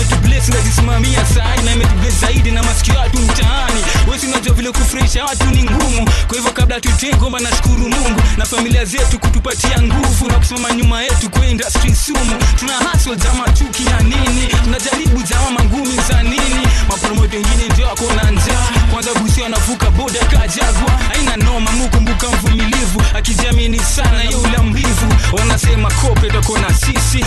ndazisimamia 0.47 1.25
sahi 1.25 1.61
na 1.65 1.71
ametu 1.71 1.95
bless 1.95 2.19
zaidi 2.21 2.51
na 2.51 2.63
masikio 2.63 2.95
yetu 3.03 3.17
mtaani. 3.17 3.81
Wewe 4.07 4.19
unajua 4.27 4.53
vile 4.53 4.71
kufurahisha 4.71 5.25
watu 5.25 5.45
ni 5.45 5.63
ngumu. 5.63 6.09
Kwa 6.27 6.35
hivyo 6.37 6.51
kabla 6.51 6.81
tutee 6.81 7.15
ngoma 7.15 7.39
nashukuru 7.39 7.89
mungu. 7.89 8.21
Na 8.37 8.45
familia 8.45 8.85
zetu 8.85 9.19
kutupatia 9.19 9.81
nguvu 9.81 10.27
na 10.27 10.33
kusimama 10.33 10.71
nyuma 10.71 11.01
yetu 11.03 11.29
kwa 11.29 11.47
industry 11.47 11.95
sumu. 11.95 12.35
Tuna 12.59 12.73
hustle 12.77 13.15
za 13.15 13.33
machuki 13.33 13.85
ya 13.85 13.99
nini? 13.99 14.47
Tunajaribu 14.63 15.23
zama 15.23 15.51
mangumi 15.51 15.95
za 16.09 16.23
nini? 16.23 16.67
Mapromote 16.89 17.37
wengine 17.37 17.66
ndio 17.73 17.87
wako 17.87 18.13
na 18.15 18.31
njaa. 18.31 18.67
Kwanza 18.93 19.13
busi 19.13 19.43
anavuka 19.43 19.91
boda 19.91 20.19
kajagwa 20.19 20.99
aina 21.13 21.37
noma 21.37 21.71
mukumbuka 21.71 22.27
mvumilivu. 22.27 23.01
Akijamini 23.15 23.79
sana 23.79 24.23
ye 24.23 24.35
ula 24.35 24.63
mbivu 24.63 25.13
wanasema 25.37 25.91
kope 25.91 26.29
toko 26.29 26.57
na 26.57 26.73
sisi. 26.73 27.25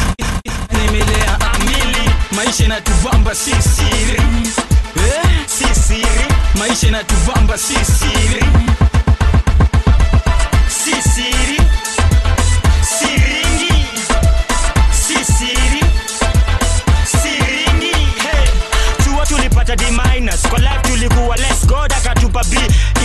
Nemelea 0.73 1.39
amili. 1.55 2.11
Maisha 2.37 2.65
inatuvamba 2.65 3.35
sisiri 3.35 4.23
eh? 4.97 5.31
sisiri 5.47 6.27
maisha 6.59 6.89
inatuvamba 6.89 7.59
si 7.59 7.75
siri 7.75 8.45
tulikuwa 21.01 21.37
less 21.37 21.67
god 21.67 21.93
akatupa 21.93 22.45
b 22.45 22.57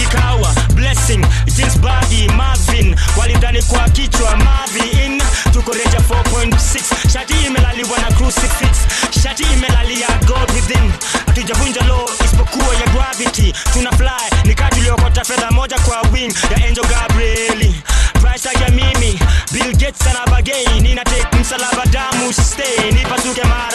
ikawa 0.03 0.53
blessing. 0.73 1.25
Jeans 1.55 1.77
body 1.79 2.27
marvin 2.27 2.95
walidhani 3.17 3.61
kwa 3.63 3.89
kichwa 3.89 4.35
marvin. 4.37 5.21
Tukoreja 5.53 5.99
4.6 5.99 7.09
shati 7.13 7.33
imelaliwa 7.45 7.99
na 7.99 8.11
crucifix. 8.11 8.77
Shati 9.23 9.43
imelalia 9.43 10.07
god 10.27 10.51
within. 10.55 10.91
Hatujavunja 11.25 11.81
law 11.81 12.09
isipokuwa 12.25 12.75
ya 12.75 12.87
gravity. 12.87 13.53
Tuna 13.73 13.91
fly 13.91 14.39
nikaa 14.47 14.69
tuliokota 14.69 15.23
fedha 15.23 15.51
moja 15.51 15.79
kwa 15.79 16.01
wing 16.13 16.33
ya 16.51 16.67
angel 16.67 16.85
gabrieli 16.85 17.75
price 18.21 18.49
ya 18.63 18.69
mimi 18.69 19.19
bill 19.51 19.75
gates 19.77 20.07
anabagei 20.07 20.79
ninatake 20.81 21.37
msalaba 21.41 21.85
damu 21.85 22.33
stay 22.33 22.91
nipasuke 22.91 23.43
mara 23.43 23.74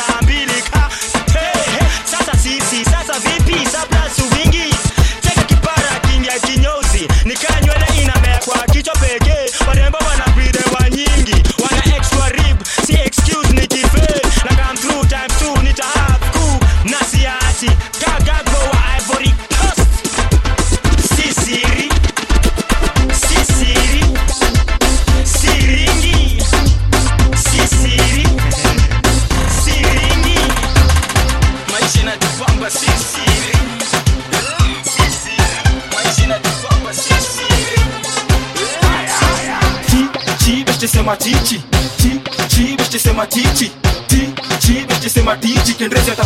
beshtesema 41.31 41.47
tichi 41.47 41.62
chi 41.97 42.20
chi 42.48 42.74
beshtesema 42.77 43.27
tichi 43.27 43.70
ti 44.07 44.32
chi 44.59 44.85
beshtesema 44.89 45.36
tichi 45.36 45.74
kendrezi 45.74 46.11
atakufundisha 46.11 46.19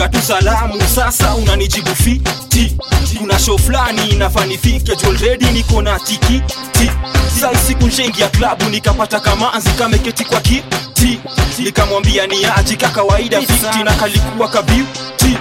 waga 0.00 0.08
tu 0.18 0.22
salamu 0.26 0.80
sasa 0.94 1.34
unanijibu 1.34 1.94
fiti. 1.96 2.76
Kuna 3.18 3.38
show 3.38 3.58
fulani 3.58 4.08
inafanifike 4.08 4.92
already 5.06 5.44
niko 5.46 5.82
na 5.82 5.98
tiki 5.98 6.42
ti. 6.72 6.90
Sai 7.40 7.56
siku 7.56 7.86
nshaingia 7.86 8.24
ya 8.24 8.30
klabu 8.30 8.64
nikapata 8.64 9.20
kamanzi 9.20 9.70
kameketi 9.70 10.24
kwa 10.24 10.40
kiti. 10.40 11.20
Nikamwambia 11.58 12.26
ni 12.26 12.44
aji 12.56 12.76
kakawaida 12.76 13.40
fiti 13.40 13.84
na 13.84 13.92
kalikuwa 13.94 14.48
kabiuti 14.48 15.38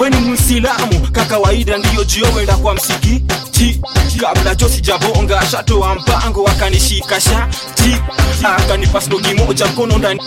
weni 0.00 0.16
mwislamu 0.16 1.08
kakawaida 1.12 1.76
ndiyo 1.78 2.04
jiowenda 2.04 2.56
kwa 2.56 2.74
msikiti. 2.74 3.80
Kabla 4.20 4.54
jo 4.54 4.68
sijabonga 4.68 5.46
shatoa 5.50 5.94
mpango 5.94 6.48
akanishika 6.48 7.20
shati. 7.20 7.96
Akanipa 8.58 9.00
slogi 9.00 9.34
moja 9.34 9.66
mkono 9.66 9.98
ndani 9.98 10.20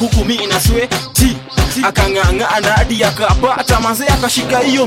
huku 0.00 0.24
mi 0.24 0.46
na 0.46 0.60
sweti 0.60 1.36
akang'ang'ana 1.82 2.72
hadi 2.76 3.04
akapata 3.04 3.80
manze 3.80 4.06
akashika 4.06 4.58
hiyo 4.58 4.86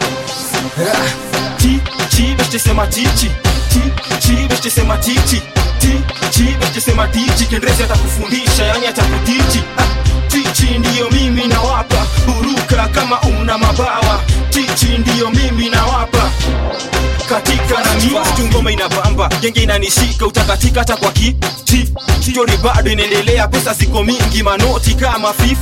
ti 1.57 1.79
chi 2.09 2.35
beshtesema 2.37 2.87
tichi 2.87 3.31
ti 3.69 3.79
chi 4.19 4.47
tichi 7.11 7.45
kendrezi 7.45 7.83
atakufundisha 7.83 8.63
yani 8.65 8.87
atakutichi 8.87 9.63
ah, 9.77 9.83
tichi 10.27 10.77
ndiyo 10.77 11.09
mimi 11.09 11.47
nawapa. 11.47 12.05
Buruka 12.25 12.87
kama 12.87 13.21
una 13.21 13.57
mabawa. 13.57 14.21
Tichi 14.49 14.97
ndiyo 14.97 15.29
mimi 15.29 15.69
nawapa 15.69 16.31
katika 17.31 17.83
nami 17.83 18.11
tungoma 18.35 18.71
inapamba 18.71 19.29
genge 19.41 19.63
inanishika 19.63 20.27
utakatika 20.27 20.79
hata 20.79 20.97
kwa 20.97 21.11
kiti 21.11 21.89
stori 22.31 22.57
bado 22.57 22.91
inaendelea 22.91 23.47
pesa 23.47 23.73
ziko 23.73 24.03
mingi 24.03 24.43
manoti 24.43 24.93
kama 24.93 25.29
50 25.29 25.55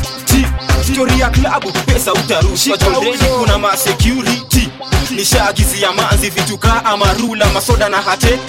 stori 0.94 1.20
ya 1.20 1.30
klabu 1.30 1.72
pesa 1.72 2.14
utarusha 2.14 2.78
jondeni 2.78 3.18
kuna 3.40 3.58
masecurity 3.58 4.70
nishaagizia 5.12 5.92
manzi 5.92 6.30
vitu 6.30 6.58
kaa 6.58 6.98
marula 6.98 7.46
masoda 7.50 7.90
na 7.90 7.98
hate 8.02 8.40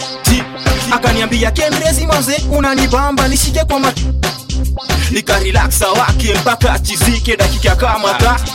akaniambia 0.93 1.51
kemrezi 1.51 2.07
manze 2.07 2.43
unanibamba 2.53 3.29
nishike 3.29 3.65
kwa 3.65 3.79
mat 3.81 4.01
nikarelaksa 5.11 5.89
wake 5.89 6.35
mpaka 6.35 6.79
chizike 6.79 7.37
dakika 7.37 7.77
kama 7.77 8.15
tati 8.15 8.53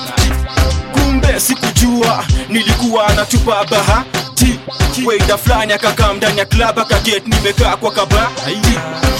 kumbe 1.06 1.40
sikujua 1.40 2.24
nilikuwa 2.50 3.14
natupa 3.14 3.66
bahati 3.66 4.60
weida 5.06 5.38
fulani 5.38 5.74
akakaa 5.74 6.14
ndani 6.14 6.40
ya 6.40 6.46
klab 6.46 6.80
akaget 6.80 7.28
nimekaa 7.28 7.76
kwa 7.78 7.92
kabati 7.92 8.58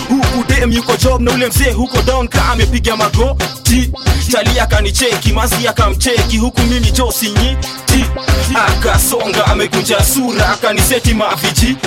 huku 0.10 0.44
dem 0.54 0.72
yuko 0.72 0.96
job 0.98 1.22
na 1.22 1.32
ule 1.32 1.48
mzee 1.48 1.72
huko 1.72 2.02
down 2.02 2.28
ka 2.28 2.46
amepiga 2.46 2.96
magoti 2.98 3.92
tali 4.32 4.60
akanicheki 4.60 5.34
mazi 5.34 5.68
akamcheki 5.68 6.38
huku 6.38 6.62
mimi 6.62 6.92
josinyiti 6.92 7.70
akasonga 8.68 9.46
amekunja 9.48 10.04
sura 10.06 10.50
akaniseti 10.50 11.14
maviji 11.14 11.78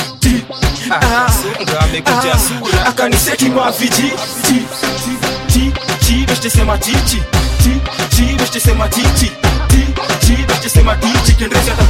akaniseti 2.86 3.44
maviji 3.48 4.12
ti 4.42 4.62
ti 5.52 5.72
ti 5.72 5.72
ti 6.06 6.26
ti 6.26 6.26
ti 6.26 6.50
ti 6.50 6.50
ti 6.80 6.92
ti 7.16 7.37
T, 7.68 8.16
T, 8.16 8.36
veste 8.38 8.60
sem 8.60 8.80
a 8.80 8.88
T, 8.88 9.02
T, 9.02 9.26
T, 9.68 10.26
T, 10.26 10.46
veste 10.46 10.70
sem 10.70 10.88
a 10.88 10.96
T, 10.96 11.06
T, 11.26 11.34
quem 11.34 11.48
reza 11.48 11.74
da 11.74 11.87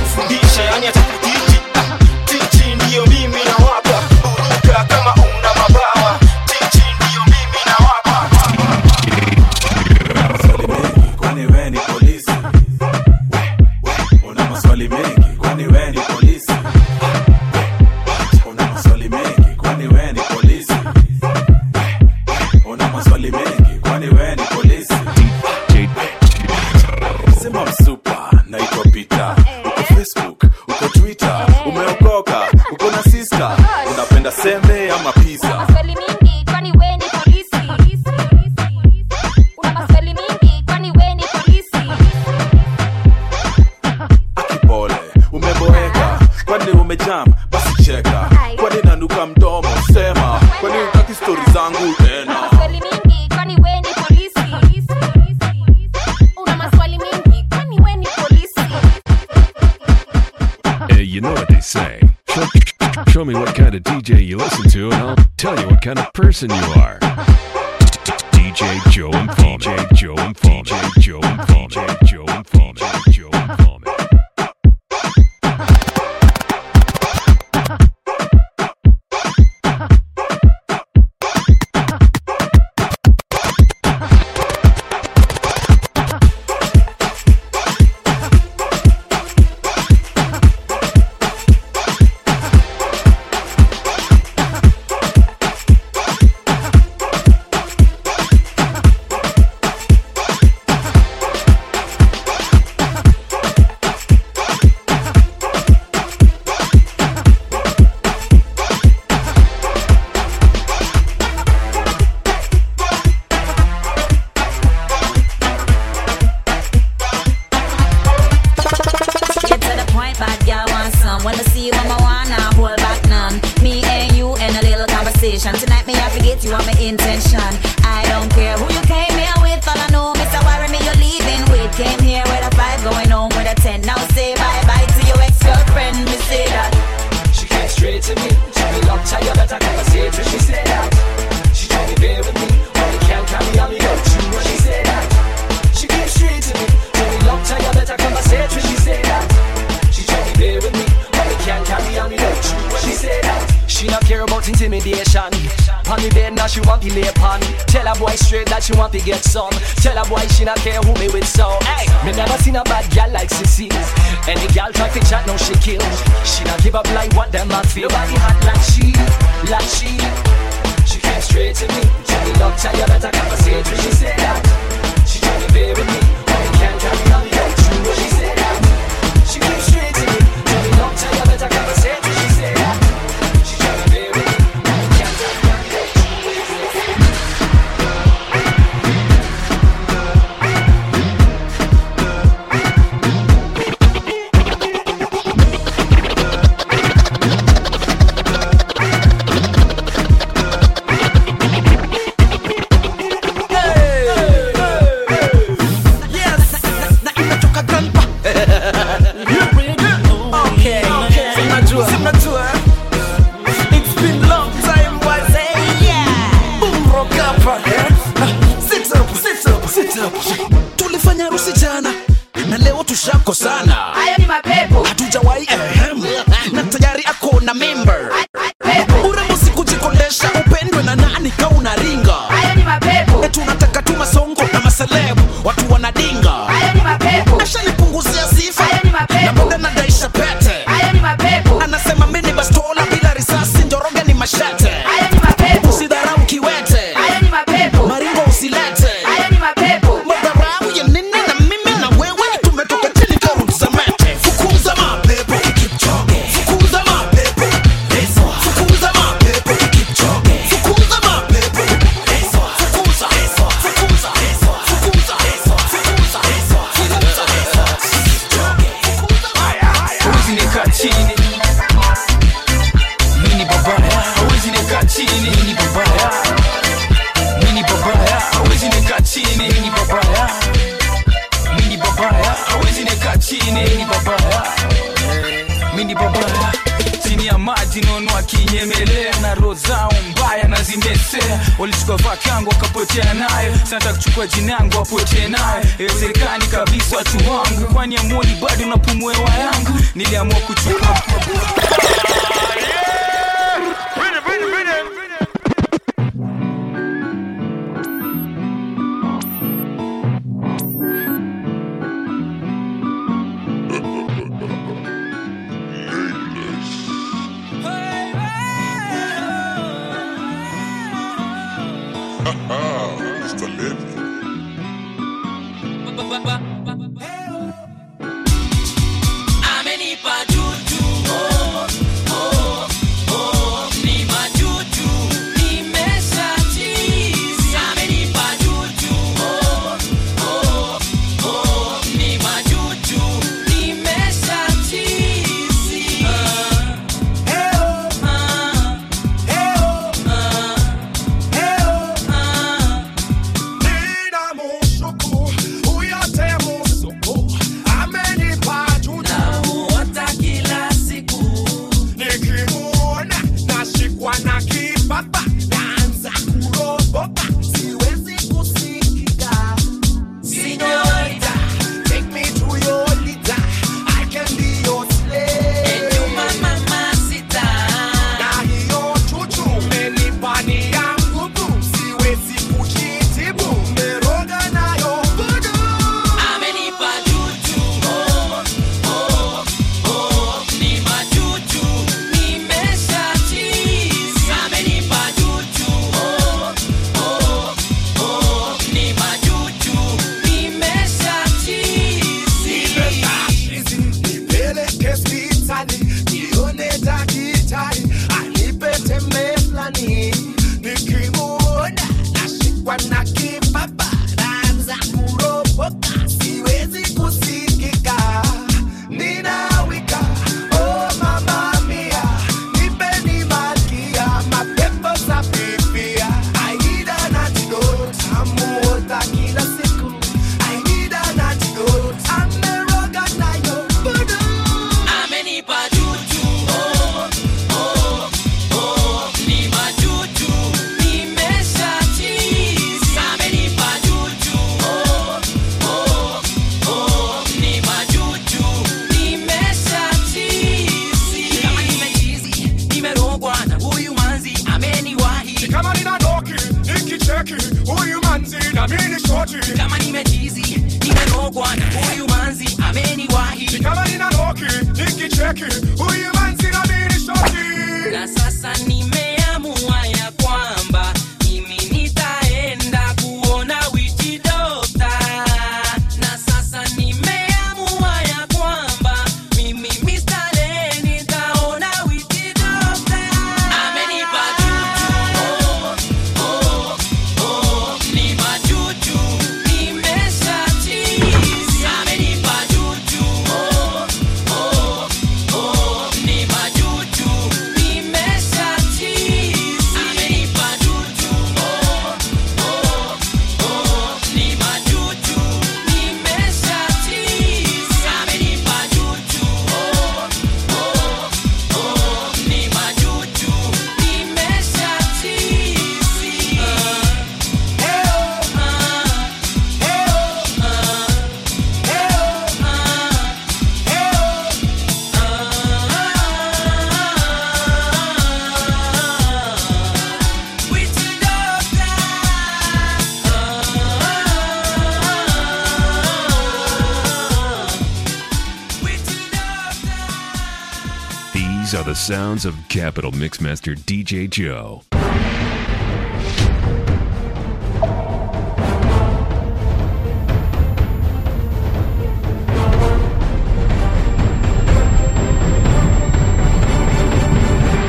Mixmaster 543.08 543.56
DJ 543.56 544.06
Joe. 544.10 544.77